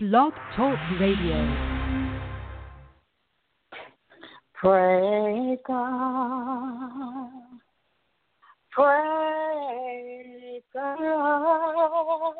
Blog 0.00 0.32
Talk 0.54 0.78
Radio. 1.00 1.38
Praise 4.54 5.58
God. 5.66 7.30
Praise 8.70 10.62
God. 10.72 12.32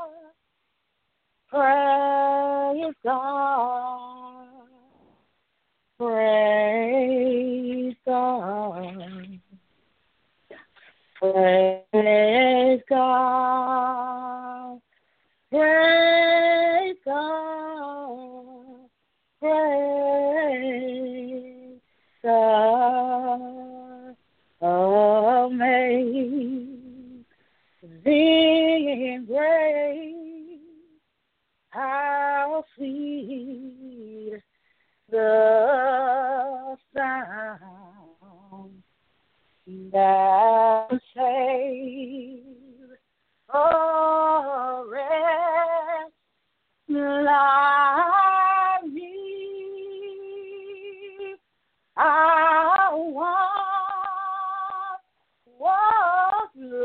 Praise 1.50 2.94
God. 3.02 4.46
Praise 5.98 7.34
God. 8.06 9.40
Praise 11.18 12.82
God. 12.88 14.80
Praise 15.50 16.67
God. 17.08 18.90
Praise 19.40 20.68
God. 22.22 24.14
Amazing 25.40 26.04
grace. 29.26 30.14
How 31.70 32.64
sweet 32.76 34.42
the 35.10 36.76
sound 36.94 38.82
that 39.92 41.00
saves 41.14 42.44
a 43.54 44.82
wretch 44.90 46.17
Love 46.90 48.08
glory. 50.08 51.36
I 51.96 52.88
want 52.92 53.50
was 55.58 56.48
lost, 56.56 56.84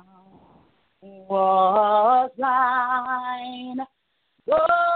was 1.28 2.30
mine. 2.38 3.78
Lord, 4.46 4.95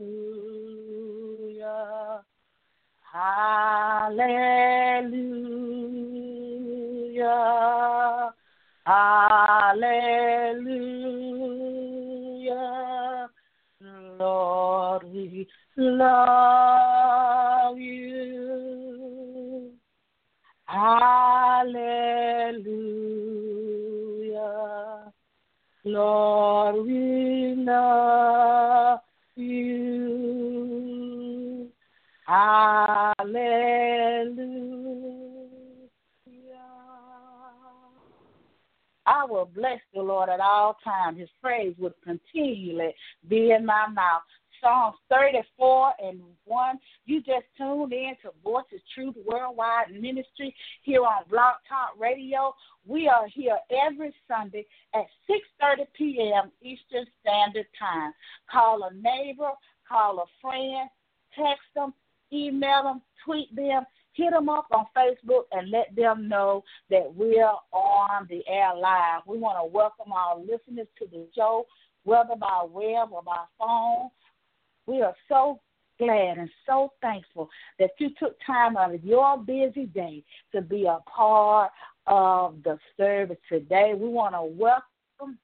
Hallelujah. 8.85 9.79
Lord, 14.19 15.03
we 15.13 15.47
love 15.77 17.77
you. 17.77 19.71
Hallelujah. 20.65 21.81
Lord, 25.83 26.85
we 26.85 27.55
love 27.57 28.99
you. 29.35 30.71
Hallelujah. 32.25 33.11
I 39.11 39.25
will 39.25 39.49
bless 39.53 39.81
the 39.93 40.01
Lord 40.01 40.29
at 40.29 40.39
all 40.39 40.77
times. 40.85 41.19
His 41.19 41.27
praise 41.41 41.75
will 41.77 41.93
continually 42.01 42.93
be 43.27 43.51
in 43.51 43.65
my 43.65 43.87
mouth. 43.87 44.21
Psalms 44.61 44.95
34 45.09 45.93
and 46.01 46.21
1. 46.45 46.79
You 47.05 47.19
just 47.19 47.45
tuned 47.57 47.91
in 47.91 48.13
to 48.21 48.29
Voices 48.41 48.79
Truth 48.95 49.15
Worldwide 49.25 49.91
Ministry 49.91 50.55
here 50.83 51.01
on 51.01 51.23
Blog 51.29 51.55
Talk 51.67 51.99
Radio. 51.99 52.55
We 52.87 53.09
are 53.09 53.27
here 53.27 53.57
every 53.85 54.13
Sunday 54.29 54.65
at 54.93 55.07
6.30 55.29 55.87
p.m. 55.97 56.51
Eastern 56.61 57.05
Standard 57.19 57.65
Time. 57.77 58.13
Call 58.49 58.83
a 58.83 58.93
neighbor, 58.93 59.51
call 59.89 60.19
a 60.19 60.25
friend, 60.41 60.89
text 61.35 61.67
them, 61.75 61.93
email 62.31 62.83
them, 62.83 63.01
tweet 63.25 63.53
them, 63.53 63.83
hit 64.13 64.31
them 64.31 64.49
up 64.49 64.67
on 64.71 64.85
Facebook 64.95 65.43
and 65.51 65.69
let 65.69 65.95
them 65.95 66.27
know 66.27 66.63
that 66.89 67.13
we're 67.13 67.51
on 67.71 68.27
the 68.29 68.41
air 68.47 68.75
live. 68.75 69.21
We 69.25 69.37
want 69.37 69.57
to 69.59 69.73
welcome 69.73 70.11
our 70.11 70.37
listeners 70.37 70.87
to 70.99 71.07
the 71.11 71.27
show, 71.35 71.65
whether 72.03 72.35
by 72.35 72.65
web 72.69 73.09
or 73.11 73.23
by 73.23 73.43
phone. 73.57 74.09
We 74.87 75.01
are 75.01 75.15
so 75.29 75.59
glad 75.99 76.37
and 76.37 76.49
so 76.65 76.91
thankful 77.01 77.49
that 77.79 77.91
you 77.99 78.09
took 78.19 78.35
time 78.45 78.75
out 78.75 78.93
of 78.93 79.03
your 79.03 79.37
busy 79.37 79.85
day 79.85 80.23
to 80.53 80.61
be 80.61 80.85
a 80.85 80.99
part 81.09 81.71
of 82.07 82.55
the 82.63 82.77
service 82.97 83.37
today. 83.47 83.93
We 83.95 84.09
want 84.09 84.33
to 84.33 84.43
welcome 84.43 85.37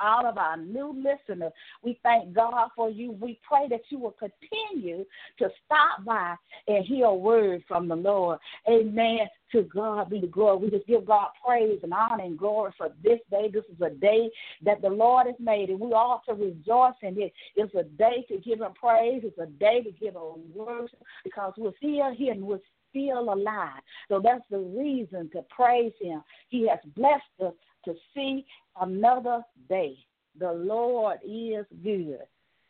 all 0.00 0.26
of 0.26 0.38
our 0.38 0.56
new 0.56 0.94
listeners. 0.94 1.52
We 1.82 1.98
thank 2.02 2.34
God 2.34 2.68
for 2.74 2.90
you. 2.90 3.12
We 3.12 3.38
pray 3.46 3.68
that 3.70 3.82
you 3.88 3.98
will 3.98 4.16
continue 4.18 5.04
to 5.38 5.48
stop 5.64 6.04
by 6.04 6.34
and 6.68 6.84
hear 6.84 7.06
a 7.06 7.14
word 7.14 7.62
from 7.66 7.88
the 7.88 7.96
Lord. 7.96 8.38
Amen. 8.68 9.20
To 9.52 9.62
God 9.62 10.10
be 10.10 10.20
the 10.20 10.26
glory. 10.26 10.58
We 10.58 10.70
just 10.70 10.86
give 10.86 11.06
God 11.06 11.28
praise 11.46 11.78
and 11.82 11.92
honor 11.92 12.24
and 12.24 12.36
glory 12.36 12.72
for 12.76 12.88
this 13.04 13.20
day. 13.30 13.50
This 13.52 13.64
is 13.72 13.80
a 13.80 13.90
day 13.90 14.28
that 14.64 14.82
the 14.82 14.88
Lord 14.88 15.26
has 15.26 15.36
made, 15.38 15.70
and 15.70 15.78
we 15.78 15.92
ought 15.92 16.22
to 16.28 16.34
rejoice 16.34 16.94
in 17.02 17.20
it. 17.20 17.32
It's 17.54 17.74
a 17.74 17.84
day 17.84 18.24
to 18.28 18.38
give 18.38 18.60
Him 18.60 18.72
praise. 18.74 19.22
It's 19.24 19.38
a 19.38 19.46
day 19.46 19.82
to 19.82 19.92
give 19.92 20.14
Him 20.14 20.52
worship 20.54 21.00
because 21.22 21.52
we're 21.56 21.76
still 21.78 22.12
here 22.16 22.32
and 22.32 22.42
we're 22.42 22.58
still 22.90 23.32
alive. 23.32 23.80
So 24.08 24.20
that's 24.22 24.44
the 24.50 24.58
reason 24.58 25.30
to 25.34 25.42
praise 25.54 25.92
Him. 26.00 26.22
He 26.48 26.68
has 26.68 26.78
blessed 26.96 27.22
us 27.44 27.54
to 27.84 27.94
see 28.14 28.46
another 28.80 29.42
day. 29.68 29.96
The 30.38 30.52
Lord 30.52 31.18
is 31.24 31.64
good. 31.82 32.20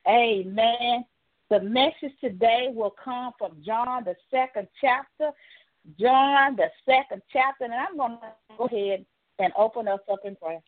Amen. 0.08 1.04
The 1.50 1.60
message 1.60 2.12
today 2.20 2.68
will 2.72 2.94
come 3.02 3.32
from 3.38 3.56
John, 3.64 4.04
the 4.04 4.16
second 4.30 4.68
chapter. 4.80 5.30
John, 5.98 6.56
the 6.56 6.68
second 6.86 7.22
chapter. 7.32 7.64
And 7.64 7.74
I'm 7.74 7.96
going 7.96 8.18
to 8.18 8.56
go 8.56 8.64
ahead 8.64 9.04
and 9.38 9.52
open 9.56 9.88
us 9.88 10.00
up 10.10 10.20
in 10.24 10.36
prayer. 10.36 10.60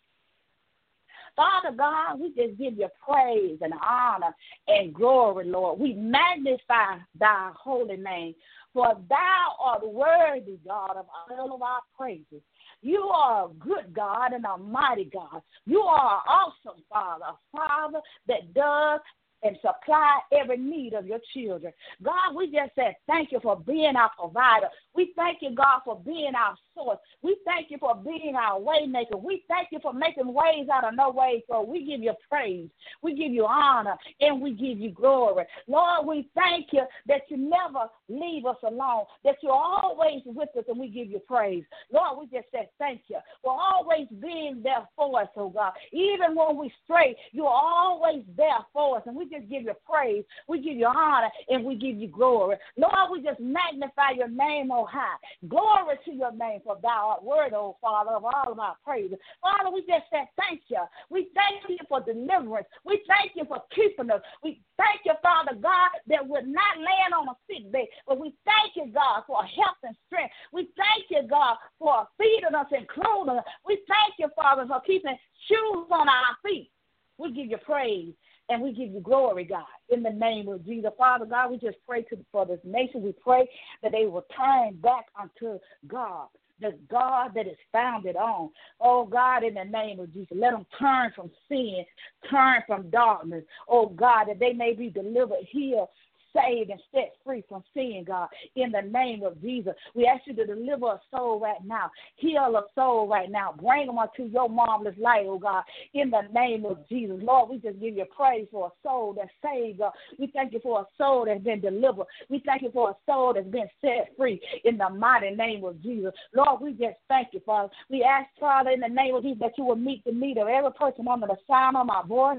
Father 1.37 1.77
God, 1.77 2.19
we 2.19 2.29
just 2.29 2.59
give 2.59 2.79
you 2.79 2.89
praise 3.07 3.59
and 3.61 3.75
honor 3.87 4.35
and 4.69 4.95
glory, 4.95 5.47
Lord. 5.47 5.79
We 5.79 5.93
magnify 5.93 6.97
thy 7.19 7.51
holy 7.55 7.99
name, 7.99 8.35
for 8.73 8.97
thou 9.09 9.57
art 9.61 9.87
worthy, 9.87 10.59
God, 10.67 10.97
of 10.97 11.07
all 11.31 11.55
of 11.55 11.61
our 11.61 11.81
praises. 11.97 12.41
You 12.83 13.03
are 13.03 13.47
a 13.47 13.55
good 13.55 13.95
God 13.95 14.33
and 14.33 14.45
a 14.45 14.57
mighty 14.57 15.11
God. 15.13 15.43
You 15.67 15.81
are 15.81 16.17
an 16.17 16.23
awesome 16.29 16.83
Father, 16.89 17.25
a 17.25 17.57
Father 17.57 18.01
that 18.29 18.55
does 18.55 19.01
and 19.43 19.57
supply 19.57 20.19
every 20.33 20.57
need 20.57 20.95
of 20.95 21.07
your 21.07 21.21
children. 21.35 21.73
God, 22.03 22.35
we 22.35 22.47
just 22.47 22.75
said 22.75 22.95
thank 23.07 23.33
you 23.33 23.41
for 23.43 23.57
being 23.57 23.97
our 23.97 24.11
provider. 24.19 24.69
We 24.95 25.13
thank 25.17 25.39
you, 25.43 25.55
God, 25.55 25.81
for 25.85 26.01
being 26.05 26.33
our 26.35 26.57
source. 26.77 26.99
We 27.23 27.37
thank 27.45 27.71
you 27.71 27.79
for 27.79 27.95
being 27.97 28.35
our 28.37 28.61
waymaker. 28.61 29.21
We 29.21 29.43
thank 29.49 29.69
you 29.73 29.79
for 29.83 29.93
making 29.93 30.33
ways 30.33 30.69
out 30.73 30.85
of 30.85 30.95
no 30.95 31.11
way. 31.11 31.43
So 31.51 31.63
we 31.63 31.85
give 31.85 32.03
you 32.03 32.13
praise. 32.29 32.69
We 33.03 33.15
give 33.17 33.33
you 33.33 33.47
honor 33.47 33.97
and 34.21 34.41
we 34.41 34.53
give 34.53 34.79
you 34.79 34.91
glory. 34.91 35.45
Lord, 35.67 36.07
we 36.07 36.29
thank 36.35 36.69
you 36.73 36.83
that 37.07 37.23
you 37.29 37.37
never 37.37 37.87
leave 38.09 38.47
us 38.47 38.57
alone, 38.63 39.05
that 39.25 39.37
you're 39.43 39.53
always 39.53 40.23
with 40.27 40.51
us 40.57 40.65
and 40.69 40.79
we 40.79 40.89
give 40.89 41.09
you 41.09 41.19
praise. 41.19 41.65
Lord, 41.93 42.19
we 42.19 42.39
just 42.39 42.51
said 42.53 42.69
thank 42.79 43.03
you 43.09 43.19
for 43.43 43.57
always 43.59 44.07
being 44.21 44.61
there 44.63 44.87
for 44.95 45.21
us, 45.21 45.29
oh 45.37 45.51
God. 45.51 45.73
Even 45.93 46.35
when 46.35 46.57
we 46.57 46.73
stray, 46.85 47.17
you're 47.33 47.47
always 47.47 48.23
there 48.37 48.65
for 48.73 48.99
us. 48.99 49.03
And 49.07 49.17
we 49.17 49.25
just 49.29 49.49
give 49.49 49.63
you 49.63 49.73
praise. 49.89 50.25
We 50.49 50.61
give 50.61 50.77
you 50.77 50.87
honor 50.87 51.31
and 51.49 51.65
we 51.65 51.77
give 51.77 51.97
you 51.97 52.09
glory. 52.09 52.57
Lord, 52.77 53.11
we 53.11 53.23
just 53.23 53.41
magnify 53.41 54.11
your 54.17 54.29
name, 54.29 54.71
oh 54.71 54.87
high. 54.87 55.17
Glory 55.49 55.97
to 56.05 56.13
your 56.13 56.33
name, 56.33 56.61
for 56.67 56.77
thou 56.83 57.15
art 57.15 57.25
word, 57.25 57.53
oh 57.55 57.77
Father, 57.81 58.11
of 58.11 58.25
all 58.25 58.53
of 58.53 58.59
our 58.59 58.77
praise. 58.85 59.13
Father, 59.41 59.71
we 59.71 59.81
just 59.83 60.11
said 60.11 60.27
thank 60.37 60.63
you. 60.69 60.83
We 61.09 61.31
thank 61.33 61.63
you 61.71 61.79
for 61.89 62.03
deliverance. 62.03 62.67
We 62.85 63.01
thank 63.07 63.33
you 63.37 63.45
for 63.47 63.63
keeping 63.75 64.11
us. 64.11 64.21
We 64.43 64.61
thank 64.77 65.07
you, 65.07 65.15
Father 65.23 65.55
God, 65.55 65.91
that 66.09 66.27
we're 66.27 66.43
not 66.43 66.77
laying 66.77 67.15
on 67.15 67.29
a 67.29 67.37
sick 67.47 67.71
bed, 67.71 67.87
but 68.07 68.19
we 68.19 68.35
thank 68.45 68.75
you, 68.75 68.93
God, 68.93 69.23
for 69.27 69.43
health 69.45 69.79
and 69.85 69.97
strength. 70.07 70.35
We 70.53 70.69
thank 70.77 71.07
you, 71.09 71.23
God, 71.29 71.57
for 71.79 72.09
feeding 72.19 72.55
us 72.55 72.67
and 72.73 72.89
clothing 72.89 73.39
us. 73.39 73.45
We 73.65 73.79
thank 73.87 74.19
you, 74.19 74.29
Father, 74.35 74.67
for 74.67 74.81
keeping 74.81 75.17
shoes 75.47 75.87
on 75.91 76.09
our 76.09 76.35
feet. 76.45 76.71
We 77.19 77.33
give 77.33 77.47
you 77.47 77.59
praise 77.59 78.13
and 78.49 78.63
we 78.63 78.73
give 78.73 78.93
you 78.93 79.01
glory, 79.01 79.45
God, 79.45 79.65
in 79.89 80.03
the 80.03 80.11
name 80.11 80.49
of 80.49 80.65
Jesus. 80.65 80.91
Father 80.97 81.27
God, 81.27 81.51
we 81.51 81.59
just 81.59 81.79
pray 81.87 82.03
to, 82.03 82.19
for 82.31 82.47
this 82.47 82.61
nation. 82.65 83.03
We 83.03 83.13
pray 83.13 83.49
that 83.83 83.93
they 83.93 84.07
will 84.07 84.25
turn 84.37 84.77
back 84.77 85.07
unto 85.21 85.59
God, 85.89 86.29
the 86.61 86.75
God 86.91 87.33
that 87.35 87.47
is 87.47 87.57
founded 87.73 88.17
on. 88.17 88.51
Oh 88.81 89.05
God, 89.05 89.45
in 89.45 89.55
the 89.55 89.65
name 89.65 90.01
of 90.01 90.13
Jesus, 90.13 90.37
let 90.37 90.53
them 90.53 90.67
turn 90.79 91.13
from 91.15 91.31
sin, 91.49 91.85
turn 92.31 92.63
from 92.67 92.91
darkness. 92.91 93.45
Oh 93.69 93.89
God, 93.89 94.27
that 94.29 94.39
they 94.39 94.53
may 94.53 94.73
be 94.73 94.91
delivered, 94.91 95.45
healed, 95.51 95.89
saved 96.37 96.71
and 96.71 96.81
set 96.93 97.15
free 97.25 97.43
from 97.49 97.63
sin, 97.75 98.05
God. 98.07 98.29
In 98.55 98.73
the 98.73 98.83
name 98.83 99.23
of 99.23 99.41
Jesus, 99.41 99.75
we 99.95 100.07
ask 100.07 100.27
you 100.27 100.35
to 100.35 100.47
deliver 100.47 100.87
a 100.87 101.01
soul 101.11 101.41
right 101.41 101.65
now, 101.65 101.91
heal 102.17 102.55
a 102.57 102.63
soul 102.75 103.09
right 103.09 103.31
now, 103.31 103.55
bring 103.61 103.87
them 103.87 103.99
unto 103.99 104.25
your 104.25 104.49
marvelous 104.49 104.95
light, 104.99 105.25
oh 105.27 105.39
God. 105.39 105.65
In 105.95 106.11
the 106.11 106.23
name 106.33 106.65
of 106.67 106.87
Jesus, 106.89 107.19
Lord, 107.23 107.51
we 107.51 107.59
just 107.59 107.81
give 107.81 107.97
you 107.97 108.05
praise 108.17 108.47
for 108.51 108.69
a 108.69 108.89
soul 108.89 109.15
that's 109.17 109.31
saved, 109.43 109.79
God. 109.79 109.93
We 110.19 110.29
thank 110.29 110.53
you 110.53 110.61
for 110.61 110.81
a 110.81 110.87
soul 110.99 111.27
that's 111.27 111.43
been 111.43 111.61
delivered. 111.61 112.07
We 112.29 112.43
thank 112.45 112.63
you 112.63 112.71
for 112.73 112.91
a 112.91 112.97
soul 113.07 113.35
that's 113.35 113.49
been 113.49 113.69
set 113.81 114.11
free 114.17 114.41
in 114.65 114.79
the 114.79 114.91
mighty 114.91 115.31
name 115.31 115.65
of 115.65 115.83
Jesus. 115.83 116.13
Lord, 116.35 116.61
we 116.61 116.73
just 116.73 116.99
thank 117.09 117.29
you, 117.33 117.41
Father. 117.45 117.73
We 117.91 118.03
ask, 118.03 118.29
Father, 118.39 118.71
in 118.71 118.81
the 118.81 118.89
name 118.89 119.15
of 119.15 119.23
Jesus, 119.23 119.39
that 119.41 119.59
you 119.59 119.65
will 119.65 119.77
meet 119.77 120.05
the 120.05 120.13
need 120.13 120.39
of 120.39 120.49
every 120.49 120.73
person 120.73 121.07
under 121.09 121.27
the 121.27 121.37
sound 121.49 121.77
of 121.77 121.87
my 121.87 122.03
voice 122.07 122.39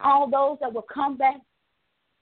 all 0.00 0.30
those 0.30 0.58
that 0.60 0.72
will 0.72 0.86
come 0.92 1.16
back 1.16 1.40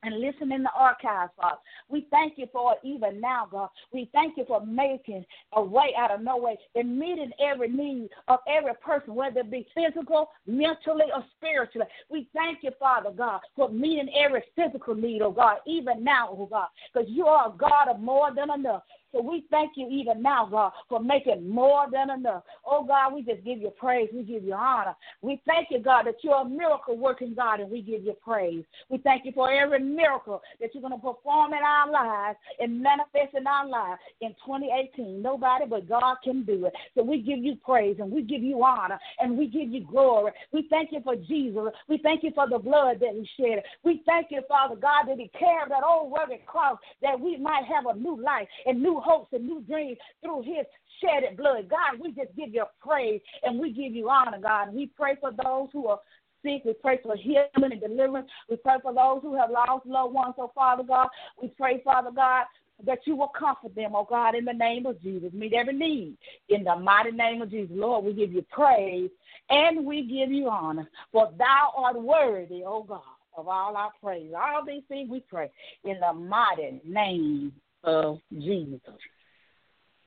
and 0.07 0.21
listen 0.21 0.53
in 0.53 0.63
the 0.63 0.71
archives, 0.77 1.33
Father. 1.37 1.59
We 1.89 2.07
thank 2.11 2.35
you 2.37 2.47
for 2.53 2.73
it 2.73 2.79
even 2.83 3.21
now, 3.21 3.49
God. 3.51 3.69
We 3.93 4.09
thank 4.13 4.37
you 4.37 4.45
for 4.47 4.65
making 4.65 5.25
a 5.53 5.63
way 5.63 5.95
out 5.99 6.11
of 6.11 6.23
no 6.23 6.37
way 6.37 6.57
and 6.75 6.99
meeting 6.99 7.31
every 7.41 7.69
need 7.69 8.09
of 8.29 8.41
every 8.49 8.75
person, 8.75 9.15
whether 9.15 9.41
it 9.41 9.51
be 9.51 9.67
physical, 9.75 10.31
mentally, 10.47 11.07
or 11.15 11.25
spiritually. 11.37 11.87
We 12.09 12.29
thank 12.35 12.59
you, 12.63 12.71
Father 12.79 13.11
God, 13.11 13.41
for 13.55 13.69
meeting 13.69 14.09
every 14.17 14.43
physical 14.55 14.95
need, 14.95 15.23
oh 15.23 15.33
God, 15.33 15.59
even 15.67 16.05
now, 16.05 16.29
oh 16.31 16.47
God, 16.47 16.69
because 16.93 17.09
you 17.11 17.27
are 17.27 17.49
a 17.49 17.57
God 17.57 17.89
of 17.89 18.01
more 18.01 18.35
than 18.35 18.51
enough. 18.51 18.83
So 19.13 19.23
we 19.23 19.45
thank 19.51 19.73
you 19.77 19.89
even 19.91 20.23
now, 20.23 20.47
God, 20.51 20.73
for 20.89 21.01
making 21.01 21.49
more 21.49 21.87
than 21.91 22.11
enough. 22.11 22.43
Oh, 22.67 22.85
God, 22.85 23.15
we 23.15 23.23
just 23.23 23.45
give 23.45 23.59
you 23.59 23.71
praise. 23.71 24.09
We 24.13 24.23
give 24.23 24.45
you 24.45 24.55
honor. 24.55 24.95
We 25.23 25.41
thank 25.47 25.69
you, 25.71 25.79
God, 25.79 26.07
that 26.07 26.17
you're 26.23 26.43
a 26.43 26.49
miracle 26.49 26.97
working 26.97 27.35
God, 27.35 27.61
and 27.61 27.71
we 27.71 27.83
give 27.83 28.05
you 28.05 28.15
praise. 28.23 28.65
We 28.89 28.99
thank 28.99 29.25
you 29.25 29.33
for 29.33 29.51
every 29.51 29.81
miracle 29.81 30.43
that 30.61 30.75
you're 30.75 30.83
going 30.83 30.93
to 30.93 30.99
perform 30.99 31.53
in 31.53 31.61
our 31.61 31.91
lives 31.91 32.39
and 32.59 32.83
manifest 32.83 33.35
in 33.37 33.47
our 33.47 33.67
lives 33.67 34.01
in 34.21 34.31
2018. 34.45 35.23
Nobody 35.23 35.65
but 35.67 35.89
God 35.89 36.17
can 36.23 36.45
do 36.45 36.67
it. 36.67 36.73
So 36.95 37.03
we 37.03 37.23
give 37.23 37.39
you 37.39 37.57
praise 37.65 37.97
and 37.99 38.11
we 38.11 38.23
give 38.23 38.43
you 38.43 38.63
honor 38.65 38.99
and 39.21 39.37
we 39.37 39.47
give 39.47 39.71
you 39.71 39.85
glory. 39.85 40.33
We 40.53 40.67
thank 40.71 40.93
you 40.93 41.01
for 41.03 41.17
Jesus. 41.17 41.73
We 41.89 41.99
thank 41.99 42.23
you 42.23 42.33
for 42.35 42.49
the 42.49 42.59
blood 42.59 42.99
that 43.01 43.15
he 43.15 43.29
shed. 43.39 43.63
We 43.85 44.03
thank 44.07 44.29
you, 44.31 44.43
Father 44.49 44.77
God, 44.77 45.07
that 45.09 45.19
he 45.19 45.31
carried 45.39 45.71
that 45.71 45.85
old 45.85 46.13
rugged 46.13 46.45
cross 46.47 46.79
that 47.03 47.19
we 47.19 47.37
might 47.37 47.65
have 47.65 47.87
a 47.87 47.99
new 47.99 48.21
life 48.21 48.49
and 48.67 48.83
new 48.83 48.96
hopes 49.01 49.33
and 49.33 49.47
new 49.47 49.61
dreams 49.63 49.99
through 50.23 50.43
his 50.43 50.67
shedded 51.01 51.37
blood. 51.37 51.69
God, 51.69 52.01
we 52.01 52.13
just 52.13 52.35
give 52.37 52.53
you 52.53 52.65
praise 52.81 53.21
and 53.43 53.59
we 53.59 53.73
give 53.73 53.95
you 53.95 54.09
honor, 54.09 54.39
God. 54.39 54.73
We 54.73 54.87
pray 54.87 55.17
for 55.21 55.31
those 55.31 55.69
who 55.73 55.89
are 55.89 56.01
sick. 56.43 56.63
We 56.65 56.75
pray 56.75 57.01
for 57.03 57.17
healing 57.17 57.49
and 57.55 57.81
deliverance. 57.81 58.29
We 58.49 58.57
pray 58.57 58.77
for 58.83 58.95
those 58.95 59.21
who 59.23 59.37
have 59.37 59.51
lost 59.51 59.87
loved 59.87 60.15
ones, 60.15 60.35
oh 60.39 60.53
Father 60.55 60.83
God. 60.83 61.09
We 61.41 61.49
pray, 61.49 61.81
Father 61.85 62.11
God, 62.15 62.45
that 62.85 62.99
you 63.05 63.17
will 63.17 63.29
comfort 63.39 63.75
them, 63.75 63.93
oh 63.95 64.07
God, 64.09 64.35
in 64.35 64.45
the 64.45 64.53
name 64.53 64.87
of 64.87 65.01
Jesus. 65.03 65.33
Meet 65.33 65.55
every 65.55 65.75
need. 65.75 66.17
In 66.49 66.65
the 66.65 66.77
mighty 66.77 67.13
name 67.13 67.43
of 67.43 67.51
Jesus, 67.51 67.75
Lord, 67.75 68.05
we 68.05 68.13
give 68.13 68.33
you 68.33 68.45
praise 68.51 69.11
and 69.51 69.85
we 69.85 70.03
give 70.03 70.31
you 70.31 70.49
honor. 70.49 70.89
For 71.13 71.33
thou 71.39 71.73
art 71.77 72.01
worthy, 72.01 72.63
oh 72.67 72.83
God, 72.83 73.01
of 73.37 73.49
all 73.49 73.77
our 73.77 73.93
praise. 74.03 74.33
All 74.37 74.65
these 74.65 74.83
things 74.89 75.11
we 75.11 75.21
pray 75.21 75.51
in 75.85 75.99
the 76.01 76.13
mighty 76.13 76.81
name 76.85 77.53
of 77.87 78.21
Jesus. 78.33 78.81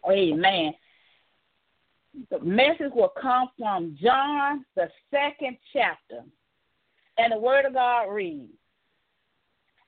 Amen. 0.09 0.73
The 2.29 2.39
message 2.39 2.91
will 2.93 3.13
come 3.21 3.49
from 3.57 3.97
John, 4.01 4.65
the 4.75 4.89
second 5.11 5.57
chapter. 5.73 6.23
And 7.17 7.33
the 7.33 7.37
Word 7.37 7.65
of 7.65 7.73
God 7.73 8.03
reads 8.05 8.53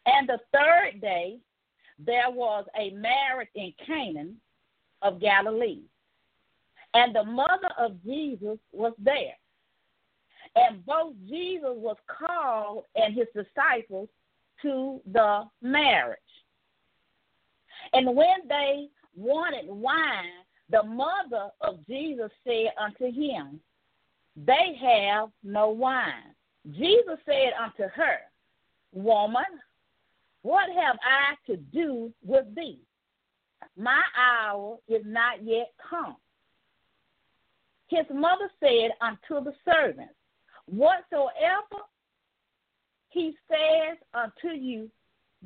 And 0.06 0.28
the 0.28 0.40
third 0.54 1.02
day 1.02 1.40
there 2.00 2.30
was 2.30 2.66
a 2.78 2.92
marriage 2.92 3.50
in 3.56 3.74
Canaan 3.86 4.38
of 5.02 5.20
Galilee. 5.20 5.82
And 6.94 7.16
the 7.16 7.24
mother 7.24 7.70
of 7.78 8.04
Jesus 8.04 8.58
was 8.72 8.94
there. 9.00 9.38
And 10.56 10.86
both 10.86 11.14
Jesus 11.30 11.74
was 11.76 11.96
called 12.08 12.84
and 12.96 13.16
his 13.16 13.28
disciples 13.34 14.10
to 14.62 15.02
the 15.12 15.44
marriage. 15.62 16.20
And 17.94 18.16
when 18.16 18.48
they 18.48 18.88
wanted 19.16 19.68
wine, 19.68 20.46
the 20.70 20.84
mother 20.84 21.50
of 21.62 21.86
Jesus 21.88 22.32
said 22.46 22.72
unto 22.80 23.12
him, 23.12 23.60
They 24.36 24.78
have 24.82 25.30
no 25.44 25.70
wine. 25.70 26.34
Jesus 26.72 27.18
said 27.26 27.52
unto 27.62 27.92
her, 27.94 28.20
Woman, 28.94 29.44
what 30.44 30.70
have 30.70 30.98
I 31.04 31.36
to 31.52 31.58
do 31.58 32.12
with 32.24 32.46
thee? 32.56 32.80
My 33.78 34.02
hour 34.18 34.78
is 34.88 35.04
not 35.06 35.44
yet 35.44 35.72
come. 35.90 36.16
His 37.88 38.06
mother 38.14 38.50
said 38.60 38.92
unto 39.02 39.44
the 39.44 39.54
servants, 39.66 40.14
Whatsoever 40.66 41.84
he 43.10 43.36
says 43.50 43.98
unto 44.14 44.56
you, 44.56 44.90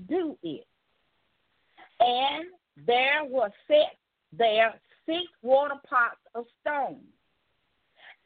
do 0.07 0.38
it. 0.44 0.68
And 2.00 2.46
there 2.86 3.24
were 3.25 3.50
set 3.67 3.98
there 4.38 4.74
six 5.05 5.22
water 5.41 5.75
pots 5.88 6.17
of 6.34 6.46
stone, 6.62 7.01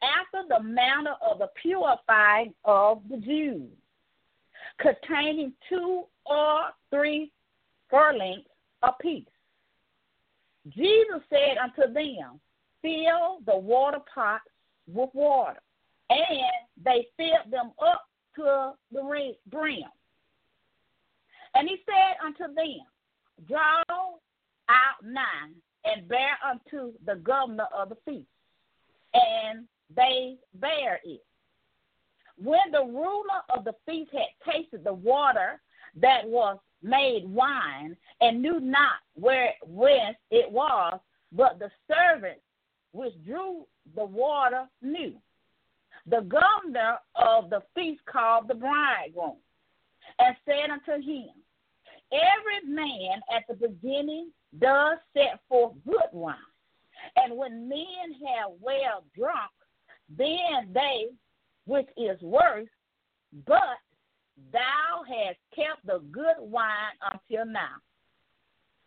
after 0.02 0.48
the 0.48 0.62
manner 0.62 1.14
of 1.28 1.38
the 1.38 1.48
purifying 1.60 2.54
of 2.64 3.02
the 3.10 3.18
Jews, 3.18 3.70
containing 4.80 5.52
two 5.68 6.04
or 6.26 6.70
three 6.90 7.30
firkins 7.90 8.44
apiece. 8.82 9.26
Jesus 10.68 11.22
said 11.28 11.58
unto 11.62 11.92
them, 11.92 12.40
Fill 12.82 13.40
the 13.46 13.56
water 13.56 13.98
pots 14.12 14.44
with 14.86 15.10
water. 15.12 15.58
And 16.08 16.84
they 16.84 17.06
filled 17.16 17.52
them 17.52 17.72
up 17.82 18.06
to 18.36 18.72
the 18.90 19.32
brim. 19.50 19.82
And 21.54 21.68
he 21.68 21.76
said 21.84 22.16
unto 22.24 22.54
them, 22.54 22.80
Draw 23.48 23.82
out 24.68 25.04
nine 25.04 25.54
and 25.84 26.08
bear 26.08 26.38
unto 26.44 26.92
the 27.04 27.16
governor 27.16 27.66
of 27.74 27.88
the 27.88 27.96
feast. 28.04 28.28
And 29.14 29.66
they 29.94 30.36
bear 30.54 31.00
it. 31.04 31.24
When 32.36 32.70
the 32.72 32.84
ruler 32.84 33.42
of 33.50 33.64
the 33.64 33.74
feast 33.86 34.10
had 34.12 34.52
tasted 34.52 34.84
the 34.84 34.94
water 34.94 35.60
that 36.00 36.26
was 36.26 36.58
made 36.82 37.24
wine 37.26 37.96
and 38.20 38.40
knew 38.40 38.60
not 38.60 39.00
where 39.14 39.54
whence 39.66 40.16
it 40.30 40.50
was, 40.50 41.00
but 41.32 41.58
the 41.58 41.70
servants 41.88 42.40
which 42.92 43.12
drew 43.24 43.66
the 43.94 44.04
water 44.04 44.66
knew. 44.82 45.14
The 46.06 46.20
governor 46.22 46.98
of 47.14 47.50
the 47.50 47.62
feast 47.74 48.00
called 48.06 48.48
the 48.48 48.54
bridegroom 48.54 49.36
and 50.18 50.36
said 50.44 50.70
unto 50.70 51.04
him, 51.04 51.30
Every 52.12 52.72
man 52.72 53.20
at 53.34 53.44
the 53.48 53.54
beginning 53.54 54.30
does 54.58 54.98
set 55.14 55.40
forth 55.48 55.74
good 55.86 56.10
wine, 56.12 56.36
And 57.16 57.36
when 57.36 57.68
men 57.68 58.14
have 58.26 58.52
well 58.60 59.04
drunk, 59.16 59.52
then 60.08 60.72
they, 60.72 61.06
which 61.66 61.88
is 61.96 62.20
worse, 62.20 62.68
but 63.46 63.78
thou 64.52 65.04
hast 65.08 65.38
kept 65.54 65.86
the 65.86 66.00
good 66.10 66.36
wine 66.38 66.94
until 67.12 67.46
now. 67.46 67.76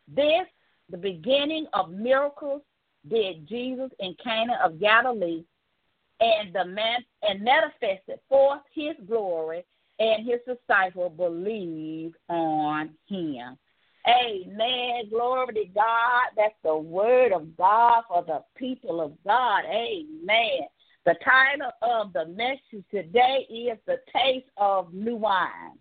This, 0.08 0.48
the 0.89 0.98
beginning 0.98 1.68
of 1.74 1.92
miracles, 1.92 2.62
did 3.10 3.48
Jesus 3.48 3.89
in 4.00 4.15
Cana 4.22 4.60
of 4.63 4.80
Galilee, 4.80 5.44
and 6.20 6.53
the 6.53 6.65
man 6.65 7.03
and 7.22 7.44
manifested 7.44 8.20
forth 8.30 8.62
his 8.74 8.96
glory, 9.08 9.63
and 10.00 10.25
his 10.25 10.39
disciples 10.47 11.13
believed 11.17 12.15
on 12.29 12.91
him. 13.07 13.57
Amen. 14.07 15.09
Glory 15.09 15.53
to 15.53 15.65
God. 15.73 16.23
That's 16.35 16.55
the 16.63 16.75
word 16.75 17.31
of 17.31 17.55
God 17.55 18.03
for 18.07 18.23
the 18.23 18.43
people 18.57 19.00
of 19.00 19.13
God. 19.25 19.63
Amen. 19.65 20.67
The 21.05 21.15
title 21.23 21.71
of 21.81 22.13
the 22.13 22.25
message 22.27 22.85
today 22.91 23.45
is 23.50 23.77
The 23.85 23.97
Taste 24.13 24.47
of 24.57 24.93
New 24.93 25.15
Wine. 25.15 25.77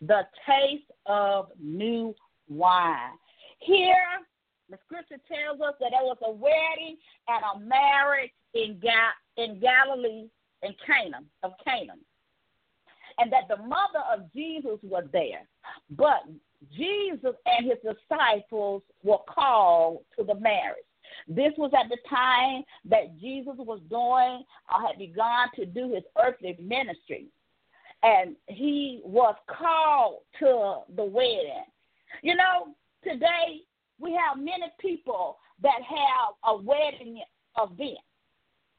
The 0.00 0.22
Taste 0.46 0.90
of 1.06 1.48
New 1.58 2.14
Wine. 2.48 3.12
Here, 3.60 3.94
the 4.68 4.78
scripture 4.84 5.20
tells 5.28 5.60
us 5.60 5.74
that 5.80 5.92
there 5.92 6.02
was 6.02 6.18
a 6.24 6.30
wedding 6.30 6.96
and 7.28 7.42
a 7.54 7.58
marriage 7.66 8.32
in, 8.54 8.80
Ga- 8.82 9.42
in 9.42 9.60
Galilee, 9.60 10.28
in 10.62 10.74
Canaan, 10.86 11.26
of 11.42 11.52
Canaan. 11.64 12.00
And 13.18 13.32
that 13.32 13.48
the 13.48 13.56
mother 13.56 14.04
of 14.12 14.32
Jesus 14.34 14.78
was 14.82 15.04
there. 15.12 15.48
But 15.90 16.24
Jesus 16.76 17.34
and 17.46 17.66
his 17.66 17.78
disciples 17.82 18.82
were 19.02 19.18
called 19.28 20.00
to 20.18 20.24
the 20.24 20.34
marriage. 20.34 20.84
This 21.28 21.52
was 21.56 21.72
at 21.78 21.88
the 21.88 21.98
time 22.08 22.62
that 22.88 23.18
Jesus 23.20 23.54
was 23.56 23.80
doing 23.88 24.44
or 24.72 24.86
had 24.86 24.98
begun 24.98 25.48
to 25.56 25.66
do 25.66 25.94
his 25.94 26.04
earthly 26.22 26.56
ministry. 26.60 27.26
And 28.02 28.36
he 28.46 29.00
was 29.04 29.34
called 29.48 30.20
to 30.40 30.82
the 30.94 31.04
wedding. 31.04 31.64
You 32.22 32.36
know, 32.36 32.74
today 33.02 33.62
we 33.98 34.12
have 34.12 34.38
many 34.38 34.66
people 34.78 35.38
that 35.62 35.80
have 35.82 36.34
a 36.44 36.56
wedding 36.56 37.22
event. 37.58 37.98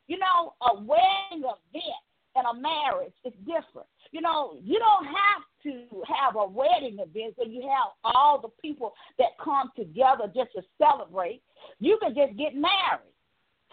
You 0.08 0.20
know, 0.20 0.54
a 0.62 0.76
wedding 0.76 1.44
event 1.44 2.02
and 2.38 2.46
a 2.46 2.62
marriage 2.62 3.14
is 3.26 3.34
different. 3.46 3.88
You 4.12 4.22
know, 4.22 4.58
you 4.64 4.80
don't 4.80 5.06
have 5.06 5.44
to 5.64 6.04
have 6.08 6.36
a 6.36 6.48
wedding 6.48 7.00
event 7.00 7.34
where 7.36 7.48
you 7.48 7.62
have 7.62 7.92
all 8.04 8.40
the 8.40 8.50
people 8.62 8.94
that 9.18 9.38
come 9.44 9.72
together 9.76 10.32
just 10.34 10.52
to 10.56 10.62
celebrate. 10.78 11.42
You 11.80 11.98
can 12.02 12.14
just 12.16 12.38
get 12.38 12.54
married 12.54 13.12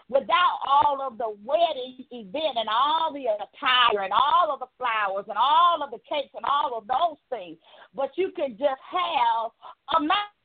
without 0.09 0.59
all 0.67 1.01
of 1.01 1.17
the 1.17 1.35
wedding 1.43 2.05
event 2.11 2.57
and 2.57 2.69
all 2.69 3.13
the 3.13 3.25
attire 3.25 4.03
and 4.03 4.13
all 4.13 4.51
of 4.51 4.59
the 4.59 4.67
flowers 4.77 5.25
and 5.27 5.37
all 5.37 5.81
of 5.83 5.91
the 5.91 5.99
cakes 6.09 6.33
and 6.35 6.45
all 6.45 6.77
of 6.77 6.87
those 6.87 7.17
things. 7.29 7.57
But 7.95 8.11
you 8.15 8.31
can 8.35 8.51
just 8.51 8.81
have 8.91 9.51
a 9.97 9.99
marriage. 10.01 10.35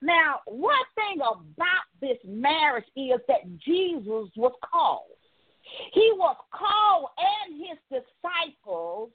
Now, 0.00 0.40
one 0.46 0.74
thing 0.94 1.20
about 1.20 1.84
this 2.00 2.18
marriage 2.24 2.86
is 2.96 3.20
that 3.26 3.58
Jesus 3.58 4.30
was 4.36 4.52
called. 4.62 5.17
He 5.92 6.12
was 6.14 6.36
called 6.52 7.10
and 7.18 7.56
his 7.56 7.78
disciples 7.90 9.10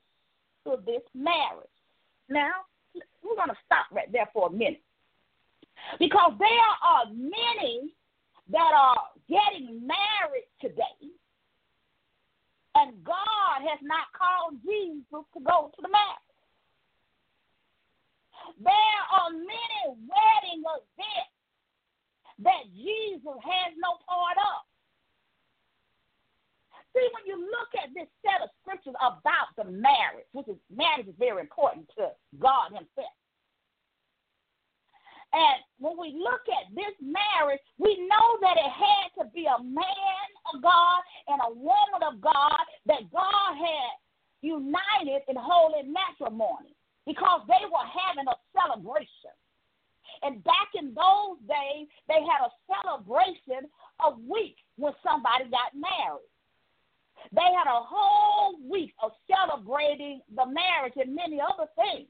to 0.65 0.77
this 0.85 1.03
marriage. 1.13 1.67
Now, 2.29 2.65
we're 3.23 3.35
going 3.35 3.49
to 3.49 3.63
stop 3.65 3.87
right 3.91 4.11
there 4.11 4.29
for 4.33 4.47
a 4.47 4.51
minute. 4.51 4.81
Because 5.99 6.33
there 6.39 6.73
are 6.83 7.05
many 7.11 7.93
that 8.51 8.71
are 8.75 9.09
getting 9.27 9.85
married 9.85 10.47
today, 10.61 11.11
and 12.75 13.03
God 13.03 13.61
has 13.61 13.79
not 13.81 14.07
called 14.17 14.59
Jesus 14.63 15.25
to 15.33 15.39
go 15.43 15.71
to 15.75 15.81
the 15.81 15.89
marriage. 15.89 16.33
There 18.63 19.01
are 19.11 19.31
many 19.31 19.99
wedding 20.07 20.63
events 20.63 21.33
that 22.39 22.63
Jesus 22.75 23.37
has 23.43 23.73
no 23.77 23.97
part 24.07 24.37
of. 24.37 24.72
See, 26.93 27.09
when 27.09 27.25
you 27.25 27.41
look 27.41 27.73
at 27.81 27.89
this 27.93 28.07
set 28.21 28.45
of 28.45 28.53
scriptures 28.61 28.93
about 29.01 29.49
the 29.57 29.65
marriage, 29.65 30.29
which 30.31 30.47
is 30.47 30.57
marriage 30.69 31.09
is 31.09 31.17
very 31.17 31.41
important 31.41 31.89
to 31.97 32.13
God 32.37 32.69
Himself. 32.69 33.17
And 35.33 35.57
when 35.81 35.97
we 35.97 36.13
look 36.13 36.45
at 36.45 36.69
this 36.77 36.93
marriage, 37.01 37.59
we 37.81 37.97
know 38.05 38.27
that 38.45 38.53
it 38.53 38.69
had 38.69 39.09
to 39.17 39.25
be 39.33 39.49
a 39.49 39.57
man 39.63 40.27
of 40.53 40.61
God 40.61 41.01
and 41.25 41.41
a 41.41 41.57
woman 41.57 42.05
of 42.05 42.21
God 42.21 42.61
that 42.85 43.09
God 43.09 43.57
had 43.57 43.97
united 44.45 45.25
in 45.25 45.35
holy 45.35 45.89
matrimony 45.89 46.77
because 47.09 47.41
they 47.49 47.65
were 47.65 47.89
having 47.89 48.29
a 48.29 48.37
celebration. 48.53 49.33
And 50.21 50.43
back 50.43 50.69
in 50.77 50.93
those 50.93 51.41
days, 51.49 51.89
they 52.07 52.21
had 52.21 52.45
a 52.45 52.53
celebration 52.69 53.65
a 54.05 54.13
week 54.29 54.57
when 54.77 54.93
somebody 55.01 55.49
got 55.49 55.73
married. 55.73 56.29
They 57.31 57.49
had 57.55 57.67
a 57.67 57.83
whole 57.83 58.59
week 58.69 58.93
of 59.01 59.11
celebrating 59.29 60.21
the 60.35 60.45
marriage 60.45 60.97
and 60.97 61.15
many 61.15 61.39
other 61.39 61.69
things. 61.75 62.07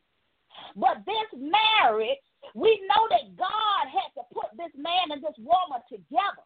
But 0.76 1.06
this 1.06 1.30
marriage, 1.38 2.22
we 2.56 2.82
know 2.90 3.04
that 3.10 3.36
God 3.38 3.84
had 3.90 4.10
to 4.18 4.24
put 4.34 4.54
this 4.58 4.74
man 4.78 5.12
and 5.12 5.22
this 5.22 5.38
woman 5.38 5.82
together 5.90 6.46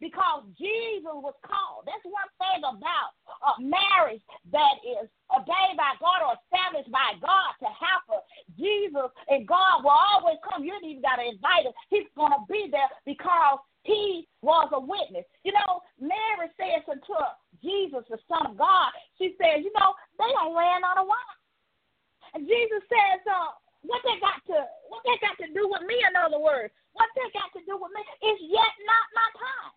because 0.00 0.42
Jesus 0.58 1.14
was 1.14 1.34
called. 1.46 1.86
That's 1.86 2.02
one 2.04 2.30
thing 2.42 2.62
about 2.66 3.14
a 3.46 3.52
marriage 3.62 4.22
that 4.52 4.76
is 4.82 5.08
ordained 5.30 5.78
by 5.78 5.94
God 6.02 6.26
or 6.26 6.34
established 6.36 6.90
by 6.90 7.16
God 7.22 7.54
to 7.62 7.70
happen. 7.70 8.20
Jesus 8.58 9.08
and 9.28 9.46
God 9.46 9.84
will 9.84 9.94
always 9.96 10.38
come. 10.42 10.64
You 10.64 10.74
ain't 10.74 10.98
even 10.98 11.06
got 11.06 11.22
to 11.22 11.26
invite 11.26 11.66
him. 11.66 11.76
He's 11.88 12.10
going 12.16 12.34
to 12.34 12.42
be 12.50 12.68
there 12.70 12.90
because 13.06 13.62
he 13.86 14.26
was 14.42 14.68
a 14.74 14.80
witness. 14.80 15.24
You 15.44 15.54
know, 15.54 15.80
Mary 16.00 16.50
says 16.58 16.82
unto 16.90 17.14
Jesus, 17.62 18.04
the 18.10 18.18
Son 18.28 18.52
of 18.52 18.54
God, 18.56 18.90
she 19.18 19.36
says, 19.40 19.64
you 19.64 19.72
know, 19.76 19.94
they 20.18 20.30
don't 20.34 20.56
ran 20.56 20.84
out 20.84 21.00
of 21.00 21.06
wine. 21.06 21.40
And 22.34 22.44
Jesus 22.44 22.82
says, 22.88 23.20
uh, 23.24 23.54
what 23.86 24.02
they 24.02 24.18
got 24.18 24.42
to 24.50 24.66
what 24.90 25.02
they 25.06 25.16
got 25.22 25.38
to 25.38 25.48
do 25.54 25.70
with 25.70 25.86
me, 25.86 25.94
in 26.02 26.14
other 26.18 26.42
words, 26.42 26.74
what 26.92 27.08
they 27.14 27.26
got 27.30 27.52
to 27.54 27.62
do 27.64 27.78
with 27.78 27.92
me 27.94 28.02
is 28.28 28.38
yet 28.50 28.74
not 28.84 29.06
my 29.14 29.28
time. 29.38 29.74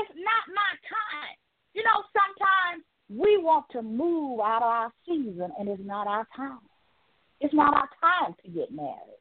It's 0.00 0.14
not 0.16 0.44
my 0.50 0.72
time. 0.88 1.36
You 1.74 1.82
know, 1.84 2.02
sometimes 2.14 2.82
we 3.10 3.36
want 3.36 3.66
to 3.72 3.82
move 3.82 4.40
out 4.40 4.62
of 4.62 4.70
our 4.70 4.92
season 5.06 5.52
and 5.58 5.68
it's 5.68 5.82
not 5.84 6.06
our 6.06 6.26
time. 6.36 6.64
It's 7.40 7.54
not 7.54 7.74
our 7.74 7.90
time 8.00 8.34
to 8.44 8.50
get 8.50 8.72
married. 8.72 9.20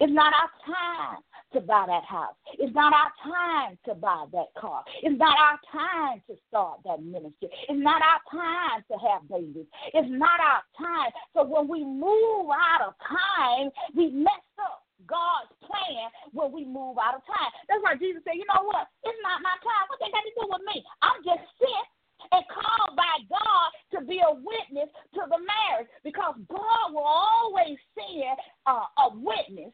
It's 0.00 0.12
not 0.12 0.32
our 0.34 0.50
time 0.66 1.22
to 1.54 1.60
buy 1.60 1.84
that 1.86 2.04
house. 2.04 2.34
It's 2.58 2.74
not 2.74 2.92
our 2.92 3.10
time 3.22 3.78
to 3.86 3.94
buy 3.94 4.26
that 4.32 4.54
car. 4.58 4.84
It's 5.02 5.18
not 5.18 5.36
our 5.38 5.58
time 5.70 6.22
to 6.28 6.36
start 6.48 6.80
that 6.84 7.02
ministry. 7.02 7.48
It's 7.68 7.80
not 7.80 8.02
our 8.02 8.20
time 8.30 8.84
to 8.90 8.96
have 8.98 9.28
babies. 9.28 9.66
It's 9.94 10.10
not 10.10 10.40
our 10.40 10.62
time. 10.76 11.10
So 11.34 11.44
when 11.44 11.68
we 11.68 11.84
move 11.84 12.50
out 12.50 12.86
of 12.86 12.94
time, 13.02 13.70
we 13.96 14.10
mess 14.10 14.44
up 14.58 14.82
God's 15.06 15.52
plan 15.60 16.10
when 16.32 16.52
we 16.52 16.64
move 16.64 16.98
out 16.98 17.16
of 17.16 17.22
time. 17.26 17.50
That's 17.68 17.82
why 17.82 17.96
Jesus 17.96 18.22
said, 18.24 18.36
you 18.36 18.46
know 18.48 18.64
what? 18.66 18.88
It's 19.04 19.20
not 19.22 19.42
my 19.42 19.56
time. 19.62 19.84
What 19.88 19.98
they 20.00 20.10
got 20.10 20.24
to 20.24 20.34
do 20.34 20.44
with 20.48 20.64
me? 20.68 20.82
I'm 21.02 21.20
just 21.24 21.44
sent 21.60 21.88
and 22.32 22.44
called 22.48 22.96
by 22.96 23.20
God 23.28 23.68
to 23.92 23.98
be 24.06 24.20
a 24.24 24.32
witness 24.32 24.88
to 25.14 25.22
the 25.28 25.40
marriage 25.40 25.90
because 26.02 26.34
God 26.48 26.86
will 26.92 27.04
always 27.04 27.76
send 27.92 28.38
uh, 28.66 28.88
a 29.04 29.06
witness. 29.12 29.72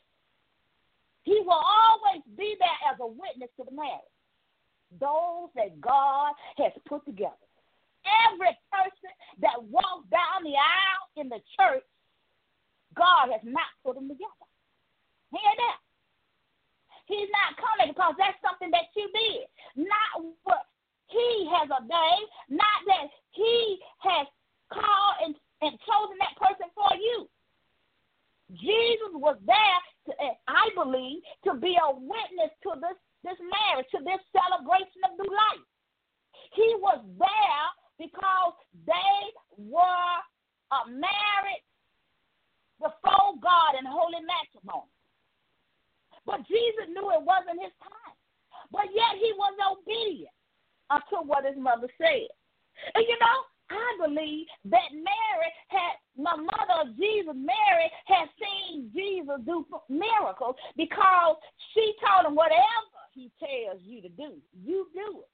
He 1.23 1.41
will 1.45 1.61
always 1.61 2.23
be 2.37 2.57
there 2.59 2.81
as 2.93 2.99
a 3.00 3.07
witness 3.07 3.50
to 3.59 3.65
the 3.65 3.77
marriage. 3.77 4.15
Those 4.99 5.53
that 5.55 5.81
God 5.81 6.33
has 6.59 6.73
put 6.89 7.05
together. 7.05 7.37
Every 8.33 8.57
person 8.73 9.12
that 9.45 9.61
walks 9.69 10.09
down 10.11 10.43
the 10.43 10.57
aisle 10.57 11.05
in 11.17 11.29
the 11.29 11.41
church, 11.55 11.85
God 12.97 13.31
has 13.31 13.45
not 13.45 13.69
put 13.85 13.95
them 13.95 14.09
together. 14.09 14.47
Hear 15.31 15.55
that? 15.57 15.79
He's 17.07 17.29
not 17.31 17.59
coming 17.59 17.93
because 17.93 18.15
that's 18.19 18.39
something 18.41 18.71
that 18.71 18.91
you 18.97 19.11
did. 19.12 19.47
Not 19.77 20.25
what 20.43 20.67
he 21.11 21.50
has 21.50 21.67
ordained, 21.71 22.29
not 22.49 22.81
that 22.87 23.11
he 23.35 23.79
has 24.07 24.27
called 24.73 25.17
and, 25.27 25.35
and 25.62 25.75
chosen 25.83 26.17
that 26.23 26.39
person 26.39 26.71
for 26.75 26.95
you. 26.97 27.29
Jesus 28.59 29.12
was 29.14 29.37
there, 29.47 29.80
to, 30.07 30.12
I 30.49 30.69
believe, 30.75 31.23
to 31.45 31.54
be 31.54 31.76
a 31.78 31.90
witness 31.92 32.52
to 32.66 32.75
this, 32.80 32.99
this 33.23 33.38
marriage, 33.38 33.87
to 33.95 34.00
this 34.02 34.23
celebration 34.35 35.00
of 35.07 35.14
new 35.19 35.30
life. 35.30 35.66
He 36.54 36.75
was 36.83 36.99
there 37.19 37.66
because 37.99 38.54
they 38.87 39.19
were 39.59 40.16
uh, 40.73 40.87
married 40.88 41.64
before 42.80 43.38
God 43.38 43.78
in 43.78 43.85
holy 43.87 44.25
matrimony. 44.25 44.90
But 46.26 46.47
Jesus 46.49 46.88
knew 46.90 47.12
it 47.12 47.23
wasn't 47.23 47.61
his 47.61 47.75
time. 47.83 48.16
But 48.73 48.88
yet 48.95 49.19
he 49.19 49.35
was 49.37 49.54
obedient 49.66 50.35
unto 50.88 51.26
what 51.26 51.45
his 51.45 51.59
mother 51.59 51.88
said. 51.99 52.30
And 52.95 53.04
you 53.07 53.19
know, 53.21 53.38
I 53.71 54.07
believe 54.07 54.47
that 54.67 54.91
Mary 54.93 55.50
had, 55.69 55.95
my 56.19 56.37
mother 56.37 56.91
of 56.91 56.97
Jesus, 56.99 57.35
Mary, 57.35 57.89
had 58.07 58.27
seen 58.37 58.91
Jesus 58.95 59.39
do 59.47 59.65
miracles 59.89 60.57
because 60.77 61.37
she 61.75 61.95
told 62.03 62.27
him, 62.27 62.35
whatever 62.35 62.99
he 63.15 63.31
tells 63.39 63.81
you 63.83 64.03
to 64.03 64.09
do, 64.09 64.39
you 64.53 64.87
do 64.95 65.23
it. 65.23 65.31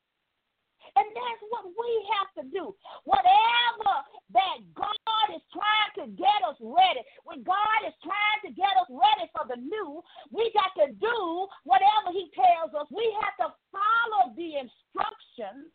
And 0.94 1.08
that's 1.12 1.42
what 1.50 1.66
we 1.66 1.90
have 2.14 2.30
to 2.40 2.44
do. 2.48 2.72
Whatever 3.04 3.92
that 4.32 4.58
God 4.72 5.28
is 5.34 5.42
trying 5.50 5.92
to 5.98 6.04
get 6.14 6.40
us 6.46 6.56
ready, 6.62 7.02
when 7.26 7.42
God 7.42 7.80
is 7.84 7.96
trying 8.00 8.40
to 8.46 8.50
get 8.54 8.72
us 8.78 8.88
ready 8.88 9.26
for 9.34 9.44
the 9.50 9.58
new, 9.58 10.00
we 10.30 10.48
got 10.54 10.72
to 10.78 10.94
do 10.94 11.48
whatever 11.64 12.14
He 12.14 12.30
tells 12.32 12.72
us. 12.72 12.86
We 12.94 13.04
have 13.20 13.34
to 13.44 13.48
follow 13.74 14.32
the 14.38 14.62
instructions 14.62 15.74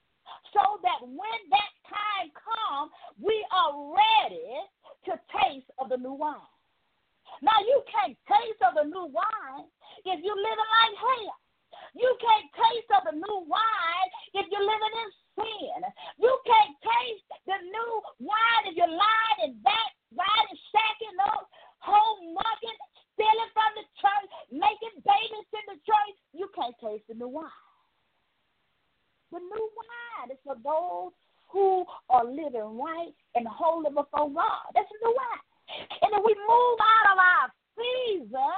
so 0.54 0.80
that 0.84 1.00
when 1.04 1.40
that 1.52 1.72
time 1.88 2.28
comes, 2.36 2.92
we 3.20 3.36
are 3.52 3.72
ready 3.96 4.52
to 5.08 5.14
taste 5.32 5.72
of 5.80 5.90
the 5.90 5.98
new 5.98 6.14
wine. 6.14 6.52
Now, 7.42 7.56
you 7.64 7.82
can't 7.88 8.18
taste 8.28 8.62
of 8.62 8.76
the 8.76 8.86
new 8.86 9.08
wine 9.08 9.66
if 10.04 10.20
you're 10.22 10.38
living 10.38 10.72
like 10.72 10.96
hell. 11.00 11.36
You 11.96 12.12
can't 12.20 12.50
taste 12.52 12.92
of 12.92 13.04
the 13.08 13.16
new 13.16 13.38
wine 13.48 14.10
if 14.36 14.46
you're 14.52 14.64
living 14.64 14.96
in 15.00 15.10
sin. 15.40 15.80
You 16.20 16.34
can't 16.44 16.76
taste 16.84 17.28
the 17.48 17.58
new 17.64 17.92
wine 18.20 18.64
if 18.68 18.76
you're 18.76 18.92
lying 18.92 19.40
and 19.48 19.56
back, 19.64 19.92
riding, 20.12 20.60
shacking 20.72 21.18
up, 21.32 21.48
home 21.80 22.36
mugging, 22.36 22.80
stealing 23.16 23.52
from 23.56 23.72
the 23.80 23.86
church, 24.00 24.30
making 24.52 24.96
babies 25.02 25.50
in 25.56 25.66
the 25.72 25.80
church. 25.88 26.16
You 26.36 26.48
can't 26.54 26.76
taste 26.84 27.08
the 27.08 27.16
new 27.16 27.32
wine. 27.32 27.71
The 29.32 29.40
new 29.40 29.66
wine 29.76 30.32
is 30.32 30.38
for 30.44 30.56
those 30.60 31.12
who 31.52 31.86
are 32.10 32.26
living 32.26 32.80
right 32.80 33.14
and 33.36 33.48
holy 33.48 33.90
before 33.90 34.30
God. 34.30 34.68
That's 34.76 34.88
the 34.92 35.08
new 35.08 35.16
wine. 35.16 35.46
And 36.04 36.12
if 36.14 36.22
we 36.26 36.36
move 36.36 36.78
out 36.80 37.08
of 37.12 37.18
our 37.20 37.48
season, 37.80 38.56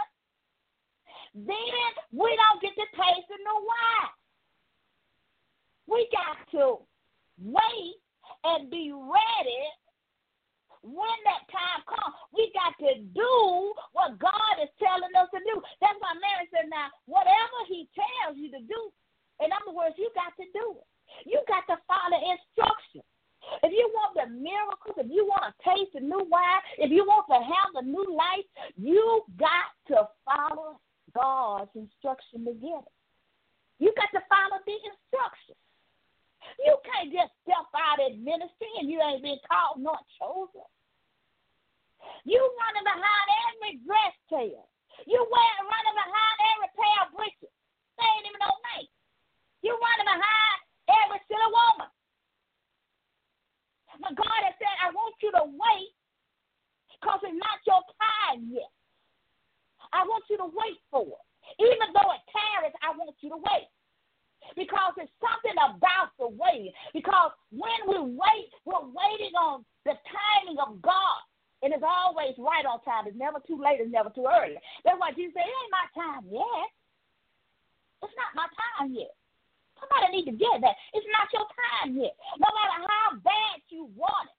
then 1.36 1.90
we 2.12 2.30
don't 2.38 2.62
get 2.62 2.74
to 2.74 2.88
taste 2.94 3.28
the 3.30 3.38
new 3.38 3.60
wine. 3.66 4.14
We 5.88 6.08
got 6.14 6.38
to 6.58 6.82
wait 7.38 7.98
and 8.44 8.70
be 8.70 8.94
ready 8.94 9.64
when 10.82 11.18
that 11.26 11.48
time 11.50 11.82
comes. 11.88 12.16
We 12.34 12.52
got 12.54 12.78
to 12.86 13.02
do 13.14 13.34
what 13.94 14.20
God 14.20 14.56
is 14.62 14.70
telling 14.78 15.14
us 15.18 15.30
to 15.34 15.40
do. 15.42 15.62
That's 15.82 15.98
why 16.00 16.14
Mary 16.18 16.50
said, 16.50 16.70
now, 16.70 16.90
whatever 17.06 17.58
he 17.68 17.90
tells 17.94 18.38
you 18.38 18.50
to 18.52 18.62
do, 18.66 18.80
in 19.44 19.52
other 19.52 19.76
words, 19.76 19.96
you 20.00 20.10
got 20.16 20.32
to 20.40 20.46
do 20.56 20.80
it. 20.80 20.88
You 21.28 21.44
got 21.48 21.68
to 21.68 21.78
follow 21.86 22.18
instructions. 22.18 23.06
If 23.62 23.76
you 23.76 23.92
want 23.92 24.16
the 24.16 24.32
miracles, 24.32 24.96
if 24.96 25.12
you 25.12 25.28
want 25.28 25.52
to 25.52 25.54
taste 25.68 25.92
the 25.94 26.00
new 26.00 26.24
wine, 26.32 26.64
if 26.80 26.90
you 26.90 27.04
want 27.04 27.28
to 27.28 27.44
have 27.44 27.70
the 27.76 27.84
new 27.84 28.08
life, 28.16 28.48
you 28.80 29.24
got 29.36 29.76
to 29.92 30.08
follow 30.24 30.80
God's 31.12 31.70
instruction 31.76 32.48
to 32.48 32.54
get 32.56 32.88
it. 32.88 32.96
You 33.84 33.92
got 34.00 34.16
to 34.16 34.24
follow 34.32 34.64
the 34.64 34.78
instructions. 34.80 35.60
You 36.64 36.76
can't 36.88 37.12
just 37.12 37.36
step 37.44 37.68
out 37.76 38.00
in 38.00 38.24
ministry 38.24 38.72
and 38.80 38.88
you 38.88 39.00
ain't 39.04 39.24
been 39.24 39.40
called 39.48 39.84
nor 39.84 40.00
chosen. 40.20 40.68
You 42.24 42.40
running 42.40 42.88
behind 42.88 43.28
every 43.52 43.74
dress 43.84 44.16
tail. 44.32 44.68
You 45.08 45.20
wearing 45.20 45.68
running 45.68 45.98
behind 46.00 46.36
every 46.56 46.72
pair 46.76 46.98
of 47.04 47.16
breeches. 47.16 47.54
They 48.00 48.08
ain't 48.08 48.28
even 48.28 48.40
no 48.44 48.52
name. 48.76 48.92
You 49.64 49.72
running 49.80 50.10
behind 50.12 50.58
every 50.92 51.20
silly 51.32 51.50
woman. 51.50 51.90
But 54.04 54.20
God 54.20 54.42
has 54.44 54.56
said, 54.60 54.76
I 54.84 54.92
want 54.92 55.16
you 55.24 55.32
to 55.32 55.44
wait 55.48 55.92
because 57.00 57.24
it's 57.24 57.40
not 57.40 57.64
your 57.64 57.84
time 57.96 58.52
yet. 58.52 58.72
I 59.96 60.04
want 60.04 60.28
you 60.28 60.36
to 60.42 60.50
wait 60.52 60.80
for 60.92 61.08
it. 61.08 61.26
Even 61.64 61.96
though 61.96 62.12
it 62.12 62.24
tarries, 62.32 62.76
I 62.84 62.92
want 62.96 63.16
you 63.24 63.30
to 63.32 63.40
wait. 63.40 63.70
Because 64.60 65.00
it's 65.00 65.12
something 65.24 65.56
about 65.56 66.12
the 66.20 66.28
waiting. 66.28 66.76
Because 66.92 67.32
when 67.52 67.80
we 67.88 68.16
wait, 68.16 68.52
we're 68.68 68.84
waiting 68.84 69.32
on 69.40 69.64
the 69.88 69.96
timing 70.12 70.60
of 70.60 70.82
God. 70.82 71.22
And 71.64 71.72
it's 71.72 71.86
always 71.86 72.36
right 72.36 72.68
on 72.68 72.84
time. 72.84 73.08
It's 73.08 73.16
never 73.16 73.40
too 73.48 73.56
late. 73.56 73.80
It's 73.80 73.92
never 73.92 74.12
too 74.12 74.28
early. 74.28 74.60
That's 74.84 75.00
why 75.00 75.16
Jesus 75.16 75.32
said, 75.32 75.48
It 75.48 75.56
ain't 75.56 75.72
my 75.72 75.88
time 75.96 76.24
yet. 76.28 76.68
It's 78.04 78.18
not 78.20 78.36
my 78.36 78.48
time 78.52 78.92
yet. 78.92 79.16
Somebody 79.94 80.18
need 80.18 80.26
to 80.32 80.38
get 80.38 80.62
that. 80.62 80.76
It's 80.94 81.06
not 81.14 81.30
your 81.30 81.46
time 81.54 81.94
yet. 81.94 82.18
No 82.42 82.50
matter 82.50 82.78
how 82.90 83.18
bad 83.22 83.62
you 83.70 83.90
want 83.96 84.30
it. 84.30 84.38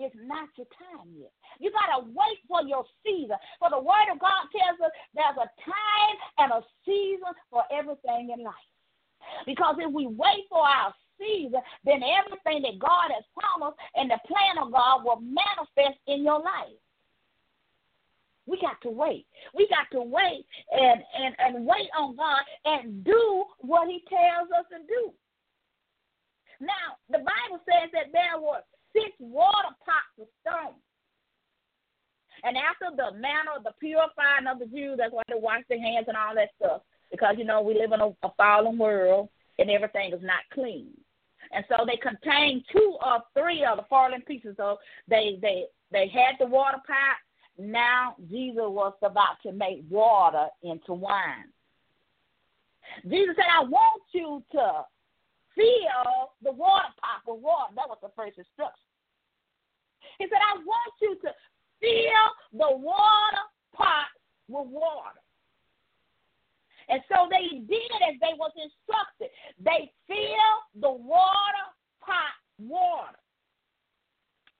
It's 0.00 0.16
not 0.24 0.48
your 0.56 0.66
time 0.76 1.12
yet. 1.16 1.32
You 1.60 1.70
got 1.72 1.92
to 1.92 2.08
wait 2.08 2.40
for 2.48 2.62
your 2.64 2.84
season. 3.04 3.36
For 3.58 3.68
the 3.68 3.80
Word 3.80 4.08
of 4.12 4.18
God 4.18 4.48
tells 4.48 4.80
us 4.80 4.92
there's 5.12 5.36
a 5.36 5.48
time 5.60 6.16
and 6.38 6.52
a 6.52 6.60
season 6.84 7.32
for 7.50 7.64
everything 7.72 8.32
in 8.32 8.44
life. 8.44 8.70
Because 9.44 9.76
if 9.78 9.92
we 9.92 10.06
wait 10.06 10.48
for 10.48 10.64
our 10.64 10.94
season, 11.20 11.60
then 11.84 12.00
everything 12.00 12.62
that 12.64 12.80
God 12.80 13.12
has 13.12 13.24
promised 13.36 13.76
and 13.94 14.10
the 14.10 14.18
plan 14.24 14.56
of 14.56 14.72
God 14.72 15.04
will 15.04 15.20
manifest 15.20 16.00
in 16.08 16.24
your 16.24 16.40
life. 16.40 16.80
We 18.50 18.58
got 18.60 18.82
to 18.82 18.90
wait. 18.90 19.26
We 19.54 19.68
got 19.70 19.86
to 19.92 20.02
wait 20.02 20.44
and, 20.72 21.00
and, 21.14 21.34
and 21.38 21.64
wait 21.64 21.86
on 21.96 22.16
God 22.16 22.42
and 22.64 23.04
do 23.04 23.44
what 23.60 23.86
He 23.86 24.02
tells 24.10 24.50
us 24.50 24.66
to 24.74 24.78
do. 24.86 25.12
Now, 26.60 26.98
the 27.08 27.18
Bible 27.18 27.62
says 27.62 27.90
that 27.94 28.10
there 28.12 28.42
were 28.42 28.58
six 28.92 29.14
water 29.20 29.70
pots 29.86 30.18
of 30.20 30.26
stone. 30.42 30.74
And 32.42 32.56
after 32.56 32.90
the 32.90 33.16
manner 33.18 33.54
of 33.56 33.62
the 33.62 33.72
purifying 33.78 34.50
of 34.50 34.58
the 34.58 34.66
Jews, 34.66 34.96
that's 34.98 35.12
why 35.12 35.22
they 35.28 35.38
wash 35.38 35.62
their 35.68 35.80
hands 35.80 36.06
and 36.08 36.16
all 36.16 36.34
that 36.34 36.50
stuff. 36.58 36.82
Because, 37.10 37.36
you 37.38 37.44
know, 37.44 37.60
we 37.62 37.74
live 37.74 37.92
in 37.92 38.00
a, 38.00 38.08
a 38.26 38.32
fallen 38.36 38.78
world 38.78 39.28
and 39.58 39.70
everything 39.70 40.12
is 40.12 40.22
not 40.22 40.40
clean. 40.52 40.88
And 41.52 41.64
so 41.68 41.84
they 41.86 41.96
contain 41.96 42.64
two 42.72 42.96
or 43.04 43.20
three 43.34 43.64
of 43.64 43.78
the 43.78 43.84
fallen 43.90 44.22
pieces. 44.22 44.54
So 44.56 44.78
they 45.08 45.38
they 45.42 45.64
they 45.90 46.08
had 46.08 46.36
the 46.38 46.46
water 46.46 46.78
pot. 46.86 47.18
Now 47.60 48.16
Jesus 48.30 48.64
was 48.64 48.94
about 49.02 49.36
to 49.42 49.52
make 49.52 49.84
water 49.90 50.46
into 50.62 50.94
wine. 50.94 51.52
Jesus 53.04 53.36
said, 53.36 53.44
I 53.52 53.64
want 53.64 54.02
you 54.12 54.42
to 54.52 54.84
fill 55.54 56.32
the 56.42 56.52
water 56.52 56.88
pot 56.96 57.20
with 57.26 57.42
water. 57.42 57.74
That 57.76 57.86
was 57.86 57.98
the 58.00 58.08
first 58.16 58.38
instruction. 58.38 58.88
He 60.18 60.24
said, 60.24 60.40
I 60.40 60.56
want 60.56 60.94
you 61.02 61.16
to 61.20 61.30
fill 61.80 62.26
the 62.52 62.76
water 62.78 63.44
pot 63.74 64.08
with 64.48 64.66
water. 64.68 65.20
And 66.88 67.02
so 67.12 67.28
they 67.28 67.60
did 67.60 67.92
as 68.08 68.16
they 68.22 68.32
was 68.38 68.52
instructed. 68.56 69.28
They 69.62 69.92
filled 70.08 70.64
the 70.80 70.90
water 70.90 71.66
pot 72.00 72.32
water. 72.58 73.20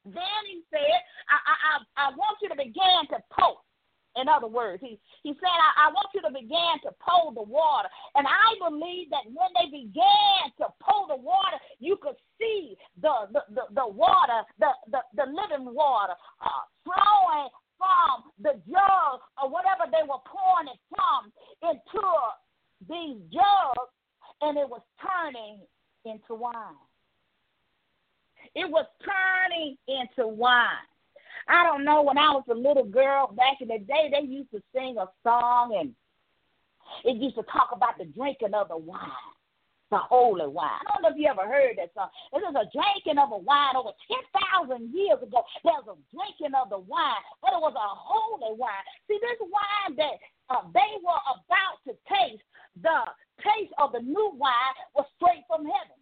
Then 0.04 0.42
he 0.48 0.62
said, 0.70 1.00
I, 1.28 1.36
I, 1.44 2.08
I, 2.08 2.16
want 2.16 2.38
you 2.40 2.48
to 2.48 2.56
begin 2.56 3.04
to 3.10 3.18
pour. 3.36 3.60
In 4.16 4.28
other 4.28 4.48
words, 4.48 4.82
he, 4.82 4.98
he 5.22 5.36
said, 5.36 5.52
I, 5.52 5.86
I 5.86 5.92
want 5.92 6.08
you 6.14 6.22
to 6.22 6.32
begin 6.32 6.80
to 6.82 6.90
pour 6.98 7.32
the 7.34 7.44
water. 7.44 7.88
And 8.16 8.26
I 8.26 8.56
believe 8.58 9.10
that 9.10 9.28
when 9.28 9.52
they 9.54 9.70
began 9.70 10.50
to 10.58 10.72
pour 10.80 11.06
the 11.06 11.20
water, 11.20 11.60
you 11.78 11.96
could 12.00 12.16
see 12.40 12.76
the, 13.00 13.28
the, 13.32 13.42
the, 13.54 13.64
the 13.76 13.86
water, 13.86 14.42
the, 14.58 14.72
the, 14.90 15.00
the 15.14 15.26
living 15.28 15.74
water 15.74 16.14
uh, 16.40 16.64
flowing 16.82 17.48
from 17.76 18.32
the 18.40 18.60
jug 18.68 19.20
or 19.40 19.48
whatever 19.48 19.84
they 19.92 20.02
were 20.02 20.20
pouring 20.24 20.68
it 20.68 20.80
from 20.88 21.32
into 21.70 22.04
these 22.88 23.20
jugs, 23.32 23.92
and 24.40 24.56
it 24.56 24.68
was 24.68 24.82
turning 25.00 25.60
into 26.04 26.34
wine. 26.34 26.76
It 28.54 28.68
was 28.68 28.86
turning 29.04 29.76
into 29.86 30.26
wine. 30.28 30.88
I 31.48 31.64
don't 31.80 31.86
know, 31.86 32.02
when 32.02 32.18
I 32.18 32.30
was 32.36 32.44
a 32.50 32.54
little 32.54 32.84
girl 32.84 33.32
back 33.32 33.60
in 33.60 33.68
the 33.68 33.78
day, 33.78 34.12
they 34.12 34.26
used 34.26 34.50
to 34.52 34.60
sing 34.74 34.96
a 35.00 35.08
song 35.24 35.76
and 35.80 35.94
it 37.04 37.16
used 37.16 37.36
to 37.36 37.42
talk 37.48 37.70
about 37.72 37.96
the 37.96 38.04
drinking 38.04 38.52
of 38.52 38.68
the 38.68 38.76
wine, 38.76 39.32
the 39.90 39.96
holy 39.96 40.46
wine. 40.46 40.84
I 40.84 40.92
don't 40.92 41.02
know 41.02 41.08
if 41.08 41.16
you 41.16 41.28
ever 41.28 41.48
heard 41.48 41.80
that 41.80 41.94
song. 41.96 42.12
This 42.32 42.44
is 42.44 42.52
a 42.52 42.68
drinking 42.68 43.16
of 43.16 43.32
a 43.32 43.40
wine 43.40 43.80
over 43.80 43.96
10,000 44.68 44.92
years 44.92 45.24
ago. 45.24 45.40
There 45.64 45.80
was 45.80 45.96
a 45.96 45.98
drinking 46.12 46.52
of 46.52 46.68
the 46.68 46.84
wine, 46.84 47.24
but 47.40 47.56
it 47.56 47.62
was 47.64 47.72
a 47.72 47.88
holy 47.96 48.52
wine. 48.60 48.84
See, 49.08 49.16
this 49.16 49.40
wine 49.40 49.96
that 49.96 50.20
uh, 50.52 50.68
they 50.76 51.00
were 51.00 51.22
about 51.32 51.80
to 51.88 51.96
taste, 52.12 52.44
the 52.76 53.08
taste 53.40 53.72
of 53.80 53.96
the 53.96 54.04
new 54.04 54.36
wine 54.36 54.76
was 54.92 55.08
straight 55.16 55.48
from 55.48 55.64
heaven. 55.64 55.96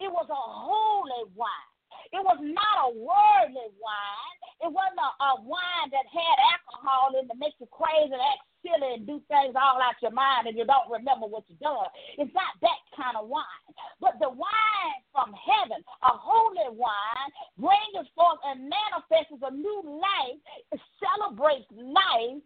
It 0.00 0.08
was 0.08 0.32
a 0.32 0.42
holy 0.64 1.28
wine. 1.36 1.73
It 2.14 2.22
was 2.22 2.38
not 2.38 2.86
a 2.86 2.88
worldly 2.94 3.74
wine. 3.74 4.38
It 4.62 4.70
wasn't 4.70 5.02
a, 5.02 5.10
a 5.18 5.42
wine 5.42 5.90
that 5.90 6.06
had 6.06 6.36
alcohol 6.54 7.18
in 7.18 7.26
it 7.26 7.34
to 7.34 7.36
make 7.42 7.58
you 7.58 7.66
crazy 7.74 8.14
and 8.14 8.22
act 8.22 8.46
silly 8.62 8.94
and 8.94 9.02
do 9.02 9.18
things 9.26 9.58
all 9.58 9.82
out 9.82 9.98
your 9.98 10.14
mind 10.14 10.46
and 10.46 10.54
you 10.54 10.62
don't 10.62 10.86
remember 10.86 11.26
what 11.26 11.42
you 11.50 11.58
done. 11.58 11.90
It's 12.14 12.30
not 12.30 12.54
that 12.62 12.80
kind 12.94 13.18
of 13.18 13.26
wine. 13.26 13.66
But 13.98 14.22
the 14.22 14.30
wine 14.30 14.98
from 15.10 15.34
heaven, 15.34 15.82
a 16.06 16.14
holy 16.14 16.70
wine, 16.70 17.30
brings 17.58 18.06
forth 18.14 18.38
and 18.46 18.70
manifests 18.70 19.34
a 19.42 19.50
new 19.50 19.82
life. 19.98 20.38
It 20.70 20.80
celebrates 21.02 21.66
life 21.74 22.38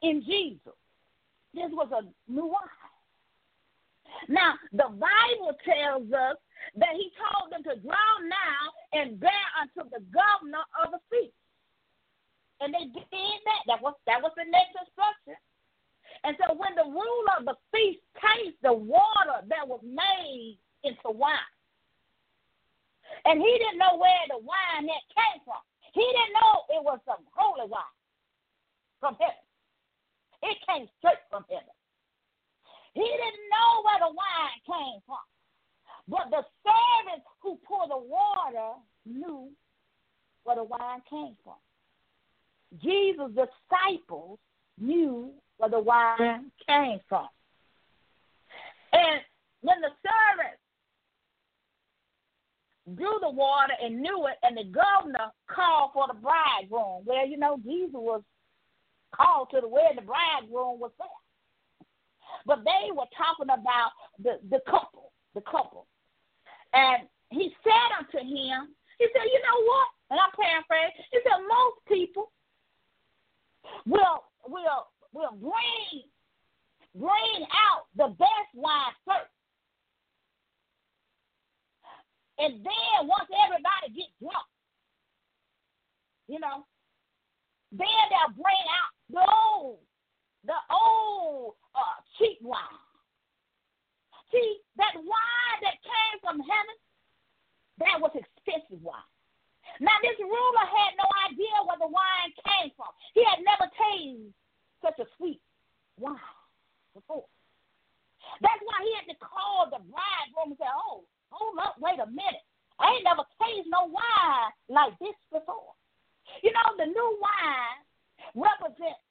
in 0.00 0.24
Jesus. 0.24 0.80
This 1.52 1.68
was 1.76 1.92
a 1.92 2.08
new 2.32 2.48
wine. 2.48 2.80
Now, 4.28 4.54
the 4.72 4.88
Bible 4.88 5.52
tells 5.60 6.08
us 6.12 6.40
that 6.76 6.94
he 6.94 7.10
told 7.16 7.52
them 7.52 7.62
to 7.64 7.80
draw 7.80 8.10
now 8.24 8.62
and 8.92 9.18
bear 9.18 9.46
unto 9.60 9.88
the 9.90 10.02
governor 10.12 10.64
of 10.82 10.92
the 10.92 11.02
feast. 11.10 11.34
And 12.60 12.74
they 12.74 12.86
did 12.92 13.06
that. 13.08 13.62
That 13.66 13.80
was 13.80 13.94
that 14.06 14.20
was 14.20 14.32
the 14.36 14.44
next 14.44 14.76
instruction. 14.76 15.40
And 16.24 16.36
so 16.36 16.52
when 16.54 16.76
the 16.76 16.84
ruler 16.84 17.34
of 17.40 17.44
the 17.48 17.56
feast 17.72 18.04
tasted 18.20 18.60
the 18.60 18.76
water 18.76 19.40
that 19.48 19.64
was 19.64 19.80
made 19.80 20.60
into 20.84 21.08
wine, 21.08 21.54
and 23.24 23.40
he 23.40 23.52
didn't 23.58 23.80
know 23.80 23.96
where 23.96 24.24
the 24.28 24.38
wine 24.38 24.86
that 24.86 25.04
came 25.16 25.40
from. 25.44 25.60
He 25.92 26.04
didn't 26.04 26.36
know 26.38 26.52
it 26.70 26.82
was 26.84 27.00
some 27.02 27.24
holy 27.34 27.66
wine 27.66 27.96
from 29.00 29.16
heaven. 29.18 29.44
It 30.44 30.56
came 30.68 30.86
straight 31.00 31.24
from 31.32 31.44
heaven. 31.50 31.74
He 32.94 33.02
didn't 33.02 33.46
know 33.50 33.70
where 33.82 34.00
the 34.04 34.12
wine 34.14 34.58
came 34.68 35.00
from. 35.08 35.24
But 36.08 36.30
the 36.30 36.42
servants 36.62 37.26
who 37.40 37.56
poured 37.66 37.79
the 37.90 37.98
water 37.98 38.78
knew 39.04 39.50
where 40.44 40.56
the 40.56 40.64
wine 40.64 41.02
came 41.08 41.36
from. 41.44 41.56
Jesus' 42.82 43.32
disciples 43.34 44.38
knew 44.78 45.32
where 45.58 45.70
the 45.70 45.80
wine 45.80 46.50
came 46.66 47.00
from. 47.08 47.28
And 48.92 49.20
when 49.60 49.80
the 49.80 49.90
servants 50.02 50.60
drew 52.96 53.18
the 53.20 53.30
water 53.30 53.74
and 53.82 54.00
knew 54.00 54.26
it, 54.26 54.36
and 54.42 54.56
the 54.56 54.64
governor 54.64 55.30
called 55.48 55.90
for 55.92 56.06
the 56.08 56.14
bridegroom, 56.14 57.02
well, 57.04 57.26
you 57.26 57.36
know, 57.36 57.58
Jesus 57.64 57.94
was 57.94 58.22
called 59.14 59.48
to 59.50 59.60
the 59.60 59.68
wedding, 59.68 59.96
the 59.96 60.02
bridegroom 60.02 60.80
was 60.80 60.92
there. 60.98 61.08
But 62.46 62.64
they 62.64 62.90
were 62.92 63.10
talking 63.16 63.52
about 63.52 63.90
the, 64.22 64.38
the 64.48 64.60
couple, 64.70 65.12
the 65.34 65.42
couple. 65.42 65.86
And 66.72 67.02
he 67.30 67.54
said 67.62 67.90
unto 67.98 68.18
him, 68.18 68.74
he 68.98 69.06
said, 69.12 69.26
you 69.30 69.40
know 69.40 69.58
what? 69.64 69.88
And 70.10 70.20
I'm 70.20 70.34
paraphrasing. 70.34 71.06
He 71.12 71.18
said, 71.22 71.40
most 71.46 71.78
people 71.86 72.32
will 73.86 74.24
will 74.46 74.90
will 75.12 75.36
bring 75.38 76.04
bring 76.94 77.46
out 77.54 77.86
the 77.96 78.08
best 78.18 78.50
wine 78.54 78.94
first. 79.06 79.30
And 82.38 82.64
then 82.64 83.06
once 83.06 83.28
everybody 83.44 83.92
gets 83.94 84.16
drunk, 84.18 84.48
you 86.26 86.40
know, 86.40 86.64
then 87.70 87.86
they'll 88.08 88.34
bring 88.34 88.64
out 88.80 88.92
the 89.12 89.26
old, 89.28 89.78
the 90.44 90.56
old 90.72 91.54
uh, 91.74 92.00
cheap 92.18 92.38
wine. 92.40 92.80
See, 94.32 94.58
that 94.76 94.94
wine 94.94 95.58
that 95.62 95.76
came 95.84 96.16
from 96.22 96.40
heaven, 96.40 96.76
that 97.80 98.00
was 98.00 98.12
expensive 98.14 98.80
wine. 98.84 99.08
Now, 99.80 99.96
this 100.04 100.18
ruler 100.20 100.66
had 100.66 100.92
no 101.00 101.08
idea 101.24 101.56
where 101.64 101.80
the 101.80 101.88
wine 101.88 102.30
came 102.44 102.70
from. 102.76 102.92
He 103.16 103.24
had 103.24 103.40
never 103.40 103.70
tasted 103.72 104.32
such 104.84 104.98
a 105.00 105.08
sweet 105.16 105.40
wine 105.96 106.16
before. 106.92 107.24
That's 108.44 108.60
why 108.64 108.78
he 108.84 108.92
had 108.96 109.08
to 109.08 109.18
call 109.20 109.72
the 109.72 109.80
bridegroom 109.80 110.52
and 110.52 110.60
say, 110.60 110.68
Oh, 110.68 111.04
hold 111.32 111.56
up, 111.58 111.76
wait 111.80 112.00
a 112.00 112.06
minute. 112.06 112.44
I 112.80 112.96
ain't 112.96 113.04
never 113.04 113.24
tasted 113.40 113.68
no 113.68 113.88
wine 113.88 114.52
like 114.68 114.96
this 115.00 115.16
before. 115.32 115.72
You 116.42 116.52
know, 116.52 116.76
the 116.76 116.86
new 116.86 117.10
wine 117.20 117.80
represents 118.34 119.04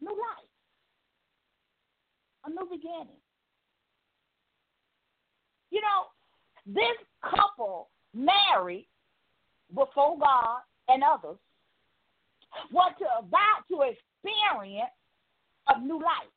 new 0.00 0.14
life, 0.14 0.50
a 2.46 2.50
new 2.50 2.66
beginning. 2.70 3.20
You 5.70 5.80
know, 5.82 6.10
this 6.66 6.98
couple 7.22 7.88
married 8.14 8.88
before 9.74 10.18
God 10.18 10.60
and 10.88 11.02
others 11.02 11.38
were 12.72 12.90
to, 12.98 13.04
about 13.18 13.64
to 13.68 13.82
experience 13.82 14.90
a 15.68 15.80
new 15.80 15.96
life. 15.96 16.34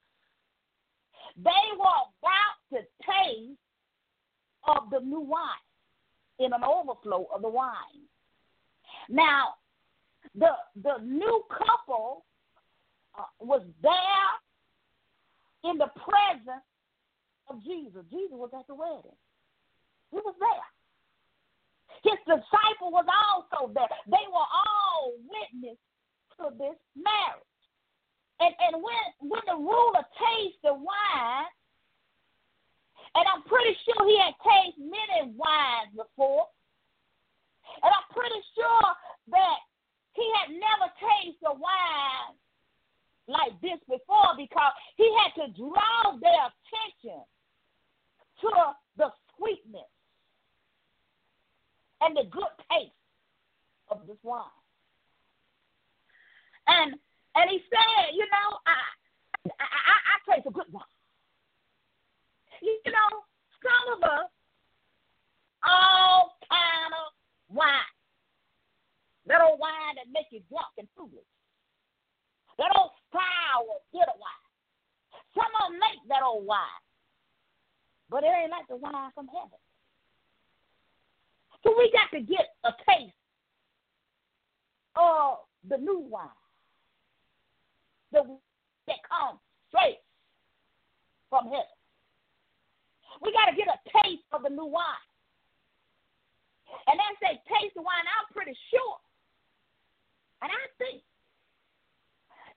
They 1.37 1.77
were 1.77 2.03
about 2.19 2.57
to 2.71 2.77
taste 2.77 3.59
of 4.67 4.89
the 4.91 4.99
new 4.99 5.21
wine 5.21 5.41
in 6.39 6.53
an 6.53 6.63
overflow 6.63 7.27
of 7.33 7.41
the 7.41 7.49
wine. 7.49 8.05
Now, 9.09 9.55
the 10.35 10.51
the 10.81 11.03
new 11.03 11.43
couple 11.49 12.25
uh, 13.17 13.23
was 13.39 13.61
there 13.81 15.71
in 15.71 15.77
the 15.77 15.91
presence 15.97 16.63
of 17.49 17.63
Jesus. 17.63 18.03
Jesus 18.09 18.31
was 18.31 18.49
at 18.57 18.65
the 18.67 18.75
wedding. 18.75 19.17
He 20.11 20.17
was 20.17 20.35
there. 20.39 20.82
His 22.03 22.19
disciple 22.27 22.91
was 22.91 23.07
also 23.07 23.71
there. 23.71 23.87
They 24.07 24.27
were 24.27 24.49
all 24.51 25.15
witness 25.23 25.79
to 26.37 26.51
this 26.59 26.75
marriage. 26.99 27.53
And 28.43 28.51
and 28.59 28.83
when 28.83 29.31
when 29.31 29.45
the 29.47 29.55
ruler 29.55 30.03
tasted 30.19 30.75
wine, 30.75 31.47
and 33.15 33.23
I'm 33.23 33.43
pretty 33.47 33.77
sure 33.87 34.03
he 34.03 34.19
had 34.19 34.35
tasted 34.43 34.83
many 34.83 35.31
wines 35.31 35.95
before, 35.95 36.51
and 37.79 37.91
I'm 37.93 38.09
pretty 38.11 38.41
sure 38.51 38.87
that 39.31 39.57
he 40.11 40.27
had 40.43 40.51
never 40.51 40.91
tasted 40.99 41.55
wine 41.55 42.35
like 43.31 43.55
this 43.61 43.79
before 43.87 44.35
because 44.35 44.73
he 44.97 45.07
had 45.23 45.31
to 45.39 45.53
draw 45.55 46.19
their 46.19 46.51
attention 46.51 47.23
to 48.43 48.51
the 48.97 49.07
sweetness 49.37 49.92
and 52.03 52.17
the 52.17 52.27
good 52.29 52.51
taste 52.71 52.91
of 53.89 54.05
this 54.07 54.17
wine. 54.23 54.43
And 56.67 56.95
and 57.35 57.49
he 57.49 57.59
said, 57.69 58.13
you 58.13 58.25
know, 58.27 58.57
I 58.67 58.77
I, 59.59 59.67
I, 59.67 59.95
I 60.11 60.35
taste 60.35 60.47
a 60.47 60.51
good 60.51 60.71
wine. 60.71 60.83
You 62.61 62.79
know, 62.87 63.23
some 63.59 63.97
of 63.97 64.03
us 64.03 64.29
all 65.63 66.37
kind 66.47 66.93
of 66.93 67.55
wine. 67.55 67.91
That 69.27 69.41
old 69.41 69.59
wine 69.59 69.95
that 69.95 70.11
make 70.11 70.27
you 70.31 70.43
drunk 70.51 70.75
and 70.77 70.87
foolish. 70.95 71.27
That 72.57 72.71
old 72.75 72.91
sour, 73.11 73.79
bitter 73.91 74.15
wine. 74.19 74.47
Some 75.33 75.51
of 75.63 75.71
them 75.71 75.79
make 75.79 75.99
that 76.09 76.23
old 76.23 76.45
wine. 76.45 76.83
But 78.09 78.23
it 78.23 78.31
ain't 78.35 78.51
like 78.51 78.67
the 78.67 78.75
wine 78.75 79.11
from 79.15 79.27
heaven. 79.27 79.62
So 81.63 81.73
we 81.77 81.91
got 81.91 82.11
to 82.17 82.21
get 82.23 82.55
a 82.63 82.71
taste 82.83 83.15
of 84.95 85.47
the 85.67 85.77
new 85.77 85.99
wine. 85.99 86.27
The 88.11 88.21
that 88.87 88.99
comes 89.07 89.39
straight 89.71 90.03
from 91.31 91.47
heaven. 91.47 91.79
We 93.23 93.31
got 93.31 93.47
to 93.47 93.55
get 93.55 93.71
a 93.71 93.79
taste 94.03 94.27
of 94.35 94.43
the 94.43 94.51
new 94.51 94.67
wine. 94.67 95.07
And 96.91 96.99
as 96.99 97.15
they 97.23 97.39
taste 97.47 97.79
the 97.79 97.81
wine, 97.81 98.03
I'm 98.03 98.27
pretty 98.35 98.57
sure. 98.67 98.99
And 100.43 100.51
I 100.51 100.63
think 100.75 100.99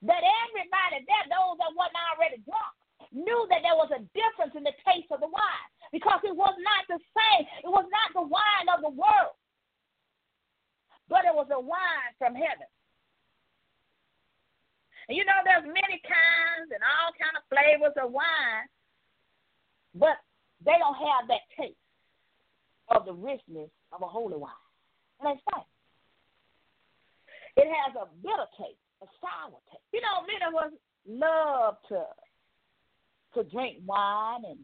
that 0.03 0.19
everybody 0.19 1.07
there, 1.07 1.25
those 1.31 1.55
that 1.63 1.71
wasn't 1.71 2.03
already 2.11 2.43
drunk, 2.43 2.75
knew 3.15 3.47
that 3.47 3.63
there 3.63 3.79
was 3.79 3.87
a 3.95 4.03
difference 4.11 4.51
in 4.59 4.67
the 4.67 4.75
taste 4.83 5.07
of 5.15 5.23
the 5.23 5.31
wine 5.31 5.71
because 5.91 6.19
it 6.23 6.35
was 6.35 6.55
not 6.59 6.83
the 6.87 6.99
same. 6.99 7.47
It 7.63 7.71
was 7.71 7.85
not 7.87 8.09
the 8.13 8.27
wine 8.27 8.67
of 8.73 8.81
the 8.81 8.91
world, 8.91 9.35
but 11.09 11.25
it 11.25 11.33
was 11.33 11.47
a 11.51 11.59
wine 11.59 12.11
from 12.17 12.35
heaven. 12.35 12.67
And 15.07 15.15
you 15.15 15.23
know, 15.23 15.39
there's 15.45 15.63
many 15.63 16.01
kinds 16.03 16.69
and 16.71 16.83
all 16.83 17.15
kind 17.15 17.35
of 17.39 17.47
flavors 17.47 17.95
of 17.95 18.11
wine, 18.11 18.67
but 19.95 20.19
they 20.65 20.75
don't 20.79 20.99
have 20.99 21.31
that 21.31 21.47
taste 21.55 21.79
of 22.89 23.05
the 23.05 23.13
richness 23.13 23.71
of 23.91 24.01
a 24.01 24.07
holy 24.07 24.35
wine. 24.35 24.63
And 25.19 25.31
that's 25.31 25.43
fine. 25.51 25.63
It 27.55 27.67
has 27.71 27.95
a 27.95 28.05
bitter 28.21 28.49
taste, 28.59 28.83
a 29.01 29.07
sour 29.23 29.57
taste. 29.71 29.87
You 29.93 30.01
know, 30.01 30.27
many 30.27 30.43
of 30.43 30.55
us 30.59 30.73
love 31.07 31.77
to 31.89 32.03
to 33.33 33.43
drink 33.49 33.77
wine 33.85 34.43
and 34.45 34.59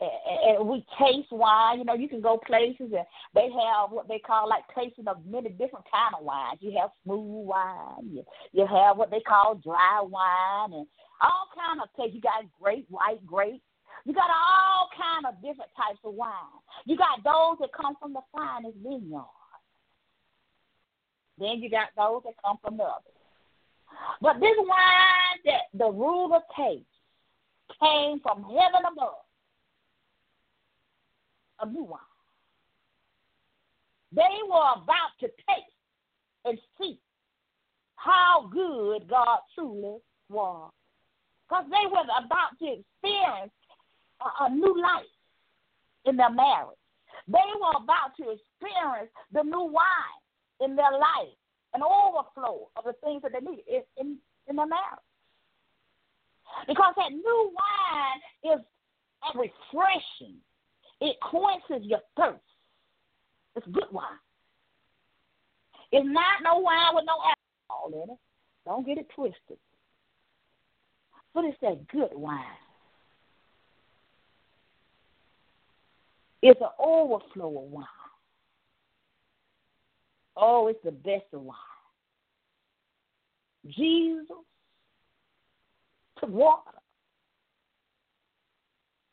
and 0.00 0.68
we 0.68 0.84
taste 0.98 1.30
wine. 1.30 1.78
You 1.78 1.84
know, 1.84 1.94
you 1.94 2.08
can 2.08 2.20
go 2.20 2.38
places 2.46 2.92
and 2.92 3.06
they 3.34 3.48
have 3.50 3.90
what 3.90 4.08
they 4.08 4.18
call 4.18 4.48
like 4.48 4.64
tasting 4.74 5.08
of 5.08 5.24
many 5.26 5.50
different 5.50 5.86
kind 5.90 6.14
of 6.18 6.24
wines. 6.24 6.58
You 6.60 6.76
have 6.80 6.90
smooth 7.04 7.46
wine. 7.46 8.10
You, 8.10 8.24
you 8.52 8.66
have 8.66 8.96
what 8.96 9.10
they 9.10 9.20
call 9.20 9.54
dry 9.56 10.00
wine 10.02 10.72
and 10.72 10.86
all 11.22 11.48
kind 11.54 11.80
of 11.80 11.88
taste. 11.96 12.14
You 12.14 12.20
got 12.20 12.44
grape, 12.60 12.86
white 12.90 13.24
grape. 13.26 13.62
You 14.04 14.12
got 14.12 14.30
all 14.30 14.88
kind 14.96 15.26
of 15.26 15.40
different 15.42 15.70
types 15.76 15.98
of 16.04 16.14
wine. 16.14 16.60
You 16.84 16.96
got 16.96 17.24
those 17.24 17.58
that 17.60 17.72
come 17.72 17.96
from 18.00 18.12
the 18.12 18.20
finest 18.32 18.76
vineyard. 18.82 19.24
Then 21.38 21.60
you 21.60 21.70
got 21.70 21.88
those 21.96 22.22
that 22.24 22.34
come 22.44 22.58
from 22.62 22.76
the 22.76 22.84
others. 22.84 23.12
But 24.20 24.40
this 24.40 24.56
wine 24.58 25.40
that 25.46 25.62
the 25.74 25.90
ruler 25.90 26.40
tastes 26.56 26.84
came 27.80 28.20
from 28.20 28.42
heaven 28.44 28.84
above 28.92 29.25
a 31.60 31.66
new 31.66 31.84
wine. 31.84 32.00
They 34.12 34.22
were 34.48 34.72
about 34.76 35.12
to 35.20 35.26
taste 35.26 35.76
and 36.44 36.58
see 36.80 36.98
how 37.96 38.48
good 38.52 39.08
God 39.08 39.38
truly 39.54 39.98
was. 40.28 40.70
Because 41.48 41.64
they 41.70 41.86
were 41.90 42.02
about 42.02 42.58
to 42.60 42.64
experience 42.64 43.52
a, 44.20 44.44
a 44.44 44.50
new 44.50 44.80
life 44.80 45.04
in 46.04 46.16
their 46.16 46.30
marriage. 46.30 46.78
They 47.28 47.50
were 47.60 47.82
about 47.82 48.14
to 48.18 48.30
experience 48.30 49.10
the 49.32 49.42
new 49.42 49.64
wine 49.64 50.20
in 50.60 50.76
their 50.76 50.92
life, 50.92 51.34
an 51.74 51.82
overflow 51.82 52.68
of 52.76 52.84
the 52.84 52.94
things 53.04 53.22
that 53.22 53.32
they 53.32 53.40
needed 53.40 53.64
in, 53.68 53.82
in, 53.98 54.16
in 54.48 54.56
their 54.56 54.66
marriage. 54.66 55.06
Because 56.66 56.94
that 56.96 57.10
new 57.10 57.52
wine 57.52 58.54
is 58.54 58.60
a 59.34 59.38
refreshing 59.38 60.38
it 61.00 61.16
quenches 61.20 61.86
your 61.86 62.00
thirst. 62.16 62.40
It's 63.54 63.66
good 63.66 63.90
wine. 63.90 64.06
It's 65.92 66.06
not 66.06 66.42
no 66.42 66.58
wine 66.58 66.94
with 66.94 67.04
no 67.06 67.14
alcohol 67.14 68.04
in 68.04 68.10
it. 68.10 68.18
Don't 68.64 68.86
get 68.86 68.98
it 68.98 69.08
twisted. 69.14 69.58
But 71.32 71.44
it's 71.44 71.58
that 71.62 71.86
good 71.88 72.10
wine. 72.12 72.42
It's 76.42 76.60
an 76.60 76.68
overflow 76.78 77.64
of 77.64 77.70
wine. 77.70 77.86
Oh, 80.36 80.68
it's 80.68 80.82
the 80.84 80.92
best 80.92 81.24
of 81.32 81.42
wine. 81.42 81.56
Jesus 83.68 84.26
took 86.20 86.30
water 86.30 86.70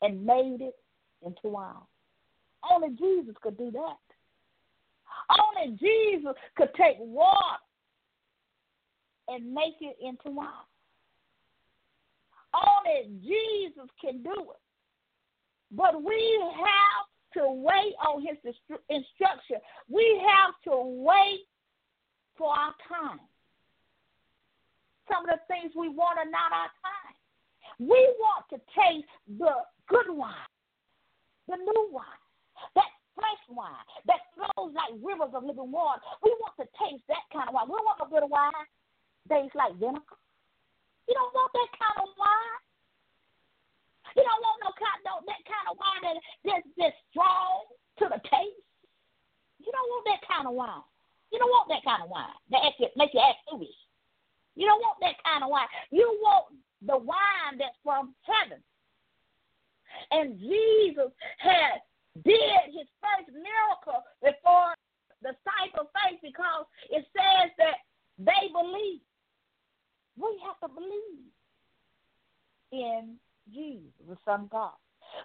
and 0.02 0.24
made 0.24 0.58
it 0.60 0.74
into 1.24 1.48
wine. 1.48 1.74
Only 2.70 2.90
Jesus 2.96 3.34
could 3.42 3.58
do 3.58 3.70
that. 3.70 3.98
Only 5.30 5.76
Jesus 5.76 6.34
could 6.56 6.70
take 6.76 6.96
water 6.98 7.58
and 9.28 9.52
make 9.52 9.74
it 9.80 9.96
into 10.00 10.30
wine. 10.30 10.48
Only 12.54 13.10
Jesus 13.20 13.88
can 14.00 14.22
do 14.22 14.32
it. 14.32 14.60
But 15.72 16.02
we 16.02 16.40
have 16.56 17.06
to 17.34 17.50
wait 17.50 17.94
on 18.06 18.22
his 18.22 18.36
instruction. 18.88 19.56
We 19.88 20.22
have 20.26 20.54
to 20.64 20.80
wait 20.82 21.46
for 22.36 22.50
our 22.50 22.74
time. 22.88 23.20
Some 25.10 25.24
of 25.24 25.30
the 25.30 25.40
things 25.48 25.72
we 25.76 25.88
want 25.88 26.18
are 26.18 26.30
not 26.30 26.52
our 26.52 26.70
time. 26.80 27.14
We 27.78 28.14
want 28.18 28.44
to 28.50 28.56
taste 28.56 29.08
the 29.38 29.52
good 29.88 30.06
wine 30.08 30.34
the 31.48 31.56
new 31.56 31.82
wine, 31.92 32.22
that 32.74 32.90
fresh 33.14 33.44
wine 33.48 33.84
that 34.10 34.20
flows 34.34 34.74
like 34.74 34.94
rivers 35.00 35.32
of 35.34 35.44
living 35.44 35.70
water. 35.70 36.02
We 36.22 36.34
want 36.42 36.56
to 36.58 36.66
taste 36.80 37.04
that 37.08 37.24
kind 37.30 37.48
of 37.48 37.54
wine. 37.54 37.70
We 37.70 37.78
don't 37.78 37.86
want 37.86 38.02
a 38.02 38.08
of 38.08 38.30
wine 38.30 38.66
tastes 39.28 39.56
like 39.56 39.72
vinegar. 39.80 40.18
You 41.08 41.14
don't 41.16 41.32
want 41.32 41.52
that 41.52 41.70
kind 41.76 41.98
of 42.04 42.08
wine. 42.16 42.60
You 44.16 44.22
don't 44.22 44.42
want 44.44 44.58
no 44.62 44.70
kind, 44.78 45.00
no, 45.02 45.14
that 45.26 45.42
kind 45.48 45.66
of 45.68 45.74
wine 45.80 46.02
that, 46.06 46.16
that's, 46.44 46.68
that's 46.78 46.98
strong 47.10 47.66
to 47.98 48.04
the 48.08 48.20
taste. 48.28 48.62
You 49.58 49.72
don't 49.72 49.90
want 49.90 50.04
that 50.06 50.22
kind 50.28 50.46
of 50.46 50.54
wine. 50.54 50.86
You 51.32 51.40
don't 51.40 51.50
want 51.50 51.66
that 51.72 51.82
kind 51.82 52.04
of 52.04 52.12
wine 52.12 52.36
that 52.52 52.62
makes 52.94 53.16
you 53.16 53.20
act 53.24 53.42
foolish. 53.48 53.74
You 54.54 54.70
don't 54.70 54.78
want 54.80 55.02
that 55.02 55.18
kind 55.24 55.42
of 55.42 55.50
wine. 55.50 55.66
You 55.90 56.06
want 56.22 56.54
the 56.84 57.00
wine 57.00 57.58
that's 57.58 57.74
from 57.82 58.14
heaven 58.22 58.62
and 60.10 60.38
Jesus 60.38 61.10
had 61.38 61.82
did 62.22 62.62
his 62.70 62.86
first 63.02 63.28
miracle 63.34 64.02
before 64.22 64.74
the 65.22 65.34
sight 65.42 65.72
of 65.80 65.86
faith 65.96 66.20
because 66.22 66.66
it 66.90 67.04
says 67.16 67.50
that 67.58 67.82
they 68.18 68.52
believe. 68.52 69.00
We 70.16 70.30
have 70.46 70.60
to 70.62 70.70
believe 70.72 71.26
in 72.70 73.16
Jesus, 73.52 73.90
the 74.06 74.16
Son 74.24 74.46
of 74.46 74.50
God. 74.50 74.78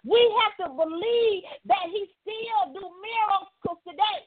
We 0.04 0.20
have 0.42 0.66
to 0.66 0.74
believe 0.74 1.44
that 1.66 1.86
he 1.92 2.10
still 2.22 2.74
do 2.74 2.82
miracles 2.82 3.80
today. 3.86 4.26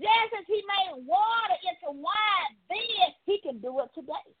Just 0.00 0.32
as 0.38 0.44
he 0.46 0.62
made 0.64 1.04
water 1.04 1.56
into 1.60 1.92
wine 1.92 2.56
then, 2.68 3.12
he 3.26 3.38
can 3.42 3.58
do 3.58 3.80
it 3.80 3.90
today. 3.94 4.32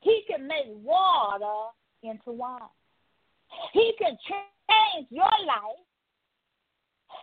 He 0.00 0.24
can 0.28 0.46
make 0.46 0.66
water 0.68 1.72
into 2.02 2.32
wine. 2.32 2.60
He 3.72 3.94
can 3.98 4.16
change 4.26 5.06
your 5.10 5.36
life 5.46 5.84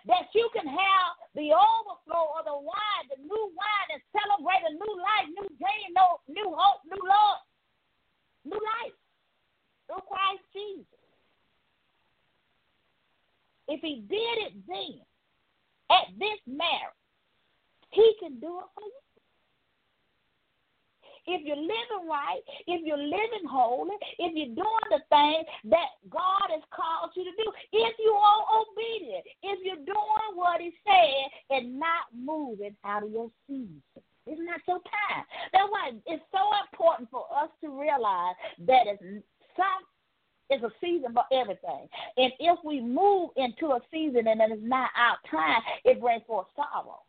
that 0.07 0.27
you 0.33 0.49
can 0.53 0.67
have 0.67 1.11
the 1.35 1.51
overflow 1.53 2.35
of 2.39 2.45
the 2.45 2.57
wine, 2.57 3.05
the 3.09 3.21
new 3.21 3.45
wine, 3.53 3.89
and 3.93 4.01
celebrate 4.11 4.63
a 4.67 4.73
new 4.73 4.93
life, 4.97 5.27
new 5.29 5.47
dream, 5.59 5.87
no, 5.95 6.19
new 6.27 6.49
hope, 6.55 6.81
new 6.85 7.01
love, 7.03 7.39
new 8.45 8.59
life 8.59 8.95
through 9.87 10.03
Christ 10.07 10.43
Jesus. 10.53 10.85
If 13.67 13.81
he 13.81 14.03
did 14.09 14.37
it 14.47 14.53
then, 14.67 14.99
at 15.91 16.07
this 16.17 16.39
marriage, 16.47 16.95
he 17.91 18.15
can 18.19 18.39
do 18.39 18.59
it 18.59 18.69
for 18.73 18.83
you 18.83 19.10
if 21.31 21.45
you're 21.45 21.55
living 21.55 22.07
right, 22.09 22.41
if 22.67 22.81
you're 22.85 22.97
living 22.97 23.47
holy, 23.47 23.95
if 24.19 24.31
you're 24.35 24.55
doing 24.55 24.87
the 24.89 25.01
things 25.09 25.45
that 25.71 25.95
God 26.09 26.51
has 26.51 26.63
called 26.71 27.11
you 27.15 27.23
to 27.23 27.35
do, 27.37 27.47
if 27.73 27.95
you 27.99 28.11
are 28.11 28.41
obedient, 28.61 29.25
if 29.43 29.59
you're 29.63 29.85
doing 29.85 30.31
what 30.35 30.61
He 30.61 30.71
said 30.83 31.57
and 31.57 31.79
not 31.79 32.11
moving 32.15 32.75
out 32.85 33.03
of 33.03 33.11
your 33.11 33.29
season. 33.47 33.81
It's 34.27 34.39
not 34.39 34.61
your 34.67 34.77
time. 34.85 35.25
That's 35.51 35.65
why 35.69 35.91
it's 36.05 36.23
so 36.31 36.43
important 36.69 37.09
for 37.09 37.25
us 37.33 37.49
to 37.61 37.69
realize 37.69 38.35
that 38.67 38.85
it's 38.85 39.25
some 39.57 39.83
it's 40.51 40.63
a 40.63 40.71
season 40.81 41.13
for 41.13 41.23
everything. 41.31 41.87
And 42.17 42.31
if 42.39 42.59
we 42.65 42.81
move 42.81 43.29
into 43.37 43.67
a 43.67 43.79
season 43.89 44.27
and 44.27 44.41
it 44.41 44.51
is 44.51 44.59
not 44.61 44.89
our 44.97 45.17
time, 45.31 45.61
it 45.85 46.01
brings 46.01 46.23
forth 46.27 46.47
sorrow. 46.55 46.99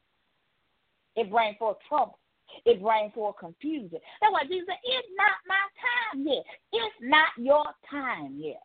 It 1.16 1.28
brings 1.30 1.56
forth 1.58 1.76
trouble. 1.88 2.18
It 2.64 2.82
brings 2.82 3.12
for 3.14 3.34
confusion. 3.34 3.98
That's 4.20 4.32
why 4.32 4.44
Jesus 4.44 4.66
said, 4.68 4.78
It's 4.84 5.08
not 5.16 5.36
my 5.46 5.64
time 5.80 6.26
yet. 6.26 6.44
It's 6.72 6.96
not 7.00 7.28
your 7.36 7.64
time 7.90 8.36
yet. 8.38 8.62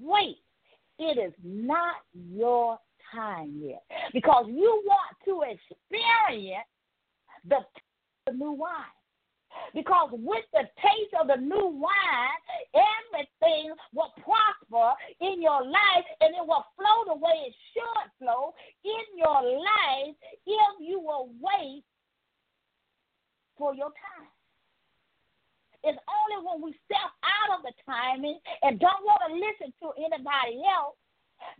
Wait. 0.00 0.38
It 0.98 1.16
is 1.16 1.32
not 1.44 1.96
your 2.12 2.78
time 3.14 3.60
yet. 3.62 3.84
Because 4.12 4.46
you 4.48 4.82
want 4.84 5.16
to 5.24 5.42
experience 5.42 6.66
the, 7.48 7.58
the 8.26 8.32
new 8.32 8.52
wine. 8.52 8.72
Because 9.74 10.10
with 10.12 10.44
the 10.52 10.64
taste 10.76 11.14
of 11.20 11.28
the 11.28 11.36
new 11.36 11.66
wine, 11.66 12.38
everything 12.74 13.72
will 13.94 14.12
prosper 14.22 14.92
in 15.20 15.40
your 15.42 15.64
life 15.64 16.04
and 16.20 16.34
it 16.34 16.46
will 16.46 16.64
flow 16.76 17.14
the 17.14 17.14
way 17.14 17.48
it 17.48 17.54
should 17.72 18.10
flow 18.18 18.52
in 18.84 19.18
your 19.18 19.42
life 19.42 20.14
if 20.46 20.80
you 20.80 21.00
will 21.00 21.30
wait 21.40 21.82
for 23.58 23.74
your 23.74 23.90
time. 23.90 24.30
It's 25.84 25.98
only 26.08 26.38
when 26.46 26.62
we 26.62 26.74
step 26.86 27.10
out 27.22 27.58
of 27.58 27.62
the 27.62 27.72
timing 27.86 28.38
and 28.62 28.80
don't 28.80 29.04
want 29.04 29.22
to 29.28 29.34
listen 29.34 29.72
to 29.82 29.94
anybody 29.98 30.62
else 30.66 30.96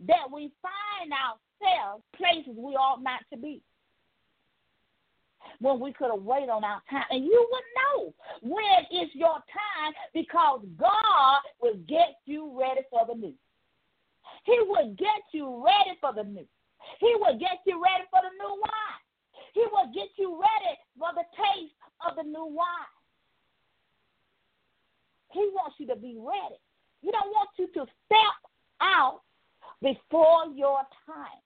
that 0.07 0.27
we 0.31 0.51
find 0.59 1.11
ourselves 1.11 2.03
places 2.15 2.55
we 2.57 2.75
ought 2.75 3.03
not 3.03 3.21
to 3.31 3.37
be. 3.37 3.61
When 5.59 5.79
we 5.79 5.93
could 5.93 6.11
have 6.11 6.23
waited 6.23 6.49
on 6.49 6.63
our 6.63 6.81
time. 6.89 7.07
And 7.09 7.23
you 7.23 7.47
would 7.51 7.67
know 7.79 8.13
when 8.41 8.85
it's 8.91 9.15
your 9.15 9.39
time 9.47 9.91
because 10.13 10.61
God 10.77 11.39
will 11.61 11.79
get 11.87 12.19
you 12.25 12.51
ready 12.59 12.81
for 12.89 13.07
the 13.07 13.15
new. 13.15 13.33
He 14.43 14.59
will 14.67 14.93
get 14.95 15.23
you 15.31 15.63
ready 15.63 15.97
for 15.99 16.13
the 16.13 16.23
new. 16.23 16.47
He 16.99 17.15
will 17.19 17.37
get 17.39 17.59
you 17.65 17.81
ready 17.81 18.03
for 18.11 18.19
the 18.23 18.35
new 18.35 18.51
wine. 18.55 19.03
He 19.53 19.63
will 19.71 19.91
get 19.93 20.11
you 20.17 20.39
ready 20.39 20.75
for 20.97 21.09
the 21.15 21.23
taste 21.35 21.78
of 22.07 22.15
the 22.15 22.23
new 22.23 22.45
wine. 22.45 22.95
He 25.31 25.49
wants 25.53 25.75
you 25.79 25.87
to 25.87 25.95
be 25.95 26.15
ready. 26.17 26.59
He 27.01 27.11
don't 27.11 27.29
want 27.31 27.49
you 27.57 27.67
to 27.67 27.85
step 28.05 28.37
out 28.81 29.21
before 29.81 30.47
your 30.55 30.81
time. 31.05 31.39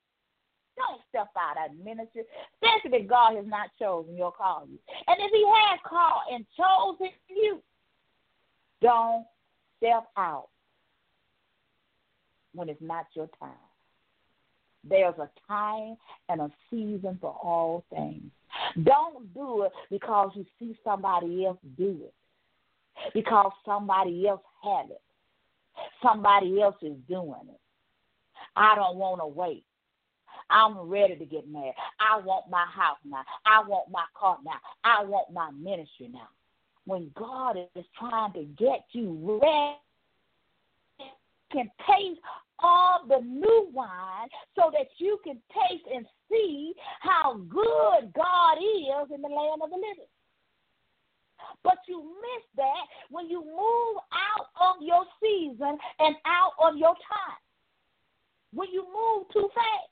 Don't 0.76 1.02
step 1.10 1.30
out 1.38 1.70
of 1.70 1.78
ministry, 1.78 2.24
especially 2.56 3.04
if 3.04 3.10
God 3.10 3.36
has 3.36 3.46
not 3.46 3.70
chosen 3.78 4.18
your 4.18 4.34
you. 4.68 4.80
And 5.08 5.18
if 5.20 5.32
He 5.32 5.46
has 5.46 5.80
called 5.86 6.24
and 6.32 6.46
chosen 6.58 7.14
you, 7.30 7.62
don't 8.82 9.26
step 9.78 10.06
out 10.18 10.48
when 12.54 12.70
it's 12.70 12.82
not 12.82 13.06
your 13.16 13.30
time. 13.40 13.52
There's 14.88 15.16
a 15.18 15.30
time 15.48 15.96
and 16.30 16.42
a 16.42 16.50
season 16.70 17.18
for 17.22 17.32
all 17.32 17.86
things. 17.94 18.32
Don't 18.82 19.34
do 19.34 19.64
it 19.64 19.72
because 19.92 20.32
you 20.36 20.46
see 20.58 20.76
somebody 20.84 21.46
else 21.46 21.60
do 21.78 22.00
it, 22.04 22.14
because 23.14 23.52
somebody 23.66 24.28
else 24.28 24.42
have 24.64 24.90
it, 24.90 25.02
somebody 26.02 26.62
else 26.62 26.76
is 26.82 26.98
doing 27.08 27.36
it. 27.50 27.60
I 28.56 28.76
don't 28.76 28.98
want 28.98 29.22
to 29.22 29.28
wait. 29.28 29.64
I'm 30.50 30.78
ready 30.78 31.16
to 31.16 31.26
get 31.26 31.48
married. 31.48 31.76
I 32.00 32.20
want 32.20 32.50
my 32.50 32.66
house 32.66 32.98
now. 33.06 33.24
I 33.46 33.64
want 33.68 33.90
my 33.92 34.06
car 34.20 34.38
now. 34.44 34.60
I 34.84 35.04
want 35.04 35.32
my 35.32 35.52
ministry 35.52 36.10
now. 36.12 36.28
When 36.86 37.12
God 37.16 37.58
is 37.76 37.86
trying 37.98 38.34
to 38.34 38.44
get 38.44 38.86
you 38.92 39.40
ready, 39.42 39.78
can 41.52 41.72
taste 41.88 42.20
of 42.64 43.08
the 43.10 43.20
new 43.26 43.70
wine 43.74 44.30
so 44.56 44.72
that 44.72 44.88
you 44.98 45.20
can 45.24 45.36
taste 45.52 45.86
and 45.94 46.06
see 46.32 46.74
how 47.02 47.36
good 47.50 48.14
God 48.16 48.58
is 48.58 49.12
in 49.14 49.22
the 49.22 49.28
land 49.28 49.62
of 49.62 49.70
the 49.70 49.76
living. 49.76 50.10
But 51.64 51.78
you 51.88 52.02
miss 52.02 52.44
that 52.56 52.86
when 53.10 53.30
you 53.30 53.44
move 53.44 54.02
out 54.12 54.48
of 54.62 54.82
your 54.82 55.04
season 55.22 55.78
and 56.00 56.16
out 56.26 56.54
of 56.64 56.78
your 56.78 56.94
time. 56.94 57.42
When 58.54 58.70
you 58.72 58.84
move 58.84 59.28
too 59.34 59.50
fast. 59.54 59.90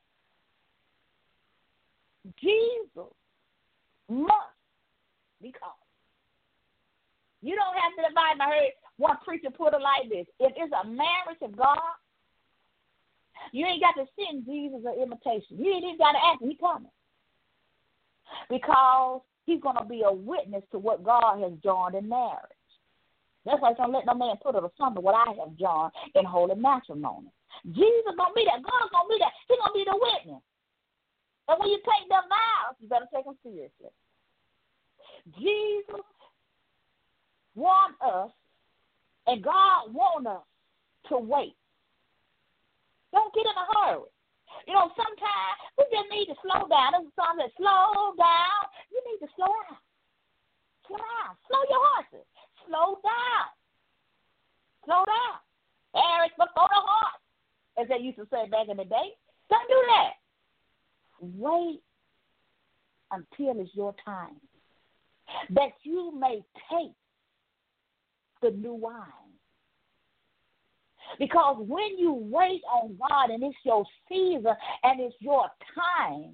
Jesus 2.40 3.12
must 4.08 4.56
be 5.42 5.52
called. 5.52 5.74
You 7.42 7.56
don't 7.56 7.76
have 7.76 7.96
to 7.98 8.10
divide. 8.10 8.40
I 8.40 8.50
heard 8.50 8.72
one 8.98 9.18
preacher 9.26 9.50
put 9.50 9.74
it 9.74 9.82
like 9.82 10.10
this: 10.10 10.28
If 10.40 10.54
it's 10.56 10.74
a 10.74 10.86
marriage 10.86 11.42
of 11.42 11.58
God, 11.58 11.80
you 13.52 13.66
ain't 13.66 13.82
got 13.82 13.96
to 14.02 14.08
send 14.16 14.46
Jesus 14.46 14.80
an 14.86 15.02
invitation. 15.02 15.58
You 15.58 15.74
ain't 15.74 15.84
even 15.84 15.98
got 15.98 16.14
to 16.14 16.18
ask 16.18 16.42
him. 16.42 16.50
He 16.50 16.58
coming. 16.58 16.92
Because 18.50 19.22
he's 19.46 19.62
going 19.62 19.78
to 19.78 19.84
be 19.84 20.04
a 20.06 20.12
witness 20.12 20.64
to 20.72 20.80
what 20.80 21.04
God 21.04 21.42
has 21.42 21.52
joined 21.64 21.96
in 21.96 22.08
marriage. 22.08 22.58
That's 23.46 23.62
why 23.62 23.74
to 23.74 23.88
let 23.88 24.06
no 24.06 24.14
man 24.14 24.36
put 24.42 24.56
it 24.56 24.64
asunder 24.64 25.02
what 25.02 25.16
I 25.16 25.34
have 25.40 25.58
joined 25.58 25.92
in 26.16 26.26
holy 26.26 26.56
matrimony. 26.56 27.32
Jesus 27.66 28.16
going 28.18 28.32
to 28.32 28.36
be 28.36 28.46
there. 28.46 28.62
God's 28.62 28.92
going 28.92 29.08
to 29.08 29.10
be 29.10 29.18
there. 29.20 29.34
He's 29.48 29.58
going 29.58 29.74
to 29.74 29.80
be 29.80 29.86
the 29.86 29.98
witness. 29.98 30.44
And 31.48 31.60
when 31.60 31.70
you 31.70 31.78
take 31.78 32.08
them 32.08 32.24
vows, 32.30 32.76
you 32.80 32.88
better 32.88 33.08
take 33.14 33.26
them 33.26 33.36
seriously. 33.44 33.92
Jesus 35.38 36.06
wants 37.56 37.98
us, 38.02 38.30
and 39.28 39.44
God 39.44 39.94
wants 39.94 40.28
us 40.28 40.44
to 41.10 41.18
wait. 41.18 41.56
Don't 43.12 43.34
get 43.36 43.46
in 43.46 43.56
a 43.56 43.68
hurry. 43.76 44.08
You 44.68 44.74
know, 44.74 44.92
sometimes 44.96 45.56
we 45.78 45.84
just 45.92 46.10
need 46.12 46.28
to 46.32 46.38
slow 46.44 46.68
down. 46.68 46.96
There's 46.96 47.12
a 47.12 47.16
song 47.16 47.36
that 47.40 47.52
slow 47.56 48.16
down. 48.16 48.62
You 48.92 49.00
need 49.08 49.20
to 49.24 49.30
slow 49.36 49.52
down. 49.68 49.80
Slow 50.88 51.00
down. 51.00 51.32
Slow 51.48 51.62
your 51.68 51.82
horses. 51.92 52.28
Slow 52.68 53.00
down. 53.04 53.48
Slow 54.86 55.04
down. 55.06 55.38
Eric 55.96 56.32
before 56.38 56.70
the 56.72 56.82
horse, 56.82 57.22
as 57.80 57.88
they 57.88 58.04
used 58.04 58.18
to 58.18 58.28
say 58.32 58.48
back 58.50 58.70
in 58.70 58.78
the 58.78 58.86
day. 58.86 59.16
Don't 59.50 59.68
do 59.68 59.82
that. 59.92 60.14
Wait 61.36 61.82
until 63.12 63.62
it's 63.62 63.76
your 63.76 63.94
time, 64.04 64.36
that 65.50 65.72
you 65.84 66.14
may 66.18 66.44
taste 66.72 66.96
the 68.42 68.52
new 68.52 68.74
wine. 68.74 69.21
Because 71.20 71.58
when 71.60 71.98
you 71.98 72.14
wait 72.14 72.62
on 72.72 72.98
God 72.98 73.30
and 73.30 73.44
it's 73.44 73.56
your 73.64 73.86
season 74.10 74.54
and 74.84 75.00
it's 75.00 75.16
your 75.20 75.46
time, 75.76 76.34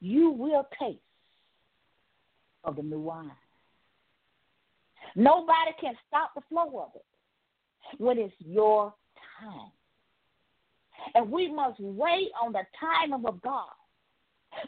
you 0.00 0.30
will 0.30 0.66
taste 0.80 0.98
of 2.64 2.76
the 2.76 2.82
new 2.82 3.00
wine. 3.00 3.30
Nobody 5.16 5.72
can 5.80 5.94
stop 6.08 6.32
the 6.34 6.42
flow 6.48 6.80
of 6.80 6.90
it 6.94 7.04
when 7.98 8.18
it's 8.18 8.34
your 8.38 8.94
time. 9.40 9.70
And 11.14 11.30
we 11.30 11.52
must 11.52 11.80
wait 11.80 12.30
on 12.42 12.52
the 12.52 12.62
timing 12.78 13.24
of 13.26 13.40
God. 13.42 13.70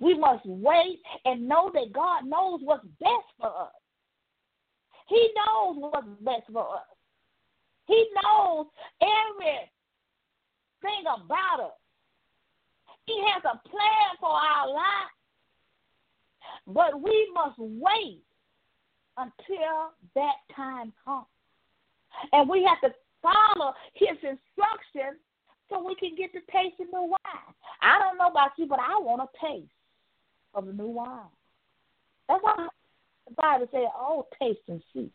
We 0.00 0.18
must 0.18 0.44
wait 0.46 1.00
and 1.24 1.48
know 1.48 1.70
that 1.74 1.92
God 1.92 2.24
knows 2.24 2.60
what's 2.62 2.86
best 3.00 3.28
for 3.38 3.48
us. 3.48 3.72
He 5.08 5.30
knows 5.36 5.76
what's 5.78 6.06
best 6.20 6.44
for 6.52 6.76
us. 6.76 6.86
He 7.92 8.08
knows 8.24 8.66
everything 9.02 9.68
about 11.04 11.60
us. 11.60 11.76
He 13.04 13.22
has 13.30 13.42
a 13.44 13.68
plan 13.68 14.16
for 14.18 14.30
our 14.30 14.68
life. 14.72 15.12
But 16.66 17.02
we 17.02 17.30
must 17.34 17.58
wait 17.58 18.22
until 19.18 19.92
that 20.14 20.36
time 20.56 20.94
comes. 21.04 21.26
And 22.32 22.48
we 22.48 22.64
have 22.64 22.80
to 22.80 22.96
follow 23.20 23.74
his 23.92 24.16
instructions 24.16 25.20
so 25.68 25.84
we 25.84 25.94
can 25.96 26.16
get 26.16 26.32
to 26.32 26.40
taste 26.50 26.76
the 26.78 26.84
new 26.84 27.08
wine. 27.08 27.54
I 27.82 27.98
don't 27.98 28.16
know 28.16 28.28
about 28.28 28.52
you, 28.56 28.64
but 28.66 28.80
I 28.80 28.98
want 29.00 29.20
a 29.20 29.46
taste 29.46 29.70
of 30.54 30.64
the 30.64 30.72
new 30.72 30.88
wine. 30.88 31.28
That's 32.26 32.42
why 32.42 32.68
the 33.28 33.34
Bible 33.34 33.68
says, 33.70 33.88
Oh, 33.94 34.26
taste 34.40 34.60
and 34.68 34.82
see 34.94 35.10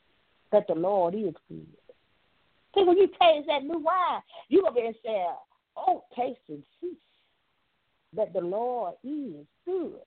that 0.52 0.68
the 0.68 0.76
Lord 0.76 1.16
is 1.16 1.34
good. 1.50 1.66
See, 2.78 2.84
when 2.86 2.98
you 2.98 3.08
taste 3.08 3.48
that 3.48 3.64
new 3.64 3.80
wine, 3.80 4.22
you're 4.50 4.72
going 4.72 4.94
be 4.94 5.00
say, 5.04 5.26
Oh, 5.76 6.04
taste 6.16 6.40
and 6.50 6.64
see 6.82 6.94
that 8.16 8.34
the 8.34 8.42
Lord 8.42 8.96
is 9.04 9.46
good. 9.66 10.00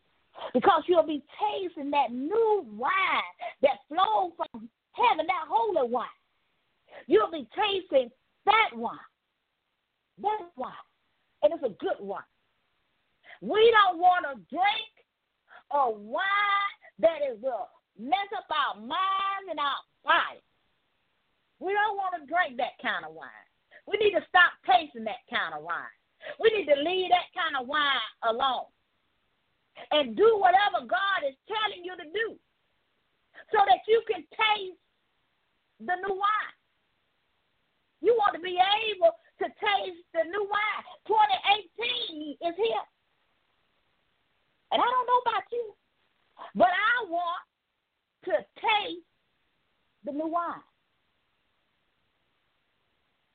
Because 0.54 0.82
you'll 0.86 1.06
be 1.06 1.22
tasting 1.38 1.90
that 1.90 2.12
new 2.12 2.66
wine 2.76 2.90
that 3.62 3.78
flows 3.88 4.32
from 4.36 4.68
heaven, 4.92 5.26
that 5.26 5.48
holy 5.48 5.88
wine. 5.88 6.06
You'll 7.06 7.30
be 7.30 7.46
tasting 7.56 8.10
that 8.46 8.70
wine. 8.74 8.98
That 10.22 10.48
wine. 10.56 10.72
And 11.42 11.52
it's 11.52 11.62
a 11.62 11.84
good 11.84 12.00
wine. 12.00 12.22
We 13.40 13.72
don't 13.72 13.98
want 13.98 14.26
to 14.26 14.34
drink 14.54 14.90
a 15.72 15.90
wine 15.90 16.20
that 16.98 17.18
is 17.30 17.40
will 17.40 17.68
mess 17.98 18.28
up 18.36 18.44
our 18.50 18.80
minds 18.80 19.48
and 19.50 19.58
our 19.58 19.76
bodies. 20.04 20.42
We 21.60 21.76
don't 21.76 21.96
want 22.00 22.16
to 22.16 22.24
drink 22.24 22.56
that 22.56 22.80
kind 22.80 23.04
of 23.04 23.12
wine. 23.12 23.46
We 23.86 24.00
need 24.00 24.16
to 24.16 24.24
stop 24.28 24.56
tasting 24.64 25.04
that 25.04 25.24
kind 25.28 25.52
of 25.52 25.62
wine. 25.62 25.92
We 26.40 26.48
need 26.56 26.68
to 26.72 26.78
leave 26.80 27.12
that 27.12 27.28
kind 27.36 27.56
of 27.60 27.68
wine 27.68 28.00
alone 28.24 28.68
and 29.92 30.16
do 30.16 30.40
whatever 30.40 30.84
God 30.88 31.24
is 31.28 31.36
telling 31.48 31.84
you 31.84 31.96
to 31.96 32.08
do 32.08 32.36
so 33.52 33.58
that 33.64 33.84
you 33.88 34.00
can 34.08 34.24
taste 34.32 34.80
the 35.80 35.96
new 36.00 36.16
wine. 36.16 36.56
You 38.00 38.16
want 38.16 38.34
to 38.36 38.40
be 38.40 38.56
able 38.56 39.12
to 39.40 39.46
taste 39.48 40.04
the 40.12 40.24
new 40.24 40.44
wine. 40.48 40.84
2018 41.08 42.36
is 42.40 42.56
here. 42.56 42.86
And 44.72 44.80
I 44.80 44.86
don't 44.86 45.08
know 45.08 45.20
about 45.24 45.44
you, 45.52 45.74
but 46.54 46.68
I 46.72 47.10
want 47.10 47.42
to 48.24 48.34
taste 48.60 49.04
the 50.04 50.12
new 50.12 50.28
wine. 50.28 50.64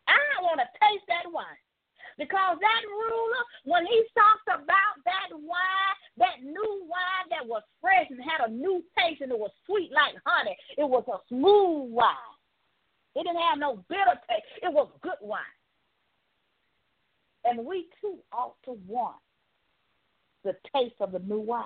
I 0.07 0.41
want 0.41 0.61
to 0.61 0.69
taste 0.79 1.05
that 1.07 1.29
wine. 1.31 1.59
Because 2.17 2.57
that 2.61 2.83
ruler, 2.87 3.43
when 3.65 3.85
he 3.85 4.03
talked 4.15 4.47
about 4.47 4.95
that 5.03 5.35
wine, 5.35 5.95
that 6.17 6.39
new 6.41 6.87
wine 6.87 7.27
that 7.29 7.45
was 7.45 7.61
fresh 7.81 8.07
and 8.09 8.23
had 8.23 8.47
a 8.47 8.51
new 8.51 8.81
taste 8.97 9.19
and 9.19 9.31
it 9.31 9.37
was 9.37 9.51
sweet 9.65 9.91
like 9.91 10.15
honey, 10.25 10.55
it 10.77 10.87
was 10.87 11.03
a 11.11 11.19
smooth 11.27 11.91
wine. 11.91 12.35
It 13.15 13.23
didn't 13.23 13.41
have 13.41 13.59
no 13.59 13.83
bitter 13.89 14.15
taste. 14.29 14.47
It 14.63 14.71
was 14.71 14.89
good 15.01 15.19
wine. 15.21 15.41
And 17.43 17.65
we 17.65 17.87
too 17.99 18.17
ought 18.31 18.55
to 18.63 18.77
want 18.87 19.17
the 20.43 20.55
taste 21.15 21.23
of 21.23 21.27
the 21.27 21.33
new 21.33 21.41
wine. 21.41 21.63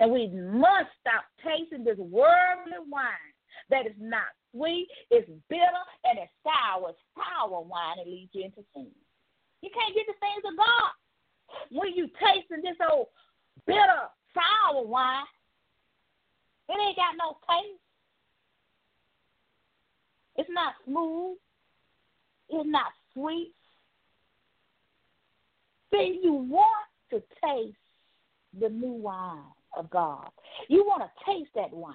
And 0.00 0.10
we 0.10 0.28
must 0.28 0.88
stop 1.00 1.24
tasting 1.44 1.84
this 1.84 1.98
worldly 1.98 2.80
wine 2.90 3.32
that 3.70 3.86
is 3.86 3.96
not 3.98 4.28
sweet, 4.52 4.88
it's 5.10 5.28
bitter, 5.48 5.84
and 6.04 6.18
it's 6.18 6.32
sour. 6.42 6.90
It's 6.90 6.98
sour 7.14 7.60
wine 7.62 7.96
that 7.98 8.06
leads 8.06 8.30
you 8.32 8.44
into 8.44 8.64
sin. 8.74 8.90
You 9.62 9.70
can't 9.72 9.94
get 9.94 10.06
the 10.06 10.14
things 10.20 10.42
of 10.50 10.56
God 10.56 10.92
when 11.70 11.94
you 11.94 12.08
tasting 12.20 12.62
this 12.62 12.76
old 12.90 13.08
bitter, 13.66 14.08
sour 14.34 14.86
wine. 14.86 15.24
It 16.68 16.76
ain't 16.80 16.96
got 16.96 17.14
no 17.18 17.36
taste. 17.48 17.80
It's 20.36 20.50
not 20.52 20.74
smooth. 20.84 21.36
It's 22.48 22.68
not 22.68 22.92
sweet. 23.14 23.52
See, 25.92 26.20
you 26.22 26.32
want 26.32 26.86
to 27.10 27.22
taste 27.44 27.76
the 28.58 28.68
new 28.68 28.92
wine 28.92 29.42
of 29.76 29.90
God. 29.90 30.28
You 30.68 30.84
want 30.84 31.02
to 31.02 31.24
taste 31.24 31.50
that 31.54 31.72
wine. 31.72 31.94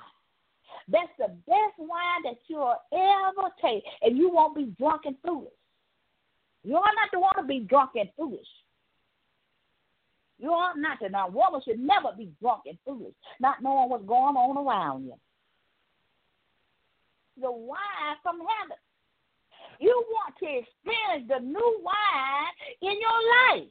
That's 0.88 1.12
the 1.18 1.28
best 1.48 1.78
wine 1.78 2.24
that 2.24 2.38
you'll 2.48 2.76
ever 2.94 3.50
taste, 3.62 3.86
and 4.02 4.18
you 4.18 4.30
won't 4.30 4.56
be 4.56 4.74
drunk 4.78 5.02
and 5.06 5.16
foolish. 5.26 5.52
You 6.64 6.78
are 6.78 6.94
not 6.96 7.12
to 7.14 7.20
want 7.20 7.38
to 7.38 7.44
be 7.44 7.60
drunk 7.62 7.92
and 7.96 8.10
foolish. 8.16 8.48
You 10.38 10.50
ought 10.50 10.78
not 10.78 11.00
to. 11.00 11.10
Now, 11.10 11.30
woman 11.30 11.62
should 11.64 11.80
never 11.80 12.10
be 12.18 12.32
drunk 12.42 12.64
and 12.66 12.78
foolish, 12.86 13.14
not 13.40 13.62
knowing 13.62 13.90
what's 13.90 14.06
going 14.06 14.36
on 14.36 14.58
around 14.58 15.06
you. 15.06 15.14
The 17.40 17.52
wine 17.52 18.18
from 18.24 18.40
heaven. 18.40 18.78
You 19.80 20.04
want 20.10 20.36
to 20.40 20.46
experience 20.46 21.28
the 21.28 21.40
new 21.46 21.80
wine 21.84 22.54
in 22.82 23.00
your 23.00 23.58
life. 23.58 23.70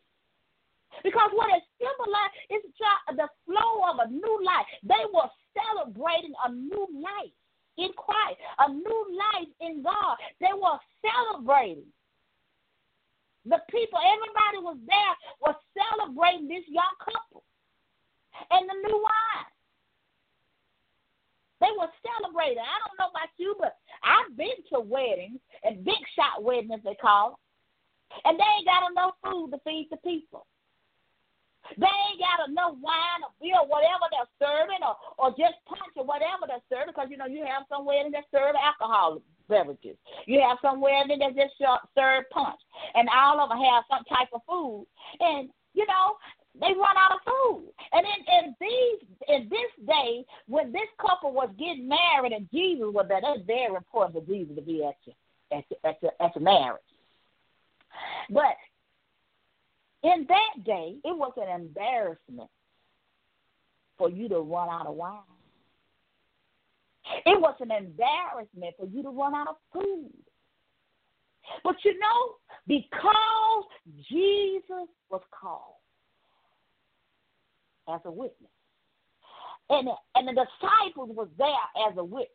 Because 1.03 1.31
what 1.33 1.51
it 1.55 1.63
symbolized 1.79 2.35
is 2.51 2.63
the 3.17 3.29
flow 3.47 3.73
of 3.91 3.99
a 4.03 4.11
new 4.11 4.37
life. 4.45 4.67
They 4.83 5.05
were 5.13 5.31
celebrating 5.55 6.35
a 6.45 6.53
new 6.53 6.87
life 6.99 7.35
in 7.79 7.91
Christ, 7.97 8.39
a 8.59 8.73
new 8.73 9.01
life 9.17 9.51
in 9.61 9.83
God. 9.83 10.17
They 10.41 10.53
were 10.55 10.79
celebrating. 11.01 11.89
The 13.47 13.59
people, 13.71 13.99
everybody 13.99 14.59
was 14.61 14.77
there, 14.85 15.15
was 15.41 15.57
celebrating 15.73 16.49
this 16.49 16.65
young 16.69 16.95
couple 17.01 17.43
and 18.51 18.69
the 18.69 18.89
new 18.89 18.97
wine. 19.01 19.49
They 21.61 21.73
were 21.77 21.89
celebrating. 22.05 22.61
I 22.65 22.79
don't 22.85 22.99
know 23.01 23.11
about 23.13 23.33
you, 23.37 23.57
but 23.59 23.77
I've 24.05 24.37
been 24.37 24.61
to 24.73 24.81
weddings 24.81 25.41
and 25.65 25.85
big 25.85 26.01
shot 26.17 26.43
weddings, 26.43 26.81
they 26.85 26.97
call 27.01 27.31
them, 27.31 27.41
and 28.25 28.39
they 28.39 28.45
ain't 28.59 28.69
got 28.69 28.91
enough 28.91 29.15
food 29.25 29.51
to 29.53 29.59
feed 29.65 29.89
the 29.91 29.99
people. 29.99 30.47
They 31.77 31.95
ain't 32.11 32.21
got 32.21 32.49
enough 32.49 32.75
wine 32.81 33.23
or 33.23 33.33
beer 33.39 33.61
whatever 33.67 34.07
they're 34.11 34.35
serving 34.41 34.83
or, 34.83 34.97
or 35.19 35.31
just 35.37 35.61
punch 35.67 35.95
or 35.95 36.05
whatever 36.05 36.47
they're 36.47 36.65
serving 36.71 36.95
because, 36.95 37.11
you 37.11 37.19
know, 37.19 37.31
you 37.31 37.45
have 37.47 37.69
some 37.69 37.85
weddings 37.85 38.15
that 38.15 38.27
serve 38.33 38.55
alcohol 38.59 39.23
beverages. 39.49 39.99
You 40.27 40.41
have 40.41 40.59
some 40.63 40.81
weddings 40.81 41.21
that 41.21 41.37
just 41.37 41.55
serve 41.59 42.25
punch. 42.31 42.61
And 42.95 43.09
all 43.11 43.41
of 43.41 43.51
them 43.51 43.59
have 43.59 43.85
some 43.91 44.05
type 44.07 44.31
of 44.33 44.43
food. 44.47 44.87
And, 45.21 45.51
you 45.75 45.87
know, 45.87 46.17
they 46.59 46.75
run 46.75 46.97
out 46.99 47.15
of 47.15 47.21
food. 47.23 47.71
And 47.93 48.07
in, 48.07 48.21
in 48.27 48.45
these 48.61 49.01
in 49.29 49.49
this 49.49 49.87
day, 49.87 50.25
when 50.49 50.73
this 50.73 50.89
couple 51.01 51.33
was 51.33 51.51
getting 51.59 51.89
married 51.89 52.33
and 52.33 52.51
Jesus 52.51 52.87
was 52.91 53.07
there, 53.09 53.21
that's 53.23 53.47
very 53.47 53.75
important 53.75 54.15
for 54.15 54.33
Jesus 54.33 54.57
to 54.57 54.63
be 54.63 54.85
at 54.85 54.97
your 55.05 55.15
at 55.53 55.65
your, 55.71 55.79
at 55.85 56.03
your, 56.03 56.13
at 56.21 56.35
your 56.35 56.45
marriage. 56.45 56.83
But 58.31 58.59
in 60.03 60.27
that 60.29 60.65
day, 60.65 60.97
it 61.05 61.17
was 61.17 61.33
an 61.37 61.61
embarrassment 61.61 62.51
for 63.99 64.09
you 64.09 64.29
to 64.29 64.41
run 64.41 64.69
out 64.69 64.87
of 64.87 64.95
wine. 64.95 65.19
It 67.27 67.41
was 67.41 67.55
an 67.61 67.71
embarrassment 67.71 68.75
for 68.79 68.87
you 68.87 69.03
to 69.03 69.11
run 69.11 69.35
out 69.35 69.49
of 69.49 69.57
food. 69.73 70.11
But 71.65 71.77
you 71.85 71.99
know, 71.99 72.37
because 72.67 73.65
Jesus 74.09 74.89
was 75.11 75.23
called 75.39 75.75
as 77.89 78.01
a 78.05 78.11
witness, 78.11 78.51
and, 79.69 79.89
and 80.15 80.29
the 80.29 80.33
disciples 80.33 81.11
was 81.15 81.29
there 81.37 81.89
as 81.89 81.97
a 81.97 82.05
witness. 82.05 82.29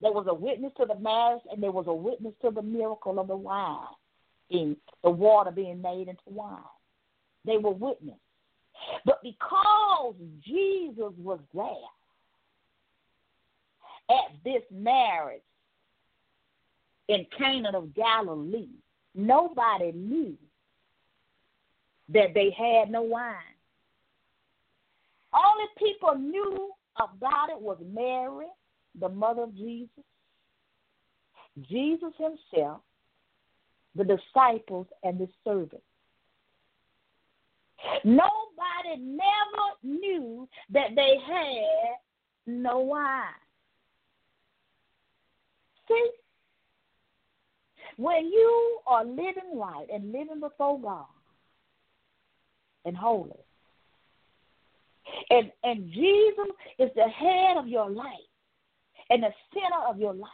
There 0.00 0.12
was 0.12 0.26
a 0.28 0.34
witness 0.34 0.72
to 0.78 0.86
the 0.86 0.98
marriage, 0.98 1.42
and 1.50 1.62
there 1.62 1.72
was 1.72 1.86
a 1.88 1.94
witness 1.94 2.34
to 2.42 2.50
the 2.50 2.62
miracle 2.62 3.18
of 3.18 3.26
the 3.26 3.36
wine, 3.36 3.86
in 4.50 4.76
the 5.02 5.10
water 5.10 5.50
being 5.50 5.82
made 5.82 6.08
into 6.08 6.22
wine. 6.26 6.58
They 7.44 7.56
were 7.56 7.72
witness. 7.72 8.18
But 9.04 9.20
because 9.22 10.14
Jesus 10.44 11.12
was 11.18 11.40
there 11.54 11.64
at 14.10 14.32
this 14.44 14.62
marriage 14.70 15.42
in 17.08 17.26
Cana 17.36 17.76
of 17.76 17.94
Galilee, 17.94 18.68
nobody 19.14 19.92
knew 19.92 20.36
that 22.10 22.34
they 22.34 22.50
had 22.56 22.90
no 22.90 23.02
wine. 23.02 23.34
Only 25.34 25.66
people 25.76 26.14
knew 26.14 26.70
about 26.96 27.50
it 27.50 27.60
was 27.60 27.78
Mary, 27.92 28.46
the 28.98 29.08
mother 29.08 29.42
of 29.42 29.54
Jesus, 29.54 30.04
Jesus 31.68 32.12
himself, 32.16 32.80
the 33.94 34.04
disciples, 34.04 34.86
and 35.02 35.18
the 35.18 35.28
servants. 35.44 35.84
Nobody 38.04 38.96
never 38.96 39.66
knew 39.82 40.48
that 40.70 40.94
they 40.94 41.16
had 41.26 41.96
no 42.46 42.80
wine. 42.80 43.24
See, 45.86 46.10
when 47.96 48.26
you 48.26 48.78
are 48.86 49.04
living 49.04 49.54
right 49.54 49.86
and 49.92 50.12
living 50.12 50.40
before 50.40 50.80
God 50.80 51.06
and 52.84 52.96
holy, 52.96 53.32
and 55.30 55.50
and 55.64 55.90
Jesus 55.90 56.48
is 56.78 56.90
the 56.94 57.08
head 57.08 57.56
of 57.56 57.66
your 57.66 57.90
life 57.90 58.06
and 59.10 59.22
the 59.22 59.32
center 59.52 59.88
of 59.88 59.98
your 59.98 60.14
life. 60.14 60.30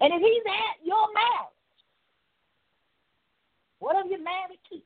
And 0.00 0.12
if 0.14 0.20
he's 0.20 0.42
at 0.46 0.86
your 0.86 1.12
marriage, 1.12 1.54
what 3.80 3.96
have 3.96 4.06
you 4.06 4.22
married 4.22 4.60
to? 4.70 4.80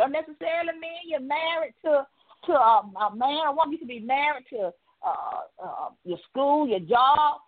Don't 0.00 0.12
necessarily 0.12 0.72
mean 0.80 1.10
you're 1.10 1.20
married 1.20 1.74
to 1.84 2.06
to 2.46 2.52
a, 2.52 2.90
a 3.10 3.14
man 3.14 3.48
or 3.48 3.54
woman. 3.54 3.72
You 3.72 3.78
can 3.78 3.86
be 3.86 4.00
married 4.00 4.46
to 4.48 4.72
uh, 5.06 5.62
uh, 5.62 5.88
your 6.04 6.16
school, 6.30 6.66
your 6.66 6.80
job, 6.80 7.40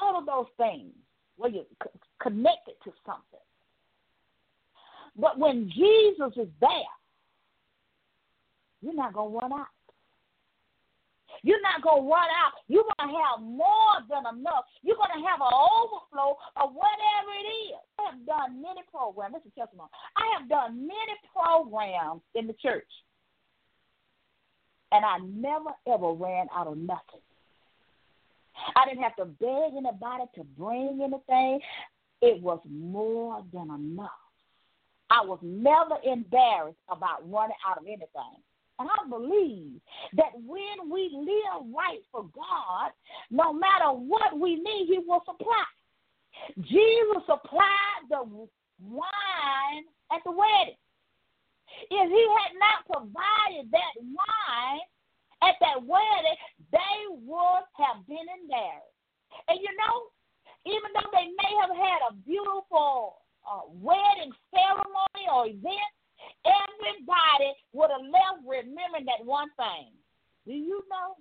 all 0.00 0.16
of 0.16 0.24
those 0.24 0.46
things 0.56 0.92
where 1.36 1.50
you're 1.50 1.64
c- 1.82 1.98
connected 2.22 2.74
to 2.84 2.92
something. 3.04 3.40
But 5.16 5.36
when 5.40 5.68
Jesus 5.68 6.32
is 6.36 6.46
there, 6.60 6.70
you're 8.82 8.94
not 8.94 9.12
going 9.12 9.32
to 9.32 9.38
run 9.40 9.52
out. 9.52 9.66
You're 11.42 11.62
not 11.62 11.82
going 11.82 12.04
to 12.04 12.10
run 12.10 12.28
out. 12.36 12.52
You're 12.68 12.84
going 12.84 13.10
to 13.10 13.16
have 13.16 13.40
more 13.40 13.96
than 14.08 14.24
enough. 14.38 14.64
You're 14.82 14.96
going 14.96 15.14
to 15.16 15.24
have 15.26 15.40
an 15.40 15.52
overflow 15.52 16.36
of 16.56 16.74
whatever 16.74 17.30
it 17.36 17.48
is. 17.48 17.80
I 17.98 18.12
have 18.12 18.20
done 18.26 18.62
many 18.62 18.82
programs. 18.90 19.34
This 19.34 19.46
is 19.46 19.56
testimony. 19.56 19.90
I 20.16 20.24
have 20.38 20.48
done 20.48 20.86
many 20.86 21.14
programs 21.32 22.20
in 22.34 22.46
the 22.46 22.56
church. 22.60 22.88
And 24.92 25.04
I 25.04 25.18
never, 25.22 25.70
ever 25.86 26.12
ran 26.12 26.46
out 26.54 26.66
of 26.66 26.76
nothing. 26.76 27.22
I 28.76 28.84
didn't 28.86 29.02
have 29.02 29.16
to 29.16 29.24
beg 29.24 29.72
anybody 29.76 30.24
to 30.34 30.44
bring 30.58 31.00
anything. 31.02 31.60
It 32.20 32.42
was 32.42 32.60
more 32.68 33.44
than 33.52 33.70
enough. 33.70 34.10
I 35.10 35.24
was 35.24 35.38
never 35.42 35.96
embarrassed 36.04 36.78
about 36.88 37.28
running 37.28 37.56
out 37.68 37.78
of 37.78 37.86
anything. 37.86 38.42
I 38.88 39.08
believe 39.08 39.80
that 40.16 40.32
when 40.34 40.90
we 40.90 41.10
live 41.12 41.66
right 41.74 42.00
for 42.10 42.28
God, 42.34 42.92
no 43.30 43.52
matter 43.52 43.90
what 43.90 44.38
we 44.38 44.56
need, 44.56 44.86
He 44.88 44.98
will 45.06 45.22
supply. 45.24 45.64
Jesus 46.62 47.22
supplied 47.26 48.02
the 48.08 48.22
wine 48.82 49.84
at 50.12 50.22
the 50.24 50.30
wedding. 50.30 50.78
If 51.90 52.10
He 52.10 52.24
had 52.38 52.52
not 52.58 52.86
provided 52.86 53.70
that 53.70 53.94
wine 54.00 54.80
at 55.42 55.56
that 55.60 55.82
wedding, 55.84 56.38
they 56.72 56.96
would 57.26 57.64
have 57.76 58.06
been 58.06 58.26
embarrassed. 58.42 58.96
And 59.48 59.58
you 59.60 59.72
know, 59.76 60.10
even 60.66 60.90
though 60.94 61.10
they 61.12 61.32
may 61.32 61.52
have 61.60 61.74
had 61.74 62.00
a 62.10 62.14
beautiful 62.26 63.16
uh, 63.48 63.64
wedding 63.68 64.32
ceremony 64.52 65.24
or 65.32 65.46
event, 65.46 65.92
Everybody 66.44 67.52
would 67.72 67.90
have 67.90 68.06
left 68.06 68.46
remembering 68.46 69.06
that 69.06 69.24
one 69.24 69.48
thing. 69.56 69.92
Do 70.46 70.52
you 70.52 70.82
know 70.90 71.16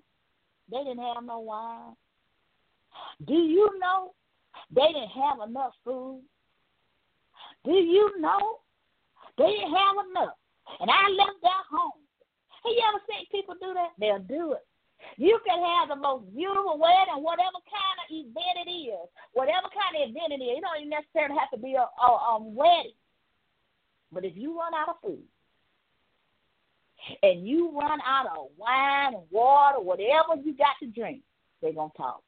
they 0.71 0.83
didn't 0.89 1.03
have 1.03 1.23
no 1.23 1.39
wine? 1.39 1.95
Do 3.27 3.33
you 3.33 3.69
know 3.79 4.13
they 4.71 4.87
didn't 4.87 5.09
have 5.09 5.47
enough 5.47 5.73
food? 5.83 6.21
Do 7.65 7.71
you 7.71 8.19
know 8.19 8.59
they 9.37 9.45
didn't 9.45 9.75
have 9.75 9.95
enough? 10.09 10.37
And 10.79 10.89
I 10.89 11.09
left 11.09 11.41
their 11.41 11.63
home. 11.69 11.99
Have 12.63 12.73
you 12.75 12.83
ever 12.87 13.01
seen 13.09 13.25
people 13.31 13.55
do 13.59 13.73
that? 13.73 13.91
They'll 13.99 14.23
do 14.23 14.53
it. 14.53 14.65
You 15.17 15.39
can 15.47 15.59
have 15.59 15.89
the 15.89 15.95
most 15.95 16.27
beautiful 16.35 16.77
wedding, 16.77 17.23
whatever 17.23 17.59
kind 17.67 17.97
of 18.03 18.07
event 18.11 18.67
it 18.67 18.69
is, 18.69 19.07
whatever 19.33 19.71
kind 19.71 19.95
of 19.95 20.11
event 20.11 20.35
it 20.35 20.43
is. 20.43 20.59
It 20.59 20.61
don't 20.61 20.79
even 20.79 20.91
necessarily 20.91 21.39
have 21.39 21.51
to 21.55 21.59
be 21.59 21.75
a, 21.75 21.87
a, 21.87 22.07
a 22.07 22.43
wedding. 22.43 22.95
But 24.11 24.25
if 24.25 24.35
you 24.35 24.57
run 24.57 24.73
out 24.73 24.89
of 24.89 24.95
food 25.01 25.23
and 27.23 27.47
you 27.47 27.71
run 27.77 27.99
out 28.05 28.25
of 28.27 28.47
wine, 28.57 29.21
water, 29.29 29.79
whatever 29.79 30.41
you 30.43 30.53
got 30.55 30.75
to 30.81 30.87
drink, 30.87 31.21
they're 31.61 31.73
going 31.73 31.91
to 31.91 31.97
talk. 31.97 32.23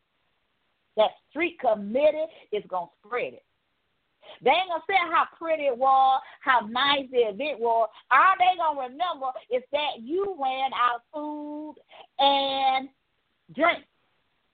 That 0.98 1.12
street 1.30 1.60
committee 1.60 2.26
is 2.52 2.64
going 2.70 2.88
to 2.88 3.08
spread 3.08 3.34
it. 3.34 3.44
They 4.42 4.52
ain't 4.52 4.70
gonna 4.70 4.84
say 4.88 4.96
how 5.12 5.26
pretty 5.38 5.64
it 5.64 5.78
was, 5.78 6.22
how 6.42 6.62
nice 6.62 7.06
the 7.12 7.30
event 7.30 7.60
was. 7.60 7.90
All 8.12 8.34
they 8.38 8.58
gonna 8.58 8.82
remember 8.82 9.28
is 9.50 9.64
that 9.72 10.02
you 10.02 10.36
ran 10.42 10.72
out 10.74 11.02
of 11.02 11.02
food 11.14 11.76
and 12.20 12.90
drink. 13.54 13.84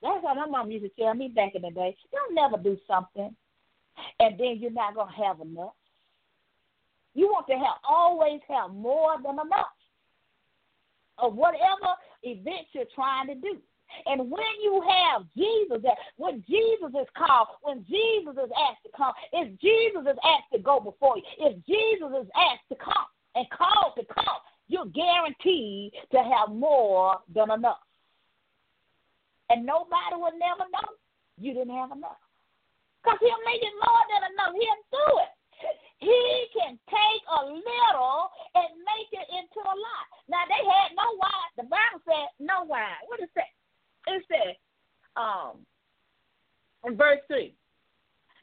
That's 0.02 0.22
what 0.22 0.36
my 0.36 0.46
mom 0.46 0.70
used 0.70 0.84
to 0.84 1.02
tell 1.02 1.14
me 1.14 1.28
back 1.28 1.54
in 1.54 1.62
the 1.62 1.70
day. 1.70 1.96
You'll 2.12 2.34
never 2.34 2.62
do 2.62 2.76
something 2.86 3.34
and 4.20 4.38
then 4.38 4.58
you're 4.58 4.70
not 4.70 4.94
gonna 4.94 5.12
have 5.12 5.40
enough. 5.40 5.74
You 7.18 7.26
want 7.26 7.48
to 7.48 7.58
have 7.58 7.82
always 7.82 8.38
have 8.46 8.70
more 8.70 9.16
than 9.20 9.34
enough 9.34 9.74
of 11.18 11.34
whatever 11.34 11.98
event 12.22 12.70
you're 12.70 12.94
trying 12.94 13.26
to 13.26 13.34
do. 13.34 13.58
And 14.06 14.30
when 14.30 14.54
you 14.62 14.80
have 14.86 15.26
Jesus, 15.36 15.82
when 16.16 16.44
Jesus 16.48 16.94
is 16.94 17.08
called, 17.18 17.48
when 17.62 17.84
Jesus 17.90 18.38
is 18.38 18.52
asked 18.54 18.86
to 18.86 18.90
come, 18.96 19.12
if 19.32 19.48
Jesus 19.58 20.02
is 20.06 20.16
asked 20.22 20.52
to 20.52 20.60
go 20.60 20.78
before 20.78 21.16
you, 21.16 21.24
if 21.40 21.58
Jesus 21.66 22.22
is 22.22 22.30
asked 22.38 22.68
to 22.70 22.76
come 22.76 23.10
and 23.34 23.50
called 23.50 23.98
to 23.98 24.04
come, 24.14 24.38
you're 24.68 24.86
guaranteed 24.86 25.94
to 26.12 26.18
have 26.18 26.54
more 26.54 27.18
than 27.34 27.50
enough. 27.50 27.82
And 29.50 29.66
nobody 29.66 30.14
will 30.14 30.38
never 30.38 30.70
know 30.70 30.86
you 31.36 31.52
didn't 31.52 31.74
have 31.74 31.90
enough. 31.90 32.22
Because 33.02 33.18
he'll 33.18 33.42
make 33.44 33.62
it 33.62 33.74
more 33.74 34.04
than 34.06 34.30
enough. 34.30 34.54
He'll 34.54 34.86
do 34.92 35.18
it. 35.18 35.37
He 35.98 36.46
can 36.54 36.78
take 36.86 37.22
a 37.26 37.44
little 37.46 38.30
and 38.54 38.70
make 38.86 39.10
it 39.10 39.28
into 39.34 39.60
a 39.66 39.74
lot. 39.74 40.06
Now 40.30 40.46
they 40.46 40.62
had 40.62 40.94
no 40.94 41.18
wine. 41.18 41.52
The 41.58 41.66
Bible 41.66 42.02
said 42.06 42.30
no 42.38 42.64
wine. 42.64 43.02
What 43.06 43.20
is 43.20 43.30
that? 43.34 43.50
It 44.06 44.24
said, 44.30 44.54
um, 45.16 45.66
in 46.84 46.96
verse 46.96 47.18
three. 47.26 47.54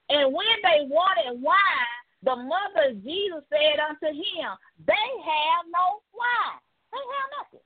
And 0.10 0.34
when 0.34 0.58
they 0.62 0.86
wanted 0.86 1.41
wine, 1.41 1.95
the 2.24 2.36
mother 2.36 2.91
of 2.91 3.03
Jesus 3.03 3.41
said 3.49 3.80
unto 3.80 4.12
him, 4.12 4.51
They 4.86 5.08
have 5.24 5.64
no 5.72 6.03
wine. 6.12 6.60
They 6.91 7.01
have 7.01 7.30
nothing. 7.39 7.66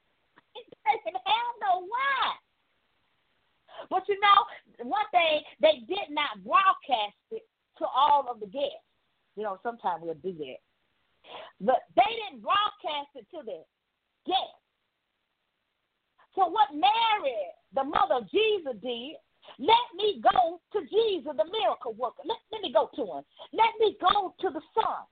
They 0.85 1.11
have 1.13 1.55
no 1.61 1.81
wine. 1.81 2.39
But 3.89 4.03
you 4.07 4.19
know, 4.19 4.85
one 4.89 5.05
thing, 5.11 5.41
they 5.61 5.83
did 5.87 6.11
not 6.11 6.43
broadcast 6.43 7.17
it 7.31 7.47
to 7.77 7.85
all 7.85 8.27
of 8.29 8.39
the 8.39 8.47
guests. 8.47 8.88
You 9.39 9.47
know, 9.47 9.55
sometimes 9.63 10.03
we'll 10.03 10.19
do 10.19 10.35
that. 10.35 10.59
But 11.63 11.87
they 11.95 12.11
didn't 12.27 12.43
broadcast 12.43 13.15
it 13.15 13.23
to 13.31 13.39
the 13.39 13.63
guests. 14.27 14.59
So 16.35 16.51
what 16.51 16.75
Mary, 16.75 17.39
the 17.71 17.87
mother 17.87 18.19
of 18.19 18.27
Jesus, 18.27 18.75
did, 18.83 19.15
let 19.63 19.85
me 19.95 20.19
go 20.19 20.59
to 20.75 20.79
Jesus, 20.91 21.31
the 21.39 21.47
miracle 21.47 21.95
worker. 21.95 22.27
Let, 22.27 22.43
let 22.51 22.59
me 22.59 22.75
go 22.75 22.91
to 22.99 23.03
him. 23.15 23.23
Let 23.55 23.71
me 23.79 23.95
go 24.03 24.35
to 24.43 24.47
the 24.51 24.59
Son. 24.75 25.07